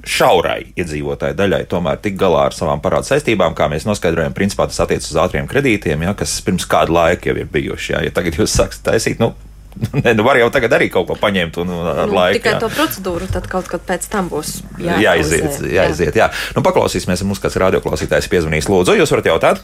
šaurai 0.07 0.61
iedzīvotāju 0.77 1.35
daļai 1.35 1.63
tomēr 1.67 1.97
tik 2.03 2.15
galā 2.19 2.45
ar 2.47 2.55
savām 2.55 2.79
parādu 2.83 3.09
saistībām, 3.09 3.55
kā 3.57 3.67
mēs 3.71 3.87
noskaidrojam, 3.89 4.35
principā 4.37 4.69
tas 4.69 4.79
attiecas 4.85 5.09
uz 5.11 5.17
ātriem 5.19 5.49
kredītiem, 5.49 6.05
ja, 6.05 6.13
kas 6.17 6.37
pirms 6.45 6.67
kādu 6.69 6.95
laiku 6.95 7.31
jau 7.31 7.35
ir 7.41 7.49
bijuši. 7.51 7.93
Ja, 7.95 8.05
ja 8.07 8.13
tagad 8.15 8.37
jūs 8.39 8.55
sākat 8.55 8.85
taisīt, 8.87 9.19
nu, 9.23 9.33
Nē, 10.03 10.13
nu 10.17 10.25
var 10.25 10.39
jau 10.39 10.49
tagad 10.53 10.73
arī 10.77 10.89
kaut 10.93 11.07
ko 11.09 11.17
paņemt 11.19 11.59
un 11.61 11.71
ar 11.75 12.03
nu, 12.09 12.15
laiku. 12.17 12.39
Tikai 12.39 12.55
jā. 12.55 12.61
to 12.63 12.69
procedūru 12.73 13.29
tad 13.31 13.49
kaut 13.51 13.69
kad 13.71 13.83
pēc 13.87 14.07
tam 14.11 14.29
būs 14.31 14.59
jāiziet. 14.81 15.61
Jāiziet, 15.73 16.13
jā. 16.17 16.27
jā. 16.27 16.55
Nu, 16.57 16.63
paklausīsimies, 16.65 17.25
mums 17.27 17.41
kāds 17.43 17.59
radioklausītājs 17.61 18.29
piezvanīs. 18.31 18.69
Lūdzu, 18.71 18.97
jūs 18.99 19.13
varat 19.13 19.31
jautāt? 19.31 19.63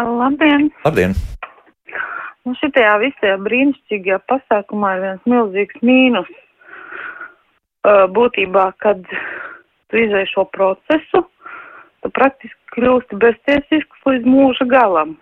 Labdien! 0.00 0.70
Labdien! 0.84 1.16
Nu, 2.46 2.54
šitajā 2.56 2.94
visajā 3.02 3.36
brīnišķīgajā 3.44 4.20
pasākumā 4.30 4.94
ir 4.96 5.02
viens 5.04 5.26
milzīgs 5.28 5.82
mīnus. 5.84 6.30
Būtībā, 8.16 8.70
kad 8.80 9.02
tu 9.90 10.00
izvēli 10.00 10.28
šo 10.30 10.46
procesu, 10.52 11.24
tu 12.00 12.12
praktiski 12.16 12.76
kļūsti 12.76 13.18
beztiesisks 13.20 14.08
līdz 14.08 14.28
mūža 14.28 14.66
galam. 14.70 15.18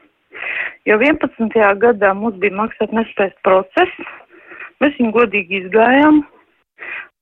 Jo 0.89 0.97
11. 1.03 1.59
gadā 1.83 2.15
mums 2.17 2.39
bija 2.41 2.57
maksāt 2.57 2.95
nespējas 2.97 3.37
process, 3.45 4.09
mēs 4.83 4.97
viņu 5.01 5.13
godīgi 5.17 5.63
izgājām, 5.63 6.23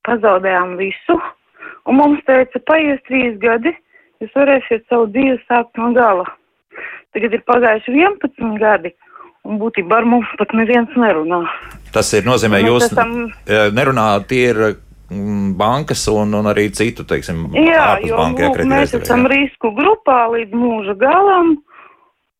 pazaudējām 0.07 0.77
visu, 0.79 1.17
un 1.87 1.99
mums 1.99 2.23
teica, 2.29 2.61
paies 2.69 3.01
trīs 3.09 3.35
gadi, 3.41 3.73
jūs 4.21 4.33
varēsiet 4.37 4.85
savu 4.87 5.09
dzīvi 5.11 5.39
sākt 5.49 5.79
no 5.81 5.91
gala. 5.97 6.27
Tagad 7.15 7.33
ir 7.33 7.43
pagājuši 7.49 7.95
11 7.97 8.57
gadi, 8.61 8.93
un 9.47 9.59
būtībā 9.61 10.01
ar 10.01 10.07
mums 10.09 10.31
pat 10.39 10.53
neviens 10.57 10.91
nerunā. 10.99 11.43
Tas 11.95 12.11
ir 12.13 12.27
nozīmē, 12.27 12.61
jūs 12.67 12.91
esam... 12.91 13.15
nerunājat, 13.47 14.27
tie 14.29 14.41
ir 14.51 14.59
mm, 14.67 15.55
bankas 15.59 16.03
un, 16.11 16.35
un 16.37 16.51
arī 16.51 16.67
citu, 16.75 17.07
teiksim, 17.07 17.47
jā, 17.55 17.87
jo, 18.05 18.19
banka, 18.19 18.51
lūk, 18.51 18.63
mēs 18.69 18.95
esam 18.99 19.25
jā. 19.25 19.33
risku 19.35 19.71
grupā 19.77 20.27
līdz 20.35 20.55
mūža 20.55 20.97
galam. 21.01 21.55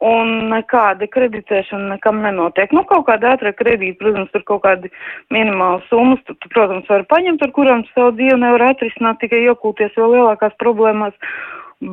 Un 0.05 0.51
nekāda 0.51 1.07
kreditēšana 1.09 1.95
nekam 1.95 2.19
nenotiek. 2.21 2.69
Nu, 2.75 2.83
kaut 2.85 3.07
kāda 3.07 3.31
ātrā 3.33 3.49
kredīta, 3.57 3.97
protams, 4.03 4.29
tur 4.29 4.43
kaut 4.45 4.61
kādi 4.67 4.91
minimāli 5.33 5.81
summas, 5.89 6.21
tu, 6.27 6.35
tu, 6.37 6.51
protams, 6.53 6.85
var 6.91 7.07
paņemt, 7.09 7.41
ar 7.41 7.53
kurām 7.55 7.81
savu 7.95 8.13
dzīvi 8.19 8.37
nevar 8.43 8.67
atrisināt, 8.67 9.17
tikai 9.23 9.41
iekūties 9.47 9.97
vēl 9.97 10.13
lielākās 10.13 10.53
problēmās. 10.61 11.17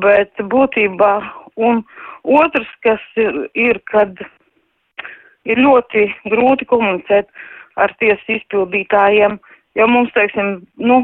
Bet 0.05 0.37
būtībā, 0.53 1.11
un 1.57 1.81
otrs, 2.21 2.69
kas 2.85 3.01
ir, 3.17 3.47
ir 3.57 3.81
kad 3.89 4.21
ir 5.49 5.61
ļoti 5.65 6.05
grūti 6.29 6.69
komunicēt 6.69 7.29
ar 7.81 7.93
tiesu 7.97 8.37
izpildītājiem, 8.37 9.39
jo 9.81 9.87
mums, 9.89 10.13
teiksim, 10.13 10.59
nu, 10.77 11.01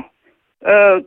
uh, 0.66 1.02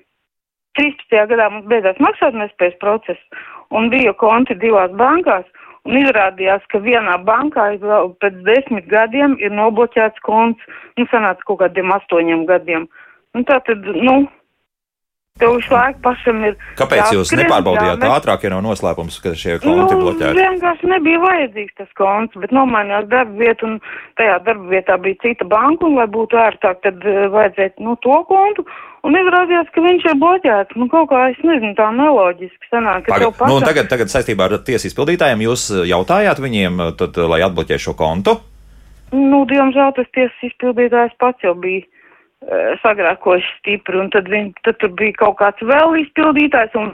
13. 0.78 1.26
gadā 1.30 1.48
mums 1.52 1.68
beidzās 1.70 2.00
maksātnespējas 2.02 2.78
process 2.82 3.44
un 3.74 3.90
bija 3.92 4.14
konti 4.18 4.56
divās 4.58 4.92
bankās. 4.98 5.46
Un 5.84 5.98
izrādījās, 6.00 6.62
ka 6.72 6.80
vienā 6.80 7.18
bankā 7.26 7.66
pēc 8.22 8.38
desmit 8.46 8.86
gadiem 8.88 9.36
ir 9.42 9.52
nobloķēts 9.52 10.22
konts, 10.24 10.62
nu, 10.96 11.04
sanāca 11.10 11.44
kaut 11.44 11.60
kādiem 11.60 11.92
astoņiem 11.92 12.46
gadiem. 12.48 12.88
Un 13.36 13.44
tā 13.44 13.58
tad, 13.66 13.84
nu, 13.84 14.22
Tev 15.34 15.56
visu 15.56 15.72
laiku 15.74 15.98
pašam 15.98 16.44
ir. 16.46 16.52
Kāpēc 16.78 17.08
jūs 17.10 17.32
nepārbaudījāt 17.34 17.98
mēs... 17.98 18.12
ātrāk, 18.20 18.44
ja 18.46 18.52
nav 18.52 18.60
noslēpums, 18.62 19.16
ka 19.18 19.32
šie 19.34 19.56
konti 19.58 19.96
nu, 19.96 20.04
bloķēti? 20.04 20.38
Vienkārši 20.38 20.90
nebija 20.92 21.22
vajadzīgs 21.24 21.74
tas 21.80 21.88
konts, 21.98 22.38
bet 22.38 22.54
nomainījās 22.54 23.08
darba 23.10 23.34
vieta 23.40 23.66
un 23.66 23.80
tajā 24.20 24.36
darba 24.46 24.70
vietā 24.70 24.94
bija 25.02 25.18
cita 25.24 25.48
banka 25.50 25.88
un, 25.88 25.96
lai 25.98 26.06
būtu 26.14 26.38
ērtāk, 26.38 26.78
tad 26.86 27.02
uh, 27.02 27.24
vajadzēja, 27.34 27.74
nu, 27.82 27.96
to 28.06 28.20
kontu. 28.30 28.62
Un 29.04 29.16
izrādījās, 29.18 29.68
ka 29.74 29.82
viņš 29.84 30.06
ir 30.08 30.14
bloķēts. 30.20 30.76
Nu, 30.80 30.88
kaut 30.92 31.10
kā 31.10 31.26
es 31.32 31.40
nezinu, 31.44 31.74
tā 31.76 31.90
neloģiski 31.92 32.70
sanāk. 32.70 33.10
Paga, 33.10 33.30
pašam... 33.36 33.52
nu, 33.52 33.60
tagad, 33.64 33.90
tagad 33.92 34.12
saistībā 34.12 34.48
ar 34.48 34.56
tiesu 34.64 34.88
izpildītājiem 34.88 35.44
jūs 35.44 35.68
jautājāt 35.90 36.40
viņiem, 36.40 36.80
tad, 37.00 37.20
lai 37.28 37.42
atbloķē 37.44 37.80
šo 37.84 37.92
kontu? 37.98 38.38
Nu, 39.12 39.44
diemžēl 39.50 39.92
tas 39.98 40.08
tiesas 40.16 40.48
izpildītājs 40.48 41.12
pats 41.20 41.44
jau 41.44 41.52
bija 41.58 41.84
Eh, 42.44 42.74
sagrākoši 42.82 43.46
stipri, 43.58 43.96
un 43.96 44.10
tad, 44.12 44.26
viņ, 44.28 44.50
tad 44.66 44.76
tur 44.82 44.90
bija 44.98 45.14
kaut 45.16 45.38
kāds 45.38 45.64
vēl 45.64 45.94
izpildītājs, 46.02 46.74
un 46.76 46.90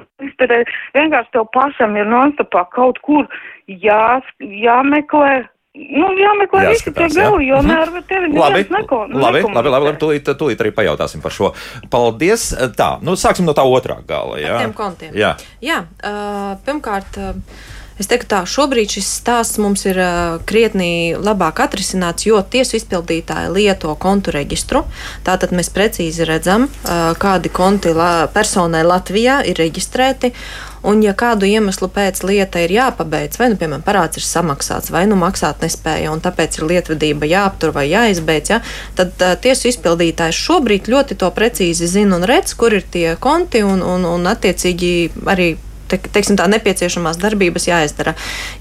vienkārši 0.94 1.32
tev 1.34 1.48
pašam 1.56 1.96
ir 1.98 2.06
nonstopā 2.06 2.68
kaut 2.70 3.00
kur 3.02 3.26
jā, 3.66 4.20
jāmeklē. 4.38 5.40
Nu, 5.70 6.08
jāmeklē 6.18 6.64
visi 6.72 6.90
tie 6.90 7.06
gali, 7.14 7.44
jo 7.46 7.60
mhm. 7.62 7.70
ar 7.70 8.06
tevi 8.08 8.30
labi, 8.34 8.64
neko, 8.74 9.04
labi, 9.06 9.42
labi, 9.46 9.70
labi, 9.70 9.70
labi, 9.86 9.98
tūlīt, 10.02 10.30
tūlīt 10.34 10.64
arī 10.64 10.72
pajautāsim 10.74 11.22
par 11.22 11.34
šo. 11.34 11.52
Paldies. 11.92 12.48
Tā, 12.74 12.96
nu 13.06 13.14
sāksim 13.14 13.46
no 13.46 13.54
tā 13.54 13.62
otrā 13.62 14.00
gala. 14.06 14.40
Jā, 14.42 14.56
ar 14.56 14.64
tiem 14.64 14.74
kontiem. 14.74 15.14
Jā, 15.14 15.36
jā 15.62 15.84
uh, 15.84 16.56
pirmkārt. 16.66 17.20
Uh, 17.20 17.78
Es 18.00 18.08
teiktu, 18.08 18.30
tā 18.32 18.38
šobrīd 18.48 18.94
šis 18.94 19.08
stāsts 19.18 19.58
mums 19.60 19.82
ir 19.84 19.98
uh, 20.00 20.38
krietni 20.48 21.12
labāk 21.20 21.58
atrisināts, 21.60 22.24
jo 22.24 22.38
tiesu 22.40 22.78
izpildītāji 22.78 23.50
lieto 23.52 23.92
kontu 24.00 24.32
reģistru. 24.32 24.86
Tātad 25.26 25.52
mēs 25.52 25.68
precīzi 25.74 26.24
redzam, 26.24 26.64
uh, 26.64 27.10
kādi 27.20 27.52
konti 27.52 27.92
la 27.92 28.24
personai 28.32 28.80
Latvijā 28.88 29.42
ir 29.44 29.60
reģistrēti. 29.60 30.32
Un, 30.82 31.02
ja 31.04 31.12
kādu 31.12 31.44
iemeslu 31.44 31.90
pēc 31.92 32.22
lieta 32.24 32.62
ir 32.64 32.72
jāpabeidz, 32.72 33.36
vai, 33.40 33.50
nu, 33.52 33.58
piemēram, 33.60 33.84
parāds 33.84 34.16
ir 34.16 34.24
samaksāts, 34.24 34.92
vai 34.94 35.04
nu 35.10 35.18
maksāt 35.20 35.60
nespēja, 35.64 36.12
un 36.14 36.22
tāpēc 36.24 36.56
ir 36.56 36.68
lietvedība 36.70 37.28
jāaptur 37.28 37.74
vai 37.76 37.84
jāizbeidz, 37.90 38.54
ja, 38.54 38.60
tad 38.96 39.20
uh, 39.20 39.34
tiesu 39.36 39.68
izpildītājs 39.68 40.40
šobrīd 40.40 40.88
ļoti 40.88 41.18
to 41.20 41.28
precīzi 41.36 41.88
zina 41.90 42.16
un 42.16 42.24
redz, 42.28 42.56
kur 42.56 42.76
ir 42.76 42.86
tie 42.88 43.18
konti, 43.20 43.60
un, 43.66 43.84
un, 43.84 44.08
un 44.08 44.30
attiecīgi 44.32 44.94
arī 45.28 45.52
te, 45.90 45.98
teiksim, 45.98 46.38
tā 46.38 46.46
nepieciešamās 46.50 47.18
darbības 47.20 47.66
jāizdara. 47.68 48.14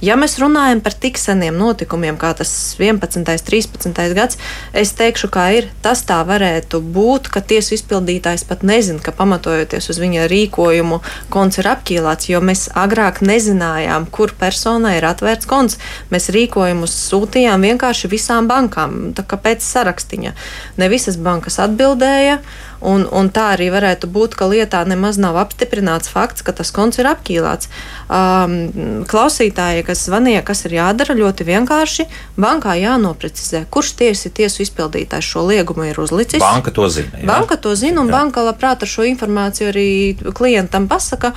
Ja 0.05 0.17
mēs 0.19 0.37
runājam 0.41 0.81
par 0.83 0.95
tik 0.97 1.19
seniem 1.21 1.57
notikumiem, 1.59 2.17
kā 2.19 2.31
tas 2.37 2.51
11. 2.79 3.19
un 3.21 3.27
13. 3.27 4.01
gads, 4.17 4.39
es 4.73 4.93
teikšu, 4.97 5.29
kā 5.33 5.49
ir. 5.57 5.69
Tas 5.85 6.03
tā 6.07 6.19
varētu 6.27 6.81
būt, 6.81 7.29
ka 7.33 7.43
tiesu 7.45 7.75
izpildītājs 7.77 8.45
pat 8.49 8.65
nezina, 8.67 9.01
ka 9.03 9.13
pamatojoties 9.15 9.91
uz 9.93 10.01
viņa 10.01 10.27
rīkojumu, 10.31 11.01
konts 11.33 11.61
ir 11.61 11.69
apķīlāts, 11.71 12.31
jo 12.31 12.41
mēs 12.43 12.67
agrāk 12.77 13.21
nezinājām, 13.25 14.09
kur 14.11 14.33
personai 14.39 14.97
ir 14.99 15.09
atvērts 15.09 15.49
konts. 15.49 15.79
Mēs 16.13 16.31
rīkojumus 16.33 16.95
sūtījām 17.09 17.67
vienkārši 17.69 18.11
visām 18.11 18.49
bankām, 18.49 19.13
tā 19.17 19.25
kā 19.27 19.39
pēc 19.41 19.65
sarakstiņa. 19.65 20.35
Ne 20.79 20.89
visas 20.91 21.19
bankas 21.21 21.59
atbildēja. 21.63 22.39
Un, 22.79 23.03
un 23.11 23.27
tā 23.33 23.49
arī 23.55 23.67
varētu 23.73 24.07
būt, 24.11 24.35
ka 24.39 24.47
lietā 24.47 24.81
nemaz 24.87 25.19
nav 25.19 25.37
apstiprināts 25.41 26.11
fakts, 26.11 26.43
ka 26.45 26.53
tas 26.55 26.71
konts 26.75 27.01
ir 27.01 27.09
apkīlāts. 27.09 27.67
Um, 28.07 29.03
klausītāji, 29.09 29.83
kas 29.87 30.05
zvanīja, 30.07 30.43
kas 30.47 30.63
ir 30.69 30.77
jādara, 30.77 31.17
ļoti 31.19 31.47
vienkārši. 31.49 32.07
Bankā 32.39 32.77
jānoprecizē, 32.79 33.65
kurš 33.73 33.93
tiesi 33.99 34.31
tiesu 34.31 34.63
izpildītājs 34.63 35.33
šo 35.33 35.43
liegumu 35.49 35.89
ir 35.89 35.99
uzlicis. 35.99 36.43
Banka 36.43 36.71
to 36.75 36.87
zina. 36.93 37.19
Jā. 37.19 37.27
Banka 37.27 37.59
to 37.59 37.75
zina, 37.75 37.99
un 38.01 38.11
jā. 38.11 38.15
banka 38.15 38.45
labprāt 38.47 38.87
ar 38.87 38.91
šo 38.91 39.07
informāciju 39.11 39.73
arī 39.73 39.89
klientam 40.37 40.87
pasaka. 40.91 41.33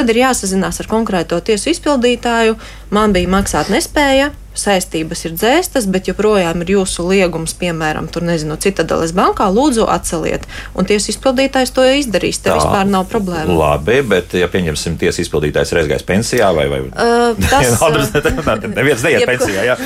Tad 0.00 0.10
ir 0.10 0.22
jāsazinās 0.24 0.82
ar 0.82 0.90
konkrēto 0.90 1.38
tiesu 1.44 1.70
izpildītāju. 1.74 2.58
Man 2.94 3.14
bija 3.14 3.30
maksāt 3.30 3.70
nespēja 3.70 4.32
saistības 4.64 5.24
ir 5.28 5.36
dzēstas, 5.36 5.88
bet 5.90 6.10
joprojām 6.10 6.64
ir 6.64 6.74
jūsu 6.76 7.06
liegums, 7.08 7.54
piemēram, 7.60 8.08
tur 8.12 8.24
nezinu, 8.26 8.58
Citadeles 8.60 9.14
bankā, 9.16 9.48
lūdzu 9.52 9.86
atceliet. 9.90 10.46
Un 10.76 10.88
tiesas 10.88 11.14
izpildītājs 11.14 11.74
to 11.76 11.84
izdarīs. 11.84 12.40
Te 12.44 12.52
Tā, 12.52 12.58
vispār 12.60 12.88
nav 12.90 13.08
problēma. 13.10 13.56
Labi, 13.56 14.00
bet 14.06 14.34
ja 14.38 14.48
pieņemsim 14.50 14.98
tiesas 15.00 15.24
izpildītājs 15.24 15.74
reiz 15.76 15.90
gājis 15.90 16.06
pensijā 16.08 16.50
vai, 16.56 16.66
vai... 16.72 16.80
Uh, 16.90 17.36
tas, 17.50 17.80
neviens 18.78 19.04
neiet 19.04 19.24
jebkur... 19.24 19.34
pensijā, 19.34 19.64
jā. 19.70 19.76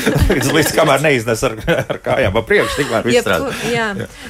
Līdz 0.54 0.72
kamēr 0.78 1.04
neiznes 1.04 1.44
ar, 1.46 1.56
ar 1.84 2.00
kājām 2.04 2.34
pa 2.34 2.44
priekšu, 2.48 2.78
tikmēr 2.82 3.08
viss 3.08 3.24
strādā. 3.24 3.52
Jā. 3.72 3.88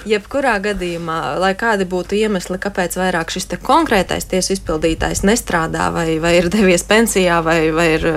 Jebkurā 0.08 0.56
gadījumā, 0.64 1.18
lai 1.42 1.52
kādi 1.58 1.86
būtu 1.88 2.18
iemesli, 2.18 2.60
kāpēc 2.62 2.98
vairāk 3.00 3.32
šis 3.34 3.48
te 3.52 3.60
konkrētais 3.60 4.28
tiesas 4.30 4.58
izpildītājs 4.58 5.24
nestrādā 5.26 5.90
vai, 5.94 6.06
vai 6.22 6.36
ir 6.38 6.50
devies 6.52 6.84
pensijā 6.88 7.40
vai, 7.44 7.58
vai 7.74 7.88
ir 7.96 8.08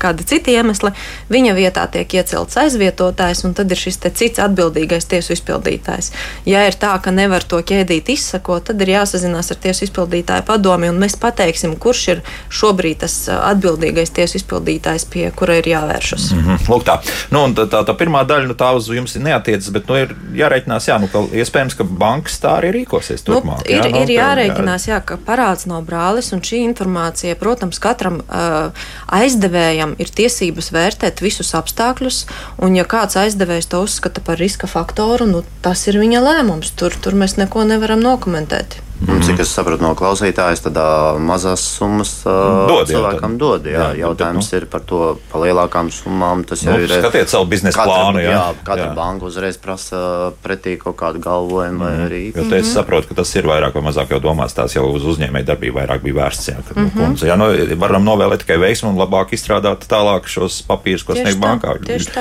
kādi 0.00 0.26
citi 0.28 0.54
iemesli, 0.54 0.92
viņa 1.32 1.53
vietā 1.56 1.86
tiek 1.90 2.14
iecelts 2.20 2.58
aizvietotājs, 2.60 3.44
un 3.48 3.54
tad 3.54 3.70
ir 3.72 3.80
šis 3.80 4.00
cits 4.04 4.42
atbildīgais 4.42 5.08
tiesu 5.10 5.34
izpildītājs. 5.36 6.10
Ja 6.48 6.64
ir 6.68 6.76
tā, 6.80 6.92
ka 7.02 7.12
nevar 7.14 7.44
to 7.46 7.60
ķēdīt 7.64 8.10
izsakot, 8.14 8.66
tad 8.70 8.82
ir 8.84 8.94
jāsazinās 8.94 9.50
ar 9.54 9.60
tiesu 9.62 9.86
izpildītāju 9.88 10.46
padomi, 10.48 10.90
un 10.92 11.00
mēs 11.02 11.16
pateiksim, 11.20 11.76
kurš 11.80 12.02
ir 12.14 12.22
šobrīd 12.52 13.02
tas 13.04 13.16
atbildīgais 13.34 14.12
tiesu 14.14 14.38
izpildītājs, 14.40 15.06
pie 15.10 15.28
kura 15.36 15.58
ir 15.60 15.68
jāvēršas. 15.72 16.30
Mm 16.34 16.44
-hmm. 16.44 16.68
Lūk, 16.68 16.84
tā. 16.86 16.98
Nu, 17.30 17.46
tā, 17.56 17.66
tā, 17.70 17.82
tā 17.86 17.96
pirmā 17.98 18.24
daļa 18.28 18.46
nu, 18.50 18.54
tā 18.54 18.70
uz 18.76 18.88
jums 18.88 19.14
neatiecas, 19.14 19.70
bet 19.74 19.88
nu, 19.88 19.96
ir 19.96 20.14
jāreikinās, 20.34 20.88
jā, 20.88 20.98
nu, 21.00 21.08
ka 21.12 21.24
iespējams, 21.32 21.74
ka 21.78 21.84
bankas 21.84 22.38
tā 22.42 22.58
arī 22.58 22.72
rīkosies 22.78 23.24
nu, 23.26 23.34
turpmāk. 23.34 23.64
Nu, 23.64 23.70
ir, 23.70 23.84
jā, 23.84 24.02
ir 24.02 24.14
jārēķinās, 24.18 24.88
jā, 24.88 25.00
ka 25.00 25.16
parāds 25.16 25.66
nav 25.66 25.82
brālis, 25.88 26.32
un 26.32 26.42
šī 26.44 26.62
informācija, 26.68 27.34
protams, 27.40 27.78
katram 27.78 28.20
uh, 28.20 28.70
aizdevējam 29.06 29.96
ir 29.98 30.10
tiesības 30.20 30.70
vērtēt 30.74 31.22
visu 31.24 31.33
visus 31.34 31.54
apstākļus, 31.58 32.22
un 32.62 32.78
ja 32.78 32.86
kāds 32.86 33.18
aizdevējs 33.18 33.70
to 33.72 33.82
uzskata 33.82 34.22
par 34.24 34.38
riska 34.38 34.70
faktoru, 34.70 35.26
nu, 35.26 35.42
tas 35.64 35.82
ir 35.90 35.98
viņa 35.98 36.22
lēmums. 36.22 36.74
Tur, 36.78 36.94
tur 36.94 37.18
mēs 37.18 37.36
neko 37.40 37.66
nevaram 37.66 38.02
nokomentēt. 38.04 38.78
Mm. 39.00 39.22
Cik 39.26 39.40
es 39.42 39.50
saprotu 39.50 39.82
no 39.82 39.90
klausītājas, 39.98 40.62
tad 40.62 40.76
uh, 40.78 41.18
mazas 41.18 41.62
summas 41.76 42.12
uh, 42.28 42.64
dod, 42.70 42.86
cilvēkam 42.86 43.34
jā, 43.34 43.38
dod. 43.40 43.66
Jā, 43.66 43.78
jā, 43.90 44.04
jautājums 44.04 44.46
bet, 44.46 44.54
nu, 44.54 44.60
ir 44.60 44.66
par 44.70 44.84
to 44.86 45.00
pa 45.32 45.40
lielākām 45.42 45.90
summām. 45.92 46.44
Tas 46.46 46.62
jau 46.62 46.76
nu, 46.76 46.84
ir. 46.86 46.94
Skatiet 47.02 47.32
savu 47.32 47.48
biznesa 47.50 47.82
plānu. 47.82 48.22
Jā, 48.22 48.36
jā 48.36 48.44
katra 48.62 48.86
jā. 48.86 48.92
banka 48.96 49.26
uzreiz 49.26 49.58
prasa 49.60 50.30
pretī 50.44 50.76
kaut 50.80 50.96
kādu 51.00 51.22
galvojumu. 51.24 51.82
Mm. 51.82 52.04
Arī... 52.06 52.22
Jo 52.30 52.46
te 52.46 52.60
es 52.60 52.68
mhm. 52.68 52.72
saprotu, 52.76 53.10
ka 53.10 53.18
tas 53.22 53.34
ir 53.34 53.48
vairāk 53.50 53.74
vai 53.74 53.84
mazāk 53.88 54.14
jau 54.14 54.20
domāts. 54.22 54.54
Tās 54.54 54.76
jau 54.76 54.86
uz 54.94 55.08
uzņēmēju 55.14 55.48
darbību 55.50 55.80
vairāk 55.80 56.04
bija 56.06 56.20
vērsts. 56.22 56.50
Jā, 56.52 56.56
kad, 56.62 56.76
mm 56.76 56.86
-hmm. 56.86 57.00
kundze, 57.00 57.28
jā, 57.28 57.38
nu, 57.40 57.50
varam 57.82 58.06
novēlēt 58.06 58.44
tikai 58.44 58.60
veiksmu 58.62 58.92
un 58.94 59.00
labāk 59.00 59.34
izstrādāt 59.34 59.88
tālāk 59.90 60.30
šos 60.30 60.60
papīrus, 60.68 61.04
ko 61.04 61.18
sniegt 61.18 61.42
bankā. 61.42 61.76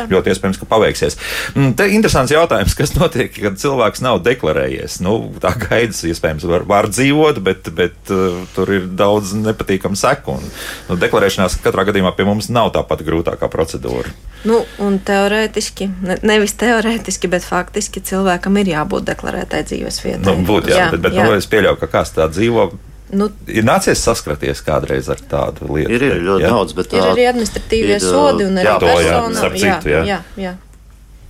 Ļoti 0.10 0.34
iespējams, 0.34 0.60
ka 0.60 0.70
paveiksies. 0.70 1.18
Mm, 1.54 1.74
te 1.78 1.88
interesants 1.94 2.34
jautājums, 2.34 2.76
kas 2.78 2.96
notiek, 2.98 3.30
kad 3.36 3.62
cilvēks 3.62 4.02
nav 4.02 4.24
deklarējies. 4.26 5.00
Nu, 5.06 5.20
tā 5.44 5.54
gaidas 5.68 6.04
iespējams 6.08 6.48
var, 6.50 6.62
var 6.67 6.88
dzīvot 6.91 7.39
bet, 7.43 7.69
bet 7.76 8.13
uh, 8.13 8.43
tur 8.56 8.71
ir 8.73 8.88
daudz 8.99 9.34
nepatīkamu 9.38 9.97
seku. 9.99 10.38
Un, 10.38 10.54
nu, 10.89 10.97
deklarēšanās 11.02 11.60
katrā 11.63 11.88
gadījumā 11.89 12.13
pie 12.17 12.28
mums 12.28 12.49
nav 12.54 12.73
tā 12.76 12.84
pati 12.88 13.08
grūtākā 13.08 13.49
procedūra. 13.52 14.13
Nu, 14.47 14.63
un 14.84 14.97
teorētiski, 15.08 15.88
ne, 16.04 16.17
nevis 16.28 16.56
teorētiski, 16.60 17.30
bet 17.32 17.45
faktiski 17.47 18.04
cilvēkam 18.04 18.60
ir 18.60 18.73
jābūt 18.73 19.08
deklarētai 19.13 19.63
dzīves 19.69 20.02
vietai. 20.04 20.26
Nu, 20.26 20.36
būt, 20.47 20.67
jā, 20.71 20.82
jā, 20.82 20.89
bet, 20.95 21.06
bet 21.06 21.15
jā. 21.15 21.28
Nu, 21.30 21.38
es 21.39 21.47
pieļauju, 21.52 21.80
ka 21.80 21.91
kāds 21.99 22.12
tā 22.17 22.28
dzīvo. 22.32 22.67
Nu, 23.13 23.30
ir 23.47 23.65
nācies 23.67 24.02
saskarties 24.02 24.63
kādreiz 24.65 25.08
ar 25.13 25.21
tādu 25.30 25.69
lietu. 25.69 25.93
Ir, 25.93 26.06
ir 26.10 26.21
ļoti 26.26 26.43
jā? 26.43 26.52
daudz, 26.52 26.76
bet 26.76 26.95
ir 26.97 27.06
arī 27.06 27.28
administratīvie 27.30 27.97
ir, 27.99 28.04
sodi 28.04 28.47
un 28.49 28.58
arī 28.58 28.71
jā, 28.71 28.78
persona. 28.82 29.49
Jā, 29.54 29.80
jā, 29.86 30.06
jā, 30.10 30.21
jā. 30.41 30.54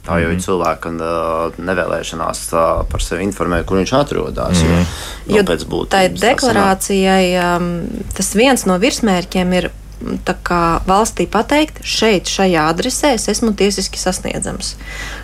Tā 0.04 0.18
jau 0.20 0.32
ir 0.34 0.36
mhm. 0.36 0.44
cilvēka 0.44 0.90
uh, 1.00 1.60
nevēlēšanās 1.64 2.42
uh, 2.52 2.82
par 2.92 3.04
sevi 3.04 3.24
informēt, 3.24 3.64
kur 3.68 3.80
viņš 3.80 3.94
atrodas. 4.02 4.60
Mm. 4.60 4.74
-hmm. 4.74 4.90
Jo, 5.32 5.38
jo 5.38 5.44
būtības, 5.72 5.94
tai 5.94 6.10
deklarācijai 6.10 7.30
um, 7.40 7.70
tas 8.18 8.34
viens 8.36 8.66
no 8.68 8.76
virsmērķiem 8.84 9.54
ir 9.62 9.70
valstī 10.88 11.28
pateikt, 11.32 11.80
šeit, 11.88 12.28
šajā 12.28 12.68
adresē 12.74 13.14
es 13.16 13.28
esmu 13.32 13.54
tiesiski 13.56 14.00
sasniedzams. 14.00 14.76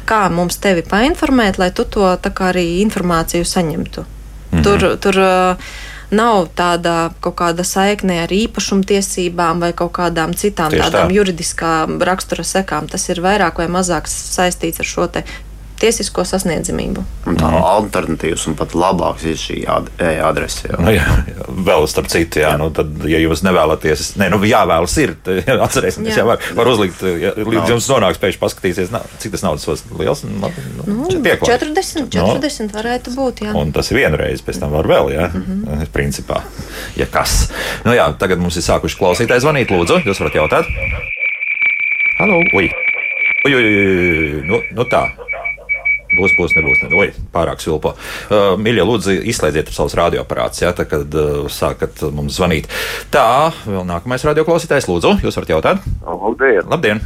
Kā 0.08 0.30
mums 0.32 0.58
tevi 0.58 0.82
painformēt, 0.82 1.60
lai 1.60 1.72
tu 1.72 1.84
to 1.84 2.08
arī 2.40 2.80
informāciju 2.86 3.44
saņemtu? 3.44 4.06
Mm 4.52 4.60
-hmm. 4.60 4.64
Tur, 4.64 4.98
tur 4.98 5.20
uh, 5.20 5.58
nav 6.12 6.50
tāda 6.58 7.12
kaut 7.22 7.38
kāda 7.42 7.66
saikne 7.68 8.22
ar 8.24 8.34
īpašumtiesībām 8.34 9.62
vai 9.64 9.72
kaut 9.78 9.94
kādām 10.00 10.34
citām 10.38 10.74
Tieši 10.74 10.84
tādām 10.86 11.10
tā. 11.12 11.16
juridiskām 11.20 12.00
rakstura 12.02 12.46
sekām. 12.48 12.90
Tas 12.90 13.10
ir 13.10 13.22
vairāk 13.26 13.62
vai 13.62 13.70
mazāk 13.72 14.10
saistīts 14.10 14.82
ar 14.82 14.90
šo 14.90 15.08
tiesisko 15.80 16.24
sasniedzamību. 16.28 17.04
Un 17.30 17.38
tā 17.40 17.48
mm. 17.50 17.66
alternatīvas 17.70 18.46
un 18.50 18.56
pat 18.60 18.76
labāks 18.78 19.26
ir 19.30 19.38
šī 19.40 19.58
e-adrese. 19.64 20.70
Jā. 20.70 20.80
Nu, 20.82 20.92
jā, 20.94 21.06
jā, 21.30 21.48
vēl 21.70 21.86
starp 21.92 22.10
citu, 22.12 22.42
jā, 22.44 22.52
jā. 22.54 22.60
Nu, 22.60 22.70
tad, 22.76 22.92
ja 23.10 23.22
jūs 23.22 23.44
nevēlaties, 23.48 24.04
ne, 24.22 24.30
nu, 24.34 24.42
jāvēlas 24.48 24.96
ir, 25.04 25.16
atcerēsimies, 25.68 26.14
jā. 26.14 26.24
jā, 26.24 26.28
var, 26.28 26.44
var 26.60 26.72
uzlikt, 26.74 27.04
ja, 27.22 27.34
līdz 27.38 27.62
no. 27.62 27.68
jums 27.76 27.90
nonāks 27.92 28.22
pēkšņi 28.22 28.42
paskatīsies, 28.44 28.92
na, 28.96 29.04
cik 29.22 29.36
tas 29.36 29.46
naudas 29.46 29.68
sos 29.68 29.86
liels. 30.00 30.26
Nu, 30.28 30.52
nu, 30.86 31.08
40, 31.10 32.10
40 32.14 32.68
no. 32.68 32.74
varētu 32.76 33.16
būt, 33.16 33.46
jā. 33.48 33.56
Un 33.58 33.74
tas 33.76 33.92
ir 33.94 34.02
vienreiz, 34.02 34.44
pēc 34.46 34.62
tam 34.64 34.76
var 34.76 34.90
vēl, 34.90 35.14
jā, 35.16 35.30
mm 35.32 35.48
-hmm. 35.48 35.88
principā, 35.96 36.44
ja 37.00 37.08
kas. 37.10 37.50
Nu 37.86 37.96
jā, 37.96 38.10
tagad 38.20 38.42
mums 38.44 38.58
ir 38.60 38.68
sākuši 38.68 39.00
klausītāji 39.00 39.46
zvanīt, 39.46 39.72
lūdzu, 39.72 40.04
jūs 40.06 40.20
varat 40.20 40.36
jautāt. 40.44 40.66
Halo, 42.20 42.44
ui! 42.54 42.68
Ui, 43.46 43.56
ui, 43.56 43.64
ui, 43.64 44.42
nu, 44.44 44.60
nu 44.76 44.84
tā. 44.84 45.06
Būs, 46.18 46.34
būs, 46.40 46.56
nebūs. 46.58 46.82
Ne. 46.84 46.90
Oi, 46.98 47.10
pārāk 47.34 47.62
svilpo. 47.62 47.94
Uh, 47.94 48.56
Mīļie, 48.58 48.82
lūdzu, 48.88 49.16
izslēdziet 49.30 49.70
savus 49.74 49.94
radioaparātus, 50.00 50.64
ja, 50.64 50.74
tā, 50.74 50.88
kad 50.90 51.14
uh, 51.14 51.46
sākat 51.54 52.02
mums 52.16 52.40
zvanīt. 52.40 52.70
Tā, 53.14 53.52
vēl 53.68 53.86
nākamais 53.90 54.26
radioklausītājs, 54.26 54.90
lūdzu, 54.90 55.20
jūs 55.26 55.38
varat 55.38 55.54
jautāt? 55.54 55.88
Labdien! 56.06 56.66
Labdien. 56.70 57.04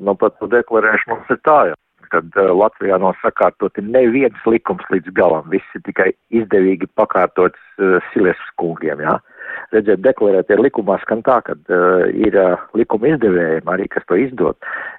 Nu, 0.00 0.16
pat 0.18 0.38
par 0.40 0.50
deklarēšanu 0.54 1.18
mums 1.18 1.34
ir 1.34 1.42
tā, 1.44 1.58
ja, 1.72 1.76
kad 2.14 2.40
uh, 2.40 2.54
Latvijā 2.56 2.96
nav 3.02 3.18
sakārtoti 3.20 3.84
neviens 3.84 4.48
likums 4.48 4.88
līdz 4.94 5.12
galam. 5.18 5.44
Viss 5.52 5.76
ir 5.76 5.84
tikai 5.84 6.08
izdevīgi 6.32 6.88
pakārtots 6.96 7.60
uh, 7.76 8.00
Silēs 8.12 8.40
kungiem. 8.56 9.04
Ja 9.04 9.20
redziet, 9.74 10.02
deklarēt 10.04 10.50
ir 10.52 10.62
likumā 10.62 10.98
skan 11.02 11.22
tā, 11.26 11.38
ka 11.46 11.56
uh, 11.56 12.04
ir 12.12 12.36
uh, 12.38 12.60
likuma 12.78 13.12
izdevējiem 13.12 13.70
arī, 13.72 13.88
kas 13.92 14.06
to 14.08 14.18
izdod, 14.20 14.58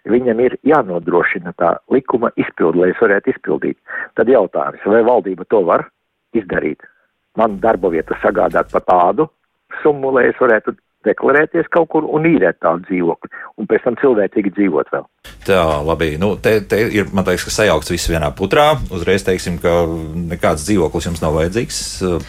viņam 0.09 0.41
ir 0.45 0.57
jānodrošina 0.67 1.55
tā 1.59 1.75
likuma 1.93 2.33
izpildu, 2.39 2.83
lai 2.83 2.91
es 2.93 3.01
varētu 3.01 3.33
izpildīt. 3.33 3.79
Tad 4.17 4.31
jautājums, 4.31 4.83
vai 4.85 5.03
valdība 5.07 5.47
to 5.49 5.63
var 5.67 5.87
izdarīt? 6.37 6.83
Man 7.39 7.57
darba 7.63 7.89
vieta 7.93 8.17
sagādāt 8.21 8.69
par 8.73 8.85
tādu 8.85 9.29
summu, 9.81 10.11
lai 10.13 10.27
es 10.29 10.39
varētu 10.41 10.75
deklarēties 11.07 11.69
kaut 11.73 11.89
kur 11.93 12.07
un 12.07 12.27
īrēt 12.29 12.59
tādu 12.63 12.85
dzīvokli, 12.89 13.31
un 13.59 13.69
pēc 13.69 13.85
tam 13.87 13.97
cilvēcīgi 14.01 14.53
dzīvot 14.57 14.93
vēl. 14.93 15.05
Tā, 15.43 15.59
labi. 15.83 16.13
Nu, 16.19 16.33
te, 16.39 16.55
te 16.67 16.79
ir, 16.95 17.09
man 17.15 17.25
liekas, 17.27 17.45
ka 17.47 17.51
sajaukts 17.51 17.91
viss 17.91 18.11
vienā 18.11 18.29
putrā. 18.35 18.73
Uzreiz 18.95 19.25
teiksim, 19.27 19.57
ka 19.63 19.83
nekāds 20.31 20.63
dzīvoklis 20.67 21.09
jums 21.09 21.23
nav 21.23 21.35
vajadzīgs. 21.35 21.79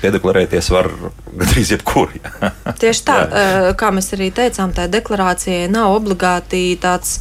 Piedeklarēties 0.00 0.70
var 0.74 0.90
gandrīz 1.38 1.74
jebkur. 1.76 2.14
Tieši 2.82 3.06
tā, 3.06 3.18
kā 3.78 3.92
mēs 3.94 4.10
arī 4.16 4.30
teicām, 4.34 4.74
tā 4.74 4.88
deklarācija 4.90 5.70
nav 5.70 5.94
obligāti 5.94 6.66
tāds 6.82 7.20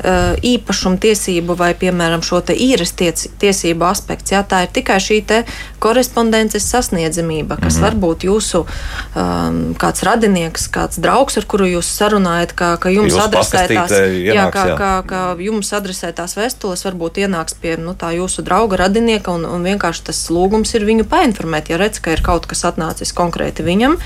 īpašumtiesību 0.00 1.56
vai, 1.58 1.72
piemēram, 1.78 2.22
šo 2.24 2.40
īres 2.54 2.92
ties, 2.96 3.28
tiesību 3.40 3.84
aspekts. 3.84 4.32
Jā, 4.32 4.42
tā 4.46 4.64
ir 4.64 4.72
tikai 4.72 4.98
šī 5.02 5.20
korespondences 5.80 6.64
sasniedzamība, 6.70 7.56
kas 7.60 7.76
mm 7.76 7.78
-hmm. 7.78 7.84
var 7.84 7.94
būt 7.94 8.24
jūsu 8.24 8.64
um, 8.64 9.74
kāds 9.74 10.02
radinieks, 10.02 10.68
kāds 10.68 11.00
draugs, 11.00 11.36
ar 11.36 11.44
kuru 11.44 11.66
jūs 11.66 11.88
sarunājat, 11.98 12.52
ka, 12.52 12.76
ka 12.76 12.90
jums 12.90 13.14
adresētās, 13.14 13.90
ienāks, 13.90 14.34
jā, 14.34 14.50
kā, 14.50 14.66
jā. 14.68 14.76
Kā, 14.76 14.92
kā 15.06 15.22
jums 15.38 15.72
adresētās 15.72 16.36
vēstules 16.36 16.84
varbūt 16.84 17.22
ienāks 17.24 17.54
pie 17.54 17.76
nu, 17.76 17.94
tā 17.94 18.12
jūsu 18.16 18.42
drauga 18.42 18.76
radinieka, 18.76 19.30
un, 19.30 19.44
un 19.44 19.62
vienkārši 19.62 20.04
tas 20.04 20.30
lūgums 20.30 20.74
ir 20.74 20.84
viņu 20.84 21.04
painformēt. 21.04 21.70
Ja 21.70 21.76
redz, 21.76 22.00
ka 22.00 22.12
ir 22.12 22.22
kaut 22.22 22.46
kas 22.46 22.64
atnācis 22.64 23.12
konkrēti 23.12 23.62
viņam, 23.62 23.98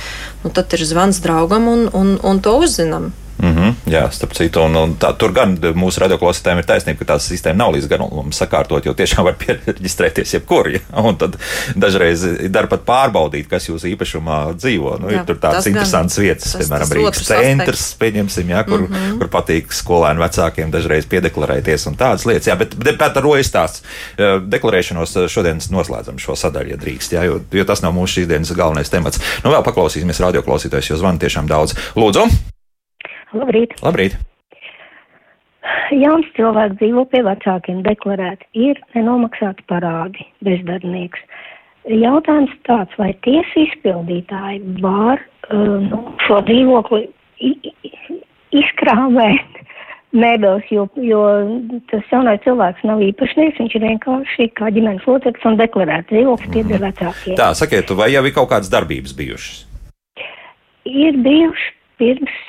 nu, 0.45 0.51
tad 0.51 0.73
ir 0.73 0.85
zvans 0.85 1.21
draugam 1.21 1.69
un, 1.69 1.89
un, 1.93 2.19
un 2.23 2.41
to 2.41 2.59
uzzinam. 2.59 3.13
Mm 3.39 3.57
-hmm, 3.57 3.75
jā, 3.91 4.11
starp 4.11 4.33
citu, 4.33 4.61
un, 4.63 4.77
un 4.77 4.95
tā, 5.01 5.11
tur 5.19 5.33
gan 5.33 5.57
mūsu 5.75 6.01
radioklausītājiem 6.01 6.59
ir 6.59 6.67
taisnība, 6.69 6.99
ka 6.99 7.05
tā 7.05 7.17
sistēma 7.19 7.57
nav 7.59 7.73
līdz 7.75 7.89
galam 7.89 8.33
sakārtot, 8.33 8.87
jo 8.87 8.95
tiešām 8.95 9.25
var 9.25 9.35
pieregistrēties 9.43 10.35
jebkur. 10.35 10.71
Ja? 10.73 10.81
Un 11.03 11.17
tad 11.17 11.37
dažreiz 11.75 12.23
dar 12.51 12.67
pat 12.67 12.85
pārbaudīt, 12.87 13.49
kas 13.51 13.69
jūsu 13.69 13.91
īpašumā 13.95 14.55
dzīvo. 14.55 14.99
Nu, 15.01 15.11
jā, 15.11 15.21
ir 15.21 15.27
tur 15.27 15.37
tādas 15.43 15.67
interesantas 15.67 16.17
gan, 16.17 16.25
vietas, 16.25 16.53
tas, 16.53 16.63
piemēram, 16.63 16.95
Rīgas 16.99 17.27
centrs, 17.27 17.95
pieņemsim, 17.99 18.51
ja, 18.51 18.63
kur, 18.65 18.81
mm 18.81 18.95
-hmm. 18.95 19.19
kur 19.19 19.29
patīk 19.29 19.73
skolēnu 19.73 20.21
vecākiem 20.21 20.71
dažreiz 20.71 21.07
piedeklarēties 21.07 21.87
un 21.87 21.97
tādas 21.97 22.27
lietas. 22.27 22.47
Jā, 22.47 22.57
bet, 22.57 22.75
ar 23.17 23.23
rojas 23.23 23.51
tās 23.51 23.83
deklarēšanos 24.49 25.19
šodien 25.29 25.61
noslēdzam 25.71 26.19
šo 26.19 26.37
sadaļu, 26.37 26.71
ja 26.71 26.77
drīkst, 26.77 27.13
jā, 27.13 27.25
jo, 27.25 27.41
jo 27.53 27.65
tas 27.65 27.83
nav 27.83 27.93
mūsu 27.93 28.21
šīs 28.21 28.29
dienas 28.29 28.53
galvenais 28.53 28.91
temats. 28.91 29.21
Nu, 29.45 29.51
vēl 29.51 29.63
paklausīsimies 29.67 30.21
radioklausītājus, 30.21 30.91
jo 30.91 30.97
zvanu 30.97 31.19
tiešām 31.19 31.51
daudz. 31.51 31.75
Lūdzu! 31.97 32.54
Labrīt! 33.35 33.75
Labrīt. 33.83 34.17
Jauns 35.95 36.29
cilvēks 36.37 36.77
dzīvo 36.81 37.07
pie 37.13 37.23
vecākiem, 37.25 37.81
deklarēti, 37.87 38.47
ir 38.57 38.81
nenomaksāti 38.95 39.65
parādi, 39.71 40.27
bezdarbnieks. 40.45 41.21
Jautājums 41.89 42.53
tāds, 42.69 42.95
vai 43.01 43.11
tiesa 43.25 43.65
izpildītāji 43.67 44.79
var 44.85 45.21
uh, 45.21 45.81
nu, 45.85 46.01
šo 46.25 46.41
dzīvokli 46.49 47.03
izkrāmēt 48.57 49.61
mēbeles, 50.17 50.65
jo, 50.77 50.87
jo 51.01 51.23
tas 51.93 52.09
jaunais 52.13 52.41
cilvēks 52.47 52.85
nav 52.89 53.05
īpašnieks, 53.05 53.61
viņš 53.61 53.77
ir 53.77 53.87
vienkārši 53.89 54.49
kā 54.57 54.73
ģimenes 54.73 55.05
loceklis 55.09 55.49
un 55.51 55.61
deklarēts 55.61 56.13
dzīvoklis 56.13 56.53
pieder 56.57 56.81
mhm. 56.81 56.89
vecākiem. 56.89 57.39
Tā, 57.41 57.53
sakiet, 57.57 57.93
vai 57.97 58.13
jau 58.15 58.25
ir 58.25 58.37
kaut 58.37 58.53
kādas 58.53 58.73
darbības 58.73 59.17
bijušas? 59.17 59.65
Ir 60.89 61.17
bijuši 61.25 61.73
pirms 62.01 62.41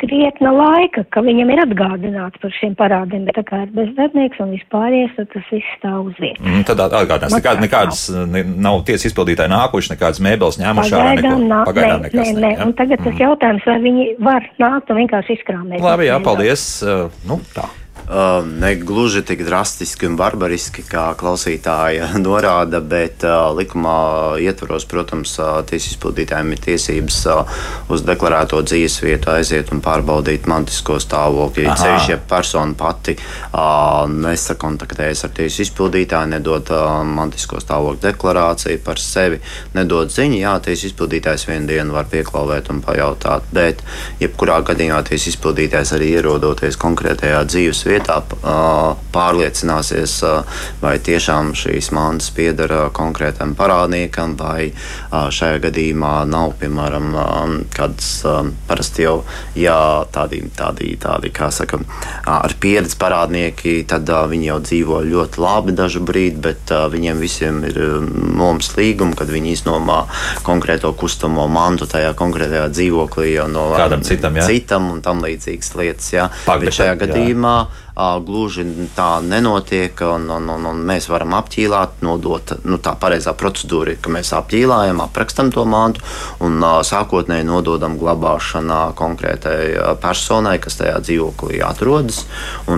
krietna 0.00 0.52
laika, 0.54 1.04
ka 1.12 1.22
viņam 1.24 1.52
ir 1.54 1.62
atgādināts 1.64 2.40
par 2.42 2.54
šiem 2.56 2.76
parādiem, 2.78 3.26
bet 3.28 3.38
tā 3.38 3.44
kā 3.48 3.62
ir 3.64 3.72
bezdarbnieks 3.76 4.40
un 4.44 4.54
vispārējais, 4.56 5.16
tad 5.18 5.30
tas 5.34 5.50
viss 5.52 5.74
stāv 5.78 6.10
uz 6.10 6.20
vietas. 6.22 6.44
Mm, 6.46 6.64
tad 6.68 6.82
atgādinās, 6.86 7.36
nekād, 7.36 7.62
nekādas 7.64 8.04
ne, 8.32 8.44
nav 8.68 8.82
tiesas 8.88 9.10
izpildītāji 9.10 9.52
nākuši, 9.52 9.94
nekādas 9.94 10.22
mēbeles 10.24 10.60
ņēmuši 10.62 10.96
ārā. 10.96 11.10
Pagaidām, 11.10 11.44
nā, 11.50 11.60
pagaidām 11.68 12.00
nē, 12.00 12.08
nekas. 12.08 12.32
Nē, 12.32 12.40
nē, 12.46 12.54
ja? 12.56 12.66
un 12.66 12.74
tagad 12.78 13.04
tas 13.04 13.14
mm. 13.14 13.20
jautājums, 13.26 13.68
vai 13.70 13.78
viņi 13.86 14.08
var 14.30 14.48
nākt 14.62 14.94
un 14.94 15.02
vienkārši 15.04 15.38
izkrāmēt. 15.38 15.84
Labi, 15.84 16.10
jā, 16.10 16.18
paldies. 16.24 16.66
Uh, 16.84 17.22
nu, 17.28 17.40
tā. 17.56 17.68
Uh, 18.10 18.46
ne 18.60 18.74
gluži 18.74 19.22
tik 19.22 19.44
drastiski 19.46 20.08
un 20.10 20.16
barbariski, 20.18 20.82
kā 20.82 21.12
klausītāja 21.14 22.08
norāda, 22.18 22.80
bet 22.82 23.22
uh, 23.22 23.52
likumā 23.54 24.34
ietvaros, 24.42 24.82
protams, 24.90 25.36
uh, 25.38 25.60
tiesas 25.62 25.92
izpildītājiem 25.92 26.50
ir 26.50 26.62
tiesības 26.64 27.18
uh, 27.30 27.60
uz 27.94 28.02
deklarēto 28.02 28.64
dzīves 28.66 28.96
vietu 29.04 29.30
aiziet 29.30 29.70
un 29.70 29.78
pārbaudīt 29.84 30.48
mantisko 30.50 30.96
stāvokli. 30.98 31.68
Ceļš, 31.70 32.08
ja 32.10 32.16
persona 32.18 32.74
pati 32.74 33.14
nesakontaktējas 34.10 35.28
ar 35.28 35.34
tiesas 35.36 35.68
izpildītāju, 35.68 36.32
nedod 36.34 36.74
mantisko 37.06 37.62
stāvokli 37.62 38.02
deklarāciju 38.08 38.82
par 38.82 38.98
sevi, 38.98 39.38
nedod 39.78 40.10
ziņu, 40.10 40.40
jā, 40.42 40.56
tiesas 40.66 40.90
izpildītājs 40.90 41.46
vienu 41.46 41.70
dienu 41.70 41.94
var 41.94 42.10
pieklauvēt 42.10 42.74
un 42.74 42.82
pajautāt, 42.82 43.46
bet 43.54 43.86
jebkurā 44.18 44.58
gadījumā 44.66 45.04
tiesas 45.06 45.36
izpildītājs 45.36 45.94
arī 45.94 46.10
ierodoties 46.18 46.80
konkrētajā 46.80 47.46
dzīves 47.46 47.86
vietā 47.86 47.99
vietā 48.00 48.20
pārliecināsies, 49.12 50.14
vai 50.80 50.98
tiešām 50.98 51.52
šīs 51.58 51.90
mantas 51.92 52.30
pieder 52.34 52.90
konkrētam 52.96 53.54
parādniekam, 53.58 54.36
vai 54.38 54.72
šajā 55.10 55.60
gadījumā 55.66 56.24
nav, 56.30 56.54
piemēram, 56.60 57.14
kāds 57.74 58.22
parasti 58.68 59.04
jau 59.04 59.24
jā, 59.54 60.06
tādi, 60.12 60.42
tādi, 60.56 60.96
tādi, 61.00 61.30
kā 61.30 61.50
saka, 61.50 61.80
ar 62.26 62.54
pieredzi 62.60 62.96
parādnieki, 63.00 63.84
tad 63.88 64.08
viņi 64.08 64.50
jau 64.50 64.60
dzīvo 64.64 65.02
ļoti 65.06 65.42
labi 65.42 65.76
dažu 65.76 66.02
brīdi, 66.04 66.40
bet 66.40 66.70
viņiem 66.70 67.20
visiem 67.20 67.62
ir 67.68 67.80
nomas 68.00 68.72
līguma, 68.76 69.16
kad 69.18 69.30
viņi 69.30 69.54
iznomā 69.56 70.04
konkrēto 70.46 70.92
kustamo 70.96 71.46
mantu 71.50 71.88
tajā 71.90 72.14
konkrētajā 72.18 72.68
dzīvoklī 72.72 73.34
jau 73.34 73.48
no 73.50 73.70
kādam 73.76 74.04
citam, 74.06 74.38
jā? 74.38 74.46
citam 74.48 74.90
un 74.94 75.04
tam 75.04 75.22
līdzīgas 75.24 75.74
lietas. 75.78 76.10
Jā. 76.14 76.28
Pak, 76.46 76.64
bet 76.64 76.78
šajā 76.80 76.98
gadījumā. 77.04 77.56
Jā 77.60 77.89
gluži 77.96 78.64
tā 78.96 79.20
nenotiek, 79.24 80.00
un, 80.06 80.28
un, 80.30 80.48
un, 80.54 80.68
un 80.70 80.82
mēs 80.86 81.08
varam 81.10 81.34
apķīlāt, 81.38 82.00
nodot 82.06 82.54
nu, 82.64 82.78
tā 82.82 82.94
pareizā 83.00 83.34
procedūra, 83.38 83.96
ka 84.00 84.12
mēs 84.12 84.32
apķīlājam, 84.36 85.02
aprakstam 85.04 85.50
to 85.54 85.64
mantu 85.68 86.04
un 86.44 86.60
sākotnēji 86.60 87.48
nododam 87.48 87.98
glabāšanā 88.00 88.82
konkrētai 88.98 89.96
personai, 90.02 90.58
kas 90.62 90.80
tajā 90.80 91.00
dzīvoklī 91.04 91.62
atrodas. 91.66 92.24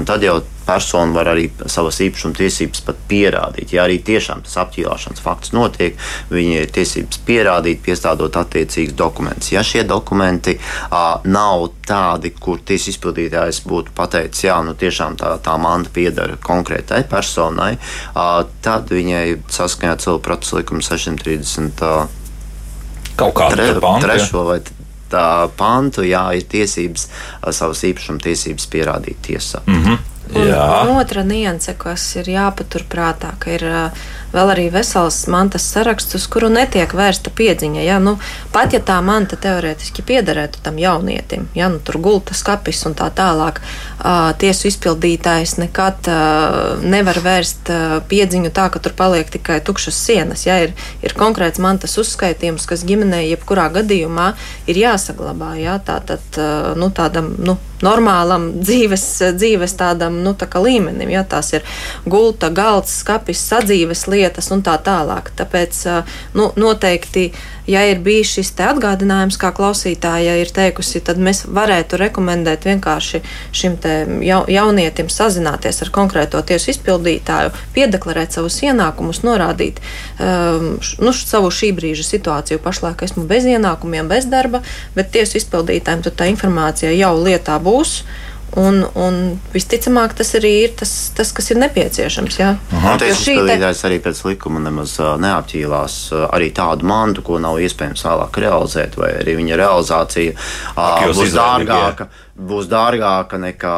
Tad 0.06 0.24
jau 0.26 0.40
persona 0.66 1.12
var 1.12 1.32
arī 1.32 1.48
savas 1.66 2.00
īpašuma 2.04 2.36
tiesības 2.38 2.82
pat 2.86 3.00
pierādīt. 3.10 3.74
Ja 3.74 3.86
arī 3.86 3.98
tiešām 4.04 4.44
tas 4.46 4.56
apķīlāšanas 4.62 5.22
fakts 5.22 5.52
notiek, 5.56 5.98
viņi 6.32 6.58
ir 6.62 6.72
tiesības 6.74 7.20
pierādīt, 7.26 7.82
piestādot 7.84 8.36
attiecīgus 8.40 8.96
dokumentus. 8.98 9.52
Ja 9.54 9.64
šie 9.66 9.84
dokumenti 9.88 10.56
uh, 10.58 11.22
nav 11.24 11.68
tādi, 11.86 12.32
kur 12.38 12.60
tiesas 12.64 12.94
izpildītājs 12.94 13.62
būtu 13.68 13.94
pateicis, 13.96 14.46
jā, 14.48 14.58
nu 14.64 14.76
tiešām 14.78 15.18
tā, 15.20 15.34
tā 15.42 15.56
manta 15.60 15.92
pieder 15.94 16.36
konkrētai 16.42 17.02
personai, 17.10 17.74
uh, 17.76 18.42
tad 18.64 18.92
viņai 18.92 19.26
saskaņā 19.52 19.96
cilvēku 20.02 20.26
procesu 20.28 20.60
likumu 20.60 20.84
630. 20.86 21.82
Uh, 21.82 22.18
Kaut 23.12 23.34
kādu 23.36 23.58
tre, 23.58 23.74
pantu, 23.82 24.06
trešo 24.06 24.46
vai 24.46 24.62
tā 25.12 25.48
pantu, 25.58 26.04
jā, 26.06 26.22
ir 26.38 26.46
tiesības 26.48 27.08
savas 27.52 27.82
īpašuma 27.88 28.22
tiesības 28.22 28.68
pierādīt 28.72 29.20
tiesā. 29.26 29.60
Mm 29.66 29.82
-hmm. 29.84 29.98
Un, 30.32 30.48
un 30.48 30.96
otra 30.96 31.22
nianse, 31.26 31.74
kas 31.78 32.04
ir 32.16 32.30
jāpaturprātā, 32.32 33.34
ka 33.42 33.52
ir 33.52 33.64
uh, 33.68 34.04
vēl 34.32 34.52
arī 34.54 34.66
vesels 34.72 35.26
mantas 35.32 35.66
saraksts, 35.74 36.16
uz 36.16 36.26
kuru 36.30 36.48
netiek 36.52 36.94
vērsta 36.96 37.32
piedziņa. 37.36 37.82
Ja? 37.84 37.98
Nu, 38.02 38.16
pat 38.54 38.72
ja 38.72 38.80
tā 38.80 38.98
manta 39.04 39.36
teorētiski 39.36 40.04
piederētu 40.08 40.62
tam 40.64 40.80
jaunietim, 40.80 41.48
ja 41.58 41.68
nu, 41.72 41.82
tur 41.84 42.00
gultas 42.02 42.42
kapis 42.46 42.80
un 42.88 42.96
tā 42.98 43.10
tālāk, 43.14 43.60
tiesu 44.38 44.66
izpildītājs 44.70 45.56
nekad 45.60 46.08
nevar 46.82 47.18
vērst 47.22 47.70
piedziņu 48.10 48.50
tā, 48.54 48.66
ka 48.72 48.82
tur 48.82 48.94
paliek 48.98 49.30
tikai 49.30 49.60
tukšas 49.64 49.98
sienas. 50.06 50.46
Ja? 50.46 50.58
Ir, 50.64 50.74
ir 51.04 51.14
konkrēts 51.18 51.62
mantas 51.62 51.94
uzskaitījums, 52.00 52.66
kas 52.68 52.84
ģimenei 52.88 53.28
jebkurā 53.30 53.68
gadījumā 53.76 54.32
ir 54.66 54.80
jāsaglabā. 54.82 55.54
Ja? 55.60 55.78
Tā, 55.82 56.00
tad, 56.06 56.40
nu, 56.78 56.90
tādam, 56.94 57.32
nu, 57.38 57.56
normālam 57.82 58.48
dzīves, 58.62 59.06
dzīves 59.38 59.76
tādam 59.78 60.20
nu, 60.26 60.34
tā 60.38 60.50
līmenim. 60.50 61.14
Ja? 61.14 61.22
Tās 61.28 61.52
ir 61.54 61.66
gulta, 62.06 62.50
galds, 62.50 62.98
skapis, 63.04 63.42
sadzīves 63.52 64.08
lietas 64.10 64.50
un 64.54 64.66
tā 64.66 64.78
tālāk. 64.82 65.30
Tāpēc 65.38 65.84
nu, 66.38 66.50
noteikti, 66.58 67.30
ja 67.66 67.84
ir 67.90 68.00
bijis 68.04 68.32
šis 68.36 68.52
atgādinājums, 68.62 69.38
kā 69.40 69.52
klausītāja 69.54 70.36
ir 70.40 70.52
teikusi, 70.54 71.02
tad 71.04 71.20
mēs 71.22 71.44
varētu 71.46 72.00
rekomendēt 72.00 72.66
vienkārši 72.68 73.22
šim 73.52 73.78
jaunietim 74.22 75.10
sazināties 75.12 75.82
ar 75.82 75.92
konkrēto 75.94 76.40
tiesu 76.46 76.72
izpildītāju, 76.74 77.52
piedeklarēt 77.74 78.32
savus 78.36 78.60
ienākumus, 78.62 79.22
norādīt 79.26 79.80
um, 80.18 80.78
nu, 81.02 81.12
savu 81.12 81.50
šī 81.52 81.72
brīža 81.76 82.06
situāciju. 82.06 82.62
Pašlaik 82.62 83.02
esmu 83.06 83.26
bez 83.28 83.46
ienākumiem, 83.48 84.08
bez 84.10 84.28
darba, 84.30 84.62
bet 84.96 85.12
tiesu 85.14 85.40
izpildītājiem 85.40 86.04
tā 86.12 86.28
informācija 86.30 86.92
jau 86.94 87.14
lietā 87.18 87.58
būs 87.62 87.72
būs. 87.72 88.02
Un, 88.60 88.82
un 89.00 89.14
visticamāk, 89.54 90.12
tas 90.18 90.34
arī 90.36 90.50
ir 90.66 90.74
tas, 90.76 90.90
tas 91.16 91.30
kas 91.32 91.46
ir 91.54 91.60
nepieciešams. 91.62 92.34
Jā, 92.36 92.50
tas 93.00 93.14
izpildītājs 93.14 93.80
te... 93.80 93.86
arī 93.88 94.00
pēc 94.04 94.20
likuma 94.28 94.60
nemaz 94.60 94.98
neapķīlās 95.00 95.96
arī 96.28 96.50
tādu 96.52 96.88
mantu, 96.90 97.24
ko 97.24 97.40
nav 97.40 97.62
iespējams 97.64 98.04
vēlāk 98.04 98.42
realizēt, 98.44 98.98
vai 99.00 99.14
arī 99.22 99.38
viņa 99.40 99.60
realizācija 99.62 100.36
Ak, 100.76 101.08
būs 101.16 101.32
dārgāka. 101.38 102.10
Jā 102.10 102.31
būs 102.32 102.64
dārgāka 102.70 103.36
nekā 103.36 103.72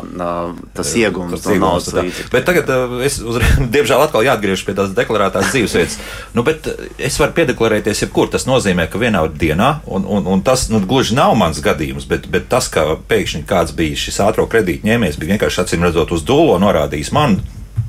uh, 0.00 0.52
tas 0.76 0.92
iegūms 0.96 1.44
no 1.44 1.56
naudas 1.60 1.90
līdzekļiem. 1.92 2.30
Bet 2.32 2.46
tagad 2.48 2.70
uh, 2.72 2.94
es, 3.04 3.18
uzreiz, 3.20 3.58
diemžēl, 3.74 4.00
atkal 4.06 4.24
jāatgriežas 4.24 4.64
pie 4.64 4.74
tās 4.78 4.94
deklarētās 4.96 5.50
dzīvesvietas. 5.52 5.98
Nu, 6.36 6.44
bet 6.46 6.70
es 6.96 7.18
varu 7.20 7.36
piedeklarēties 7.36 8.06
jebkur. 8.06 8.30
Tas 8.32 8.48
nozīmē, 8.48 8.88
ka 8.88 9.00
vienā 9.02 9.26
dienā, 9.28 9.74
un, 9.92 10.08
un, 10.08 10.24
un 10.32 10.44
tas 10.44 10.68
nu, 10.72 10.80
gluži 10.88 11.18
nav 11.18 11.36
mans 11.38 11.60
gadījums, 11.64 12.08
bet, 12.08 12.30
bet 12.32 12.48
tas, 12.48 12.70
ka 12.72 12.96
pēkšņi 13.10 13.44
kāds 13.48 13.76
bija 13.76 14.00
šis 14.00 14.22
ātrā 14.24 14.48
kredīta 14.48 14.88
ņēmējs, 14.88 15.20
bija 15.20 15.36
vienkārši 15.36 15.64
acīm 15.66 15.84
redzot 15.84 16.16
uz 16.16 16.24
dūlo 16.24 16.56
norādījis 16.64 17.12
man 17.16 17.40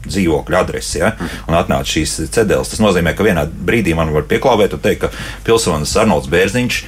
dzīvokļa 0.09 0.59
adresi, 0.63 0.99
ja, 1.01 1.13
un 1.47 1.55
atnāca 1.59 1.95
šīs 1.95 2.17
cedeles. 2.33 2.71
Tas 2.71 2.81
nozīmē, 2.83 3.13
ka 3.15 3.25
vienā 3.27 3.45
brīdī 3.47 3.95
man 3.95 4.11
var 4.15 4.27
pieklauvēt 4.29 4.75
un 4.75 4.83
teikt, 4.83 5.05
ka 5.05 5.45
pilsonis 5.47 5.95
Arnolds 5.99 6.31
Bērziņš 6.31 6.83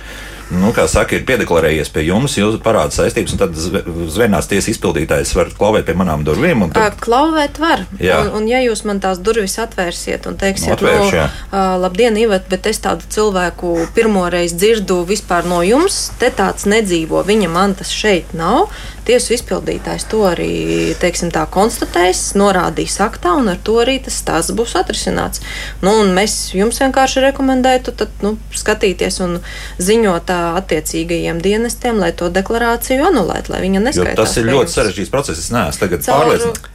nu, 0.51 0.71
kā 0.75 0.85
saka, 0.91 1.15
ir 1.17 1.25
piedeklarējies 1.27 1.91
pie 1.93 2.05
jums, 2.07 2.35
jūs 2.39 2.57
parāda 2.63 2.93
saistības, 2.95 3.35
un 3.35 3.41
tad 3.41 3.57
zvērnās 3.57 4.49
tiesas 4.51 4.71
izpildītājs 4.73 5.33
var 5.37 5.51
klauvēt 5.57 5.87
pie 5.87 5.95
manām 5.97 6.25
durvīm. 6.27 6.67
Tad... 6.75 6.97
Klauvēt 7.01 7.59
var. 7.61 7.85
Jā. 8.01 8.21
Un, 8.25 8.41
un, 8.41 8.49
ja 8.51 8.61
jūs 8.63 8.83
man 8.87 9.01
tās 9.03 9.21
durvis 9.23 9.57
atvērsiet 9.61 10.27
un 10.29 10.39
teiksiet, 10.41 10.73
nu, 10.73 10.77
atvērš, 10.77 11.17
no, 11.51 11.63
labdien, 11.81 12.17
Ivet, 12.21 12.47
bet 12.51 12.67
es 12.69 12.81
tādu 12.83 13.07
cilvēku 13.11 13.73
pirmoreiz 13.95 14.55
dzirdu 14.57 15.01
vispār 15.09 15.47
no 15.49 15.61
jums, 15.65 16.09
te 16.21 16.31
tāds 16.35 16.67
nedzīvo, 16.69 17.23
viņa 17.27 17.51
man 17.51 17.77
tas 17.79 17.93
šeit 17.95 18.35
nav. 18.37 18.69
Tiesu 19.07 19.33
izpildītājs 19.33 20.05
to 20.11 20.21
arī 20.29 20.93
teiksim, 21.01 21.31
tā, 21.33 21.47
konstatēs, 21.49 22.21
norādīs 22.37 22.99
aktā, 23.01 23.33
un 23.39 23.49
ar 23.49 23.57
to 23.65 23.79
arī 23.81 23.97
tas 24.03 24.19
stāsts 24.21 24.53
būs 24.57 24.75
atrisināts. 24.77 25.41
Nu, 25.81 25.95
mēs 26.13 26.53
jums 26.53 26.81
vienkārši 26.83 27.25
rekomendētu 27.25 27.95
tad, 27.97 28.13
nu, 28.25 28.35
skatīties 28.55 29.21
un 29.25 29.39
ziņot 29.81 30.29
attiecīgajiem 30.35 31.41
dienestiem, 31.41 31.97
lai 32.01 32.11
to 32.17 32.29
deklarāciju 32.33 33.09
anulētu, 33.09 33.55
lai 33.55 33.63
viņa 33.65 33.83
neskaitās. 33.89 34.21
Tas 34.21 34.37
ir 34.37 34.51
ļoti 34.51 34.77
sarežģīts 34.77 35.13
process. 35.13 35.41
Es 35.41 35.51
neesmu 35.55 35.85
tagad 35.85 36.05
pārliecināts. 36.05 36.69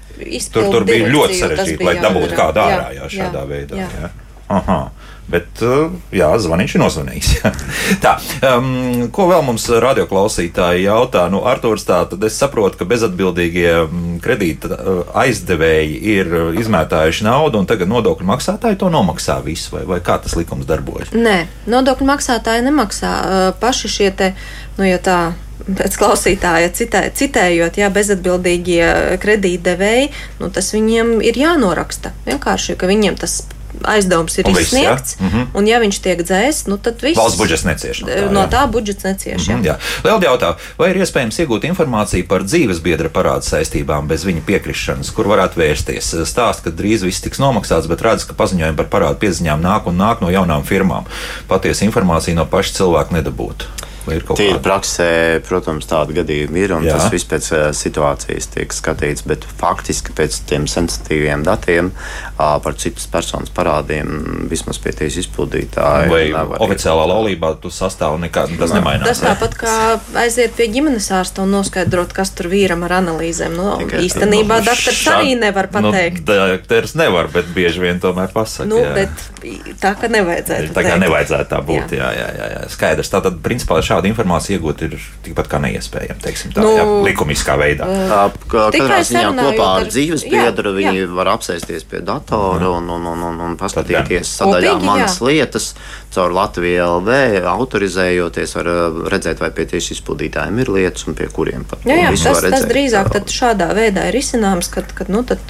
Tur, 0.53 0.71
tur 0.73 0.87
bija 0.89 1.11
ļoti 1.13 1.41
sarežģīti, 1.43 1.85
lai 1.85 1.99
dabūtu 2.01 2.37
kādu 2.37 2.63
ārā 2.65 2.93
jā, 2.97 3.09
šādā 3.13 3.43
jā, 3.43 3.49
veidā. 3.51 3.83
Jā. 3.83 3.89
Jā. 4.01 4.15
Aha. 4.49 4.79
Bet, 5.27 5.63
uh, 5.67 5.91
jā, 6.15 6.29
zvaniņš 6.39 6.75
ir 6.77 6.83
nozvanījis. 6.85 7.31
tā, 8.05 8.13
um, 8.47 9.09
ko 9.15 9.27
vēl 9.31 9.43
mums 9.47 9.65
radioklausītāji 9.83 10.85
jautā? 10.85 11.25
Nu, 11.33 11.41
Artūrs, 11.51 11.87
tā 11.89 12.05
tad 12.11 12.23
es 12.29 12.37
saprotu, 12.39 12.79
ka 12.79 12.87
bezatbildīgie 12.87 13.73
mm, 13.73 14.19
kredīta 14.23 14.71
uh, 14.77 15.01
aizdevēji 15.19 15.97
ir 16.15 16.31
izmētājuši 16.63 17.27
naudu, 17.27 17.59
un 17.59 17.67
tagad 17.67 17.91
nodokļu 17.91 18.29
maksātāji 18.29 18.79
to 18.79 18.93
nomaksā 18.95 19.41
visu, 19.43 19.75
vai, 19.75 19.83
vai 19.97 19.99
kā 20.05 20.21
tas 20.23 20.37
likums 20.39 20.69
darbojas? 20.69 21.11
Nē, 21.17 21.41
nodokļu 21.75 22.07
maksātāji 22.13 22.69
nemaksā 22.69 23.17
uh, 23.17 23.51
paši 23.59 23.91
šie 23.97 24.13
te, 24.15 24.31
nu, 24.79 24.87
ja 24.87 25.03
tā 25.03 25.19
pēc 25.67 25.99
klausītāja 25.99 26.71
citē, 26.77 27.03
citējot, 27.17 27.81
ja 27.81 27.91
bezatbildīgie 27.91 29.19
kredītdevēji, 29.23 30.11
nu, 30.39 30.51
tas 30.55 30.71
viņiem 30.75 31.17
ir 31.27 31.39
jānoraksta. 31.41 32.15
Vienkārši, 32.29 32.77
ka 32.79 32.87
viņiem 32.91 33.19
tas 33.19 33.41
aizdevums 33.85 34.39
ir 34.39 34.49
un 34.49 34.59
izsniegts, 34.61 35.17
ja? 35.19 35.27
mm 35.27 35.31
-hmm. 35.33 35.47
un 35.59 35.69
ja 35.69 35.81
viņš 35.81 36.01
tiek 36.03 36.23
dzēsts, 36.23 36.69
nu, 36.71 36.79
tad 36.79 37.03
viss 37.03 37.19
valsts 37.19 37.39
budžets 37.39 37.65
necieš. 37.65 38.01
No 38.01 38.09
tā, 38.09 38.31
no 38.33 38.47
tā 38.53 38.67
budžets 38.71 39.05
necieš. 39.05 39.49
Mm 39.49 39.55
-hmm, 39.55 39.67
jā. 39.67 39.77
Vēl 40.05 40.25
jautā, 40.25 40.55
vai 40.79 40.91
ir 40.91 40.97
iespējams 40.97 41.39
iegūt 41.39 41.65
informāciju 41.65 42.29
par 42.29 42.43
dzīves 42.43 42.81
biedra 42.81 43.09
parādu 43.09 43.43
saistībām 43.43 44.09
bez 44.09 44.25
viņa 44.25 44.41
piekrišanas, 44.47 45.11
kur 45.11 45.27
varētu 45.27 45.57
vērsties? 45.57 46.15
Stāst, 46.25 46.63
ka 46.65 46.71
drīz 46.71 47.03
viss 47.03 47.21
tiks 47.21 47.39
nomaksāts, 47.39 47.89
bet 47.89 48.03
redz, 48.03 48.25
ka 48.25 48.35
paziņojumi 48.35 48.77
par 48.77 48.87
parādu 48.87 49.19
pieziņām 49.19 49.61
nāk 49.63 49.87
un 49.87 49.97
nāk 49.97 50.21
no 50.21 50.31
jaunām 50.31 50.65
firmām. 50.65 51.05
Patiesa 51.49 51.85
informācija 51.85 52.35
no 52.35 52.47
paša 52.47 52.73
cilvēka 52.73 53.15
nedabūtu. 53.15 53.86
Vai 54.07 54.19
ir 54.19 54.25
kaut 54.27 54.39
kāda? 54.39 54.43
Tīri 54.43 54.63
praksē, 54.65 55.09
protams, 55.47 55.89
tāda 55.91 56.17
gadījuma 56.21 56.61
ir, 56.63 56.75
un 56.77 56.87
Jā. 56.87 56.97
tas 56.97 57.11
viss 57.13 57.29
pēc 57.29 57.49
situācijas 57.77 58.51
tiek 58.55 58.75
skatīts, 58.75 59.27
bet 59.29 59.47
faktiski 59.61 60.15
pēc 60.17 60.39
tiem 60.49 60.69
sensitīviem 60.71 61.45
datiem 61.47 61.93
par 62.37 62.77
citas 62.81 63.07
personas 63.11 63.53
parādiem 63.55 64.47
vismaz 64.51 64.79
pie 64.83 64.93
tiesu 64.97 65.23
izpildītāja. 65.25 66.11
Vai 66.13 66.25
oficiālā 66.63 67.07
laulībā 67.11 67.55
tu 67.63 67.73
sastāv 67.75 68.19
nekā, 68.23 68.47
tas 68.61 68.73
Nā. 68.73 68.81
nemainās? 68.81 69.09
Tas 69.11 69.23
tāpat 69.25 69.57
kā 69.61 69.77
aiziet 70.23 70.57
pie 70.59 70.69
ģimenes 70.73 71.09
ārsta 71.17 71.45
un 71.45 71.55
noskaidrot, 71.57 72.15
kas 72.17 72.33
tur 72.37 72.51
vīram 72.53 72.85
ar 72.87 72.99
analīzēm. 73.01 73.57
Nu, 73.57 73.77
Tikai, 73.83 74.03
īstenībā 74.07 74.61
nu, 74.61 74.69
doktors 74.69 75.01
šad, 75.01 75.21
arī 75.21 75.37
nevar 75.41 75.71
nu, 75.71 75.91
pateikt. 75.91 76.25
Nu, 76.29 76.39
doktors 76.57 76.97
nevar, 76.99 77.31
bet 77.33 77.49
bieži 77.57 77.83
vien 77.83 78.01
tomēr 78.03 78.33
pasaka. 78.35 78.69
Nu, 78.71 78.81
jā. 78.83 78.93
bet 78.97 79.77
tā 79.83 79.95
kā 79.99 80.11
nevajadzētu. 80.13 80.75
Tā 80.77 80.85
kā 80.87 80.99
nevajadzētu 81.01 81.51
tā 81.53 81.63
būt. 81.67 81.97
Jā. 81.97 82.11
Jā, 82.17 82.29
jā, 82.37 82.49
jā, 82.55 82.63
skaidrs. 82.73 83.11
Tātad, 83.13 83.41
principā, 83.45 83.81
šādu 83.97 84.11
informāciju 84.11 84.59
iegūt 84.59 84.83
ir 84.87 84.97
tikpat 85.25 85.49
kā 85.51 85.61
neiespējami, 85.63 86.21
teiksim 86.23 86.53
tā, 86.55 86.65
nu, 86.65 86.73
jā, 86.77 86.85
likumiskā 87.07 87.57
veidā. 87.61 87.87
Uh, 87.89 88.35
Katrā 88.51 89.01
ziņā 89.07 89.31
kopā 89.37 89.69
ar 89.81 89.87
dzīves 89.89 90.27
biedru 90.29 90.75
viņi 90.77 91.03
jā. 91.03 91.07
var 91.17 91.33
apsēsties 91.37 91.87
pie 91.89 92.03
datora 92.05 92.71
un, 92.77 92.91
un, 92.93 93.07
un, 93.13 93.25
un, 93.31 93.41
un 93.49 93.57
paskatīties 93.61 94.35
sadaļā 94.41 94.75
Kopīgi, 94.77 94.89
manas 94.91 95.19
jā. 95.21 95.29
lietas 95.31 95.71
caur 96.15 96.35
Latviju 96.37 96.89
LV, 96.99 97.21
autorizējoties, 97.53 98.57
var 98.59 98.73
redzēt, 99.13 99.41
vai 99.43 99.53
pie 99.57 99.69
tieši 99.73 99.97
izpildītājiem 99.99 100.61
ir 100.63 100.73
lietas 100.79 101.09
un 101.09 101.17
pie 101.19 101.29
kuriem 101.33 101.65
pat. 101.69 101.85
Jā, 101.89 102.07
jā 102.07 102.13
tas, 102.17 102.45
tas 102.45 102.69
drīzāk 102.69 103.13
šādā 103.33 103.73
veidā 103.77 104.09
ir 104.11 104.21
izcināms, 104.21 104.71
kad, 104.73 104.93
kad 104.97 105.13
nu, 105.13 105.25
tad 105.27 105.41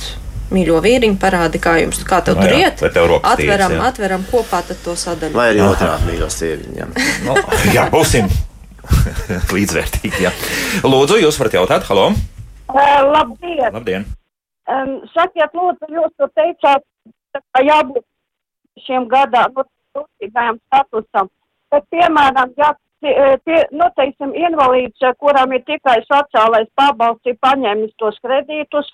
mīļo 0.54 0.80
vīriņu, 0.84 1.18
parādi, 1.20 1.60
kā 1.62 1.76
jums 1.80 2.02
kā 2.06 2.20
tev 2.24 2.38
no, 2.38 2.44
nu 2.44 2.50
tur 2.50 2.58
iet. 2.60 2.82
Atveram, 2.86 3.72
tīrs, 3.72 3.86
atveram 3.88 4.26
kopā 4.30 4.62
to 4.70 4.94
sadaļu. 4.98 5.34
Vai 5.36 5.48
arī 5.52 5.62
otrādi 5.66 6.10
mīļo 6.10 6.28
sieviņu. 6.32 6.76
Jā. 6.78 6.88
no, 7.26 7.36
jā, 7.74 7.86
būsim 7.92 8.30
līdzvērtīgi. 9.56 10.26
Jā. 10.26 10.32
Lūdzu, 10.86 11.20
jūs 11.24 11.40
varat 11.42 11.58
jautāt, 11.58 11.86
halo! 11.90 12.10
Uh, 12.66 13.00
labdien! 13.12 13.70
labdien. 13.72 14.06
Um, 14.66 14.98
sakiet, 15.14 15.52
lūdzu, 15.54 15.90
jūs 15.94 16.12
to 16.18 16.28
teicāt, 16.38 16.82
ka 17.54 17.62
jābūt 17.62 18.04
šiem 18.86 19.06
gadām, 19.10 19.54
nu, 19.56 20.06
statusam. 20.26 21.30
Bet, 21.72 21.86
piemēram, 21.90 22.52
ja 22.58 22.72
tie, 23.04 23.58
nu, 23.76 23.88
teiksim, 23.98 24.32
invalīds, 24.36 25.02
e, 25.04 25.12
kuram 25.20 25.52
ir 25.52 25.62
tikai 25.68 25.96
sociālais 26.06 26.68
pabalsts, 26.78 27.28
ir 27.28 27.38
paņēmis 27.44 27.94
tos 28.00 28.18
kredītus, 28.24 28.88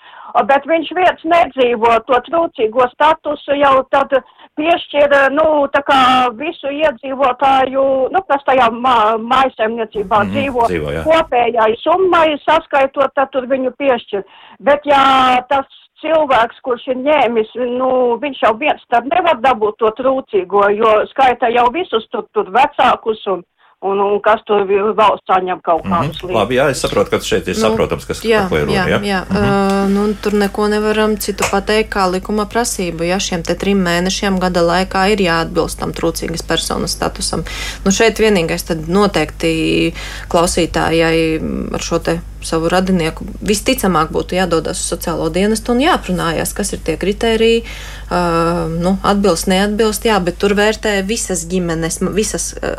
bet 0.48 0.66
viņš 0.68 0.92
viens 0.98 1.26
nedzīvo 1.34 1.94
to 2.08 2.20
trūcīgo 2.28 2.88
statusu, 2.94 3.56
jau 3.60 3.74
tad 3.94 4.14
piešķir, 4.58 5.14
nu, 5.36 5.46
tā 5.74 5.84
kā 5.86 6.00
visu 6.38 6.72
iedzīvotāju, 6.72 7.84
nu, 8.14 8.24
kas 8.28 8.42
tajā 8.48 8.70
mā, 8.74 8.96
mājasemniecībā 9.20 10.24
mm, 10.24 10.34
dzīvo, 10.34 10.66
dzīvo 10.72 10.96
jā. 10.96 11.04
kopējai 11.08 11.70
summai 11.84 12.26
saskaitot, 12.46 13.14
tad 13.16 13.32
tur 13.32 13.48
viņu 13.50 13.72
piešķir. 13.78 14.26
Bet, 14.62 14.84
ja 14.88 15.04
tas 15.50 15.70
cilvēks, 16.02 16.60
kurš 16.66 16.88
ir 16.92 17.00
ņēmis, 17.06 17.54
nu, 17.78 17.90
viņš 18.22 18.42
jau 18.44 18.52
viens 18.60 18.82
tad 18.92 19.06
nevar 19.10 19.38
dabūt 19.44 19.78
to 19.82 19.92
trūcīgo, 19.98 20.66
jo 20.76 20.92
skaita 21.12 21.50
jau 21.54 21.68
visus 21.74 22.06
tur, 22.12 22.26
tur 22.34 22.50
vecākus 22.54 23.22
un 23.32 23.44
un, 23.82 24.00
un 24.00 24.20
kas 24.22 24.42
tur 24.46 24.62
valsts 24.96 25.26
saņem 25.26 25.60
kaut 25.62 25.82
kādus 25.82 25.90
mm 25.92 26.00
-hmm. 26.00 26.10
līdzekļus. 26.12 26.36
Labi, 26.38 26.56
jā, 26.58 26.68
es 26.70 26.80
saprotu, 26.84 27.10
ka 27.10 27.20
šeit 27.20 27.48
ir 27.48 27.56
nu, 27.56 27.60
saprotams, 27.60 28.06
kas 28.06 28.24
jā, 28.24 28.40
par 28.40 28.48
ko 28.48 28.56
ir 28.56 28.66
runa. 28.66 28.76
Jā, 28.76 28.86
jā. 28.88 29.00
jā. 29.10 29.20
Mm 29.28 29.36
-hmm. 29.36 29.84
uh, 29.84 29.90
nu, 29.90 30.14
tur 30.22 30.34
neko 30.34 30.68
nevaram 30.68 31.16
citu 31.16 31.44
pateikt, 31.50 31.94
kā 31.94 32.10
likuma 32.10 32.46
prasība. 32.46 33.04
Ja 33.04 33.20
šiem 33.20 33.42
te 33.42 33.54
trim 33.54 33.82
mēnešiem 33.82 34.38
gada 34.40 34.62
laikā 34.62 35.06
ir 35.12 35.20
jāatbilst 35.20 35.78
tam 35.78 35.92
trūcīgas 35.92 36.46
personas 36.48 36.90
statusam. 36.90 37.44
Nu, 37.84 37.90
šeit 37.90 38.18
vienīgais 38.18 38.66
tad 38.66 38.88
noteikti 38.88 39.94
klausītājai 40.28 41.40
ar 41.74 41.80
šo 41.80 41.98
te 41.98 42.20
savu 42.44 42.70
radinieku 42.72 43.26
visticamāk 43.40 44.12
būtu 44.14 44.36
jādodas 44.36 44.80
uz 44.80 44.92
sociālo 44.94 45.28
dienestu 45.32 45.72
un 45.74 45.82
jāprunājas, 45.84 46.54
kas 46.56 46.72
ir 46.72 46.82
tie 46.84 46.96
kriteriji, 47.00 47.62
uh, 48.10 48.68
nu, 48.72 48.96
atbilst, 49.02 49.48
neatbilst, 49.50 50.06
jā, 50.08 50.18
bet 50.24 50.38
tur 50.42 50.54
vērtē 50.58 50.98
visas 51.06 51.46
ģimenes, 51.50 52.00
visas 52.14 52.52
uh, 52.58 52.78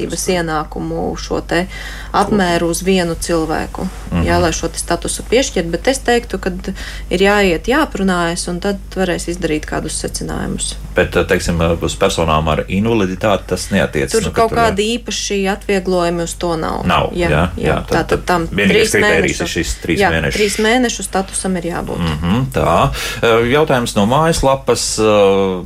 sabiedrības 0.00 0.28
ienākumu 0.36 1.10
šo 1.16 1.40
apmēru 2.12 2.68
uz 2.70 2.82
vienu 2.82 3.14
cilvēku, 3.14 3.82
mm 3.82 4.18
-hmm. 4.18 4.26
jā, 4.26 4.40
lai 4.40 4.52
šo 4.52 4.68
statusu 4.74 5.22
piešķirt. 5.30 5.66
Bet 5.70 5.88
es 5.88 5.98
teiktu, 5.98 6.38
ka 6.38 6.50
ir 7.10 7.20
jāiet, 7.20 7.68
jāprunājas, 7.68 8.48
un 8.48 8.60
tad 8.60 8.76
varēs 8.96 9.28
izdarīt 9.28 9.66
kādus 9.66 10.00
secinājumus. 10.04 10.76
Bet, 10.94 11.16
teiksim, 11.28 11.60
uz 11.82 11.96
personām 11.96 12.48
ar 12.48 12.64
invaliditāti 12.68 13.42
tas 13.46 13.70
neatiecas. 13.70 14.12
Tur 14.12 14.22
nu, 14.22 14.32
kaut 14.32 14.50
tur, 14.50 14.58
kādi 14.58 14.82
jā. 14.82 14.98
īpaši 14.98 15.48
atvieglojumi 15.48 16.22
uz 16.22 16.34
to 16.34 16.56
nav. 16.56 16.86
Nav. 16.86 17.10
Jā, 17.14 17.30
jā, 17.30 17.44
jā, 17.56 17.66
jā 17.68 17.76
tā 17.88 18.04
tad 18.04 18.24
tam 18.26 18.48
vienīgais 18.70 18.94
kriterijs 18.94 19.40
ir 19.44 19.50
šis 19.54 19.74
trīs 19.82 20.02
jā, 20.02 20.10
mēnešu. 20.14 20.38
Trīs 20.38 20.56
mēnešu 20.64 21.06
statusam 21.06 21.56
ir 21.60 21.68
jābūt. 21.70 22.00
Mm 22.00 22.16
-hmm, 22.22 22.46
tā. 22.54 22.76
Jautājums 23.50 23.96
no 23.96 24.06
mājaslapas 24.10 24.84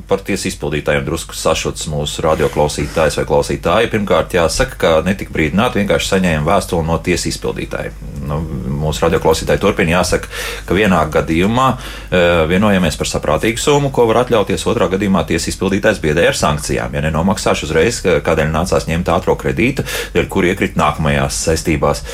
par 0.09 0.25
tiesu 0.27 0.49
izpildītājiem 0.51 1.05
drusku 1.05 1.37
sašuts 1.39 1.89
mūsu 1.93 2.25
radioklausītājs 2.25 3.19
vai 3.21 3.27
klausītāji. 3.29 3.93
Pirmkārt, 3.95 4.35
jāsaka, 4.35 4.77
ka 4.79 4.95
netika 5.07 5.33
brīdināti, 5.35 5.83
vienkārši 5.83 6.15
saņēma 6.15 6.49
vēstuli 6.49 6.87
no 6.87 6.99
tiesas 6.99 7.35
izpildītāja. 7.35 7.93
Nu, 8.25 8.41
mūsu 8.85 9.05
radioklausītāji 9.07 9.62
turpina 9.62 9.97
jāsaka, 9.99 10.30
ka 10.68 10.76
vienā 10.76 11.01
gadījumā 11.12 11.66
e, 11.74 12.22
vienojamies 12.51 12.99
par 13.01 13.11
saprātīgu 13.11 13.61
summu, 13.61 13.91
ko 13.95 14.07
var 14.11 14.22
atļauties, 14.24 14.66
otrā 14.70 14.89
gadījumā 14.93 15.24
tiesas 15.28 15.53
izpildītājs 15.55 16.03
biedē 16.05 16.28
ar 16.30 16.39
sankcijām. 16.39 16.95
Ja 16.95 17.05
nenomaksāšu 17.09 17.68
uzreiz, 17.68 18.01
kādēļ 18.05 18.53
nācās 18.55 18.89
ņemt 18.91 19.11
ātrā 19.14 19.37
kredītu, 19.41 19.85
dēļ 20.14 20.30
kur 20.30 20.49
iekrīt 20.49 20.78
nākamajās 20.80 21.41
saistībās. 21.49 22.05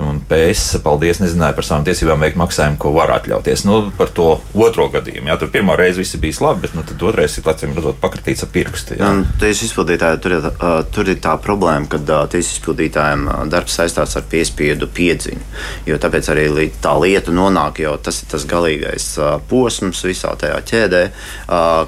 Un 0.00 0.22
PS, 0.30 0.80
paldies, 0.84 1.20
nezināju 1.20 1.58
par 1.58 1.66
savām 1.66 1.84
tiesībām 1.88 2.22
veikt 2.24 2.38
maksājumu, 2.40 2.78
ko 2.80 2.94
var 2.96 3.12
atļauties. 3.18 3.66
Nu, 3.68 3.82
par 3.96 4.12
to 4.16 4.30
otro 4.54 4.88
gadījumu. 4.92 5.28
Jā, 5.28 5.36
tur 5.40 5.52
pirmā 5.52 5.76
reize 5.78 6.00
viss 6.00 6.16
bija 6.20 6.46
labi, 6.46 6.64
bet 6.64 6.76
nu, 6.76 6.84
tad 6.86 7.02
otrais 7.04 7.36
ir 7.36 7.48
acīm 7.50 7.74
redzot 7.76 8.00
pakritīts 8.00 8.46
ar 8.46 8.52
pirkstu. 8.54 8.96
Tiesas 9.40 9.66
izpildītāji 9.68 10.22
tur, 10.24 10.36
uh, 10.38 10.68
tur 10.94 11.10
ir 11.10 11.20
tā 11.22 11.34
problēma 11.42 11.90
kad 11.90 12.12
uh, 12.12 12.24
tiesas 12.30 12.58
izpildītājiem 12.58 13.26
darbs 13.52 13.76
saistās 13.78 14.16
ar 14.18 14.26
piespiedu 14.30 14.88
piedziņu. 14.94 15.42
Jo 15.88 15.98
tāpēc 16.00 16.19
arī 16.28 16.66
tā 16.82 16.92
lieta 17.00 17.32
nonāk 17.32 17.80
jau 17.80 17.96
tas 18.02 18.20
ir 18.20 18.28
tas 18.30 18.44
galīgais 18.50 19.06
posms 19.48 20.04
visā 20.04 20.34
tajā 20.36 20.60
ķēdē, 20.70 21.02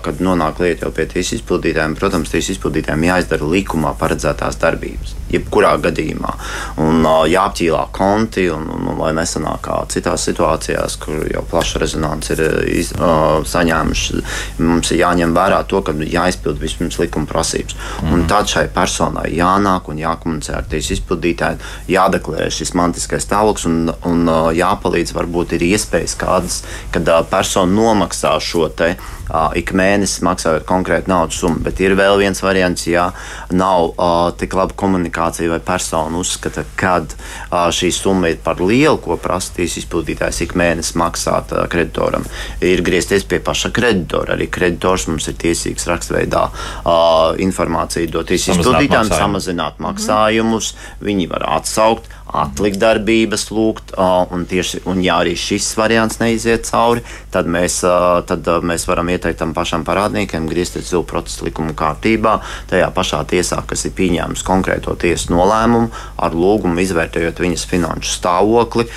kad 0.05 0.23
nonāk 0.25 0.63
lieta 0.65 0.87
jau 0.87 0.93
pie 0.97 1.07
tiesas 1.11 1.41
izpildītājiem. 1.41 1.99
Protams, 2.01 2.33
tiesas 2.33 2.57
izpildītājiem 2.57 3.09
jāizdara 3.11 3.53
likumā 3.53 3.93
paredzētās 4.01 4.57
darbības, 4.63 5.17
jebkurā 5.33 5.75
gadījumā. 5.83 6.33
Un 6.83 7.03
uh, 7.05 7.23
jāapķīlā 7.31 7.83
konti, 7.95 8.47
un, 8.53 8.69
un, 8.73 8.89
un 8.93 9.01
lai 9.01 9.13
nesanāk 9.17 9.63
kā 9.67 9.79
citās 9.93 10.27
situācijās, 10.29 10.99
kur 11.03 11.25
jau 11.31 11.45
plaša 11.51 11.83
rezonance 11.83 12.35
ir 12.37 12.43
iz, 12.73 12.93
uh, 12.99 13.41
saņēmuši, 13.49 14.23
mums 14.63 14.93
ir 14.93 15.03
jāņem 15.03 15.35
vērā 15.37 15.63
to, 15.71 15.83
ka 15.87 15.95
jāizpild 15.97 16.61
vispirms 16.63 17.01
likuma 17.03 17.29
prasības. 17.31 17.77
Mm. 18.03 18.13
Un 18.17 18.27
tad 18.31 18.51
šai 18.53 18.67
personai 18.75 19.31
jānāk 19.37 19.91
un 19.93 20.01
jākomunicē 20.03 20.59
ar 20.59 20.69
tiesu 20.71 20.97
izpildītāju, 20.97 21.61
jādeklarē 21.93 22.51
šis 22.53 22.75
mantiskais 22.79 23.27
stāvoklis 23.27 23.69
un, 23.71 23.81
un 24.09 24.33
jāpalīdz. 24.57 25.15
Varbūt 25.17 25.57
ir 25.57 25.67
iespējas 25.73 26.17
kādas, 26.21 26.63
kad 26.95 27.09
persona 27.31 27.73
nomaksā 27.73 28.37
šo 28.43 28.69
te 28.77 28.95
ik 29.57 29.73
mēnesi 29.77 30.25
maksājot 30.27 30.67
konkrētu 30.69 31.11
naudas 31.13 31.39
summu. 31.41 31.63
Bet 31.65 31.81
ir 31.81 31.95
vēl 31.99 32.19
viens 32.21 32.43
variants, 32.45 32.85
ja 32.89 33.09
nav 33.55 33.93
uh, 33.93 34.29
tik 34.37 34.55
laba 34.59 34.77
komunikācija 34.77 35.22
vai 35.31 35.61
persona 35.65 36.19
uzskata, 36.19 36.65
ka 36.77 36.95
šī 37.73 37.91
summa 37.95 38.31
ir 38.33 38.39
par 38.45 38.61
lielu, 38.61 38.99
ko 39.03 39.17
prasīs 39.21 39.79
izpildītājs 39.83 40.43
ik 40.47 40.55
mēnesi 40.59 40.97
maksāt 41.01 41.53
kreditoram. 41.73 42.25
Ir 42.65 42.83
griezties 42.87 43.27
pie 43.29 43.41
paša 43.45 43.73
kreditora. 43.75 44.37
Arī 44.37 44.49
kreditors 44.53 45.09
mums 45.11 45.29
ir 45.31 45.37
tiesīgs 45.41 45.87
rakstveidā 45.91 46.47
informāciju 47.43 48.11
dot 48.13 48.33
izpildītājiem, 48.35 49.13
samazināt 49.13 49.81
maksājumus. 49.83 50.73
Viņi 51.03 51.29
var 51.33 51.47
atsaukt 51.59 52.11
atlikt 52.33 52.81
darbības, 52.83 53.49
lūgt, 53.53 53.95
un, 54.33 54.47
tieši, 54.49 54.83
un 54.91 55.03
ja 55.05 55.19
arī 55.23 55.35
šis 55.39 55.71
variants 55.79 56.19
neiziet 56.23 56.67
cauri, 56.69 57.05
tad 57.33 57.49
mēs, 57.51 57.81
tad 58.29 58.49
mēs 58.65 58.87
varam 58.89 59.11
ieteikt 59.13 59.41
tam 59.43 59.53
pašam 59.57 59.85
parādniekam 59.87 60.49
griezties 60.51 60.89
zilu 60.91 61.05
procesu 61.09 61.47
likuma 61.49 61.75
kārtībā, 61.77 62.39
tajā 62.73 62.89
pašā 62.95 63.23
tiesā, 63.29 63.61
kas 63.69 63.85
ir 63.89 63.95
pieņēmusi 63.99 64.47
konkrēto 64.47 64.97
tiesu 65.01 65.35
nolēmumu, 65.35 65.91
ar 66.23 66.37
lūgumu 66.37 66.81
izvērtējot 66.83 67.43
viņas 67.45 67.67
finanšu 67.71 68.17
stāvokli, 68.17 68.89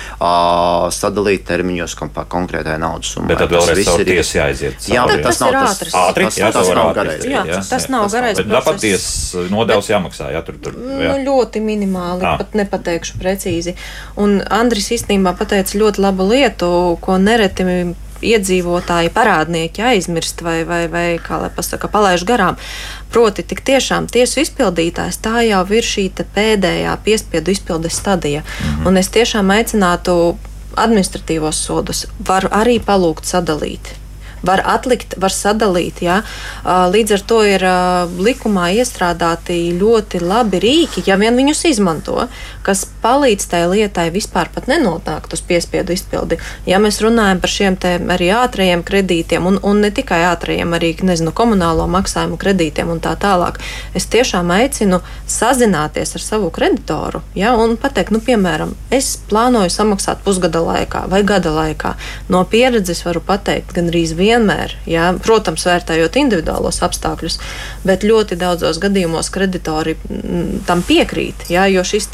sadalīt 0.96 1.46
termiņos 1.48 1.96
pa 2.14 2.24
konkrētai 2.30 2.76
naudas 2.80 3.12
summai. 3.14 3.32
Bet 3.32 3.42
tad 3.44 3.52
vēlreiz 3.52 3.88
ir 3.88 4.08
tiesa 4.08 4.38
jāaiziet. 4.40 4.88
Jā, 4.92 5.04
bet 5.10 5.24
tas, 5.24 5.40
tas 5.40 5.42
nav 5.42 5.56
tas, 5.56 5.94
ātri, 6.00 6.28
tas, 6.28 6.38
jā, 6.38 6.50
tas, 6.52 6.68
tas 6.68 6.76
nav 6.78 6.92
garais. 6.96 7.24
Jā, 7.26 7.42
jā, 7.48 7.60
tas 7.68 7.88
nav 7.92 8.06
garais. 8.12 8.38
Bet 8.40 8.50
tāpat 8.52 8.80
tiesas 8.84 9.50
nodevs 9.52 9.90
jāmaksā, 9.90 10.30
jā, 10.34 10.42
tur, 10.46 10.58
tur. 10.62 10.76
Jā. 10.76 11.16
Nu, 11.16 11.24
ļoti 11.26 11.62
minimāli, 11.64 12.22
pat 12.24 12.56
nepateikšu 12.58 13.18
precīzi. 13.26 13.76
Un 14.16 14.38
Andris 14.46 14.92
īstenībā 14.94 15.34
pateica 15.38 15.78
ļoti 15.82 16.02
labu 16.06 16.30
lietu, 16.30 16.70
ko 17.02 17.18
nereti 17.18 17.66
iedzīvotāji, 18.24 19.10
parādnieki 19.12 19.82
aizmirst 19.84 20.40
vai, 20.44 20.60
vai, 20.68 20.86
vai 20.92 21.06
kā 21.22 21.40
lai 21.42 21.50
pasaka, 21.52 21.90
palaiž 21.92 22.24
garām. 22.28 22.56
Proti, 23.12 23.44
tik 23.44 23.60
tiešām 23.66 24.08
tiesu 24.12 24.40
izpildītājs 24.44 25.20
tā 25.24 25.44
jau 25.48 25.62
ir 25.76 25.84
šī 25.84 26.08
pēdējā 26.36 26.96
piespiedu 27.04 27.52
izpildes 27.52 28.00
stadija. 28.00 28.40
Mm 28.40 28.70
-hmm. 28.70 28.88
Un 28.88 28.96
es 28.96 29.12
tiešām 29.12 29.52
aicinātu 29.52 30.36
administratīvos 30.76 31.60
sodus, 31.66 32.06
varu 32.18 32.48
arī 32.48 32.80
palūgt 32.80 33.24
sadalīt 33.24 34.05
var 34.46 34.62
atlikt, 34.64 35.16
var 35.20 35.34
sadalīt. 35.34 36.02
Ja? 36.04 36.20
Līdz 36.64 37.16
ar 37.18 37.24
to 37.28 37.40
ir 37.46 37.64
likumā 38.16 38.70
iestrādāti 38.80 39.58
ļoti 39.76 40.20
labi 40.22 40.60
rīki, 40.62 41.04
ja 41.06 41.18
vien 41.20 41.36
viņus 41.36 41.64
izmanto, 41.72 42.26
kas 42.66 42.86
palīdz 43.02 43.48
tai 43.50 43.62
lietai 43.70 44.08
vispār 44.14 44.50
pat 44.54 44.68
nenonākt 44.70 45.34
uz 45.36 45.42
piespiedu 45.46 45.94
izpildi. 45.94 46.38
Ja 46.66 46.80
mēs 46.82 47.00
runājam 47.04 47.42
par 47.42 47.52
šiem 47.52 47.78
arī 48.14 48.30
ātrajiem 48.34 48.82
kredītiem, 48.86 49.46
un, 49.46 49.58
un 49.62 49.82
ne 49.84 49.92
tikai 49.94 50.22
ātrajiem, 50.30 50.72
arī 50.76 50.94
nezinu, 51.06 51.34
komunālo 51.36 51.86
maksājumu 51.92 52.38
kredītiem 52.40 52.90
un 52.94 53.02
tā 53.04 53.12
tālāk, 53.20 53.60
es 53.94 54.08
tiešām 54.10 54.50
aicinu 54.54 55.02
sazināties 55.30 56.16
ar 56.16 56.24
savu 56.24 56.50
kreditoru 56.54 57.20
ja, 57.36 57.52
un 57.58 57.76
pateikt, 57.80 58.14
nu, 58.14 58.22
piemēram, 58.24 58.72
es 58.94 59.12
plānoju 59.30 59.72
samaksāt 59.72 60.22
pusgada 60.24 60.62
laikā 60.64 61.04
vai 61.10 61.22
gada 61.26 61.52
laikā. 61.52 61.94
No 62.32 62.42
pieredzes 62.48 63.02
varu 63.06 63.20
pateikt, 63.24 63.74
gan 63.76 63.90
arī 63.92 64.04
vienmēr 64.16 64.35
nevienmēr, 64.36 64.74
jā, 64.88 65.10
protams, 65.24 65.64
vērtējot 65.66 66.16
individuālos 66.20 66.82
apstākļus, 66.84 67.38
bet 67.86 68.04
ļoti 68.04 68.36
daudzos 68.36 68.78
gadījumos 68.82 69.30
kreditori 69.32 69.96
mm, 69.96 70.64
tam 70.66 70.82
piekrīt, 70.86 71.48
jā, 71.52 71.66
jo 71.72 71.84
šis 71.84 72.08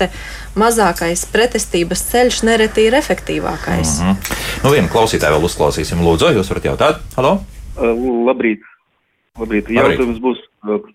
mazākais 0.59 1.27
pretestības 1.33 2.05
ceļš 2.11 2.43
nereti 2.49 2.87
ir 2.87 2.95
efektīvākais. 2.95 4.01
Mm 4.01 4.13
-hmm. 4.13 4.39
Nu, 4.65 4.71
vienu 4.73 4.89
klausītāju 4.89 5.39
vēl 5.39 5.45
uzklausīsim. 5.49 6.03
Lūdzu, 6.03 6.33
jūs 6.37 6.49
varat 6.49 6.65
jautāt? 6.65 7.03
Halo! 7.17 7.43
Uh, 7.77 8.27
labrīt! 8.27 8.61
Labrīt. 9.39 9.69
Jautājums 9.69 10.21
būs 10.21 10.39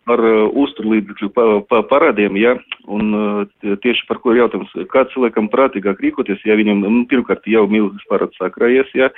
par 0.08 0.22
uh, 0.24 0.48
uzturlīdzekļu 0.56 1.30
pa, 1.36 1.46
pa, 1.68 1.82
parādiem, 1.90 2.38
ja, 2.40 2.54
un 2.88 3.10
uh, 3.12 3.76
tieši 3.84 4.06
par 4.08 4.22
ko 4.24 4.32
ir 4.32 4.42
jautājums, 4.44 4.72
kā 4.94 5.04
cilvēkam 5.12 5.50
prātīgāk 5.52 6.00
rīkoties, 6.04 6.46
ja 6.48 6.56
viņam, 6.56 6.86
nu, 6.86 7.04
pirmkārt, 7.12 7.44
jau 7.52 7.66
milzīgs 7.68 8.08
parāds 8.08 8.40
sakrājies, 8.40 8.88
ja, 8.96 9.10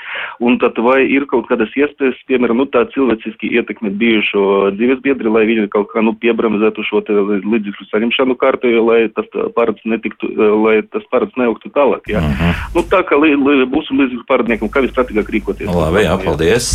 un 0.42 0.58
tad 0.62 0.80
vai 0.82 1.04
ir 1.06 1.28
kaut 1.30 1.46
kādas 1.52 1.74
iespējas, 1.78 2.18
piemēram, 2.30 2.64
nu, 2.64 2.66
tā 2.74 2.82
cilvēciski 2.96 3.52
ietekmēt 3.60 4.00
bijušo 4.02 4.46
dzīves 4.80 5.04
biedri, 5.06 5.30
lai 5.30 5.46
viņi 5.50 5.70
kaut 5.76 5.92
kā, 5.94 6.02
nu, 6.06 6.16
piebramzētu 6.18 6.88
šo 6.88 7.04
te 7.06 7.14
līdzekļu 7.14 7.90
saņemšanu 7.92 8.38
kārtu, 8.42 8.74
lai 8.88 9.04
tas 9.14 9.30
parāds 9.54 9.86
netiktu, 9.86 10.32
lai 10.66 10.80
tas 10.90 11.06
parāds 11.14 11.38
neaugtu 11.38 11.70
tālāk, 11.78 12.10
ja. 12.10 12.24
Uh 12.26 12.34
mhm. 12.34 12.50
-huh. 12.50 12.66
Nu, 12.80 12.86
tā 12.90 13.04
kā 13.06 13.18
li, 13.22 13.36
li, 13.36 13.70
būsim 13.70 14.02
līdzekļu 14.02 14.26
parādniekiem, 14.30 14.70
kā 14.74 14.82
visprātīgāk 14.86 15.30
rīkoties. 15.30 15.70
Labi, 15.70 16.04
jā, 16.06 16.18
paldies. 16.26 16.68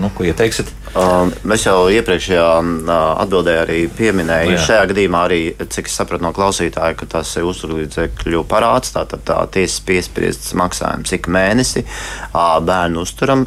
Nu, 0.00 0.10
ko 0.16 0.24
ieteiksit? 0.24 0.68
Uh, 0.92 1.32
mēs 1.48 1.66
jau 1.66 1.88
iepriekšējā 1.92 2.46
uh, 2.60 3.21
atbildē 3.24 3.56
arī 3.64 3.78
pieminēja. 3.96 4.54
Jā. 4.54 4.62
Šajā 4.66 4.88
gadījumā 4.92 5.22
arī, 5.28 5.40
cik 5.72 5.90
es 5.90 5.98
sapratu 5.98 6.26
no 6.26 6.32
klausītāja, 6.36 6.96
ka 6.98 7.08
tas 7.18 7.34
ir 7.38 7.48
uzturlīdzekļu 7.50 8.44
parāds, 8.50 8.94
tātad 8.96 9.24
tā, 9.24 9.40
tā 9.42 9.58
tiesas 9.58 9.82
piespriests 9.86 10.54
maksājums 10.58 11.14
ik 11.16 11.28
mēnesi 11.32 11.84
bērnu 12.32 13.06
uzturam 13.06 13.46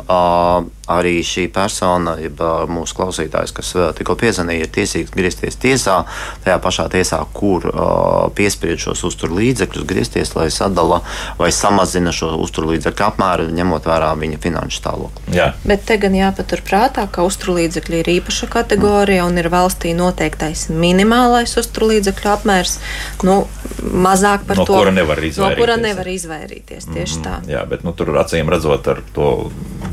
arī 0.91 1.19
šī 1.25 1.47
persona, 1.53 2.15
jeb 2.21 2.41
mūsu 2.69 2.97
klausītājs, 2.97 3.53
kas 3.55 3.71
tikko 3.97 4.15
piezvanīja, 4.19 4.65
ir 4.65 4.71
tiesīgs 4.73 5.13
griezties 5.13 5.57
tiesā, 5.61 6.01
tajā 6.45 6.57
pašā 6.61 6.87
tiesā, 6.93 7.21
kur 7.33 7.65
uh, 7.69 8.27
piespriež 8.37 8.87
šos 8.87 9.03
uzturlīdzekļus, 9.09 9.87
griezties, 9.89 10.33
lai 10.37 10.47
sadala 10.53 11.01
vai 11.39 11.51
samazina 11.55 12.13
šo 12.15 12.33
uzturlīdzekļu 12.45 13.07
apmēru, 13.07 13.47
ņemot 13.55 13.89
vērā 13.89 14.11
viņa 14.21 14.41
finanšu 14.43 14.81
stāvokli. 14.81 15.35
Jā. 15.35 15.51
Bet 15.65 15.87
te 15.89 15.97
gan 16.01 16.17
jāpatur 16.17 16.61
prātā, 16.65 17.07
ka 17.11 17.25
uzturlīdzekļi 17.25 18.01
ir 18.03 18.11
īpaša 18.19 18.49
kategorija 18.53 19.25
un 19.25 19.39
ir 19.41 19.49
valstī 19.53 19.95
noteiktais 19.97 20.67
minimālais 20.69 21.55
uzturlīdzekļu 21.61 22.33
apmērs. 22.35 22.77
Nu, 23.25 23.41
mazāk 23.81 24.45
par 24.45 24.61
no 24.61 24.67
to, 24.67 24.77
kura 24.77 24.93
nevar 24.93 25.21
izvairīties. 25.23 25.41
No 25.41 25.63
kura 25.63 25.79
nevar 25.81 26.11
izvairīties 26.11 26.91
tieši 26.91 27.17
mm 27.17 27.23
-hmm. 27.23 27.25
tā. 27.25 27.55
Jā, 27.55 27.65
bet 27.69 27.83
nu, 27.83 27.93
tur 27.97 28.13
acīm 28.21 28.49
redzot 28.51 28.87
ar 28.87 29.01
to 29.15 29.31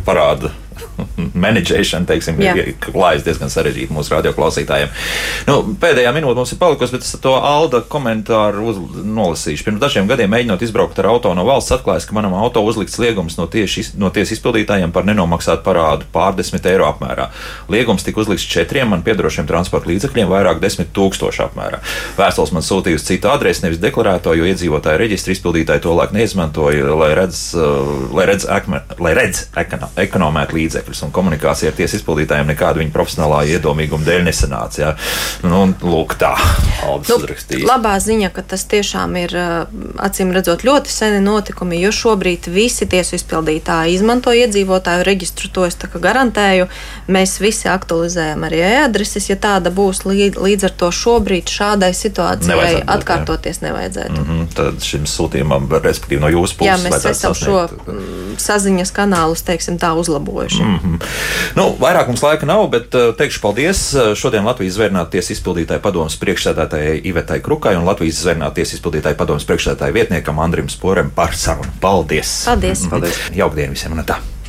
parādu 0.07 0.51
menedžēšana, 1.45 2.09
teiksim, 2.09 2.41
Jā. 2.43 2.55
klājas 2.83 3.27
diezgan 3.27 3.53
sarežģīti 3.53 3.95
mūsu 3.95 4.15
radioklausītājiem. 4.17 4.93
Nu, 5.49 5.59
pēdējā 5.83 6.13
minūte 6.17 6.41
mums 6.41 6.55
ir 6.55 6.61
palikusi, 6.61 6.97
bet 6.97 7.07
es 7.07 7.15
to 7.23 7.35
Alda 7.37 7.83
komentāru 7.93 8.67
uz, 8.73 8.81
nolasīšu. 9.03 9.67
Pirms 9.67 9.83
dažiem 9.83 10.11
gadiem 10.11 10.31
mēģinot 10.33 10.63
izbraukt 10.65 10.99
ar 11.03 11.11
auto 11.13 11.33
no 11.37 11.45
valsts, 11.49 11.75
atklājās, 11.77 12.07
ka 12.09 12.17
manam 12.17 12.37
auto 12.39 12.63
uzlikts 12.67 12.99
liegums 13.03 13.39
no 13.39 13.49
tieši 13.51 13.93
no 14.01 14.13
tiesas 14.15 14.37
izpildītājiem 14.39 14.93
par 14.95 15.07
nenomaksātu 15.09 15.65
parādu 15.67 16.09
pārdesmit 16.15 16.67
eiro 16.71 16.89
apmērā. 16.91 17.29
Liegums 17.73 18.07
tika 18.07 18.23
uzlikts 18.23 18.47
četriem 18.49 18.93
man 18.93 19.05
piedarošiem 19.07 19.49
transporta 19.49 19.91
līdzekļiem 19.91 20.31
vairāk 20.31 20.63
desmit 20.63 20.93
tūkstošu 20.97 21.47
apmērā. 21.49 21.83
Vēstules 22.19 22.55
man 22.55 22.67
sūtīja 22.67 23.01
uz 23.01 23.07
citu 23.07 23.31
adresi, 23.33 23.65
nevis 23.67 23.81
deklarēto, 23.83 24.35
jo 24.39 24.49
iedzīvotāju 24.49 25.01
reģistra 25.03 25.37
izpildītāji 25.37 25.85
to 25.85 25.97
laiku 25.97 26.17
neizmantoja, 26.17 26.93
lai 26.99 27.13
redz, 27.19 27.45
lai 28.15 28.29
redz, 28.31 28.47
ekme, 28.59 28.83
lai 29.03 29.15
redz 29.19 29.47
ekonomētu 30.03 30.59
līdzekļus. 30.59 30.62
Un 31.03 31.13
komunikācija 31.15 31.73
ar 31.73 31.77
tiesu 31.77 31.99
izpildītājiem 31.99 32.53
nekāda 32.53 32.83
viņa 32.83 32.95
profesionālā 32.95 33.43
iedomīguma 33.57 34.07
dēļ 34.07 34.27
nesanāca. 34.29 34.83
Ja? 34.83 34.93
Nu, 35.47 35.65
lūk, 35.83 36.17
tā 36.21 36.35
nu, 36.83 37.19
labā 37.69 37.95
ziņa, 38.03 38.31
ka 38.35 38.45
tas 38.53 38.65
tiešām 38.71 39.17
ir 39.21 39.35
acīm 40.03 40.33
redzot 40.35 40.65
ļoti 40.67 40.93
seni 40.93 41.21
notikumi, 41.25 41.81
jo 41.83 41.93
šobrīd 41.95 42.49
visi 42.53 42.87
tiesu 42.91 43.17
izpildītāji 43.19 43.97
izmanto 43.97 44.35
iedzīvotāju 44.37 45.07
reģistru. 45.07 45.51
To 45.53 45.67
es 45.69 45.77
garantēju. 45.93 46.69
Mēs 47.13 47.37
visi 47.43 47.69
aktualizējam 47.71 48.47
arī 48.47 48.63
e-adreses, 48.67 49.29
ja 49.31 49.37
tāda 49.41 49.73
būs. 49.75 50.05
Līdz 50.07 50.69
ar 50.69 50.75
to 50.83 50.91
šobrīd 50.95 51.51
šādai 51.51 51.93
situācijai 51.97 52.83
atkārtoties 52.87 53.61
jā. 53.61 53.69
nevajadzētu. 53.69 54.19
Mm 54.21 54.29
-hmm, 54.29 54.47
tad 54.55 54.83
šim 54.83 55.07
sūtījumam, 55.07 55.69
respektīvi 55.83 56.21
no 56.21 56.29
jūsu 56.33 56.59
puses, 56.59 56.73
jā, 56.73 56.91
mēs 56.91 57.07
esam 57.11 57.35
šo 57.35 57.67
saziņas 58.39 58.93
kanālus, 58.93 59.45
teiksim, 59.47 59.79
tā 59.79 59.93
uzlabojuši. 59.99 60.52
Mm 60.61 60.79
-hmm. 60.83 61.07
Nu, 61.57 61.77
vairāk 61.81 62.07
mums 62.07 62.23
laika 62.23 62.47
nav, 62.47 62.67
bet 62.69 62.95
uh, 62.95 63.15
teikšu 63.17 63.41
paldies. 63.41 63.95
Uh, 63.95 64.15
šodien 64.15 64.45
Latvijas 64.45 64.75
zvērnāties 64.75 65.31
izpildītāja 65.37 65.81
padomas 65.81 66.19
priekšsēdētājai 66.21 67.01
Ivetai 67.05 67.41
Krukai 67.41 67.77
un 67.77 67.85
Latvijas 67.85 68.25
zvērnāties 68.25 68.75
izpildītāja 68.79 69.15
padomas 69.15 69.45
priekšsēdētāja 69.45 69.93
vietniekam 69.93 70.39
Andrim 70.39 70.69
Sporem 70.69 71.11
par 71.11 71.35
sarunu. 71.35 71.73
Paldies! 71.81 72.45
Paldies! 72.45 72.87
paldies. 72.91 73.21
Jaukdien 73.35 73.71
visiem! 73.71 73.93
Un 73.93 74.05
tā! 74.05 74.42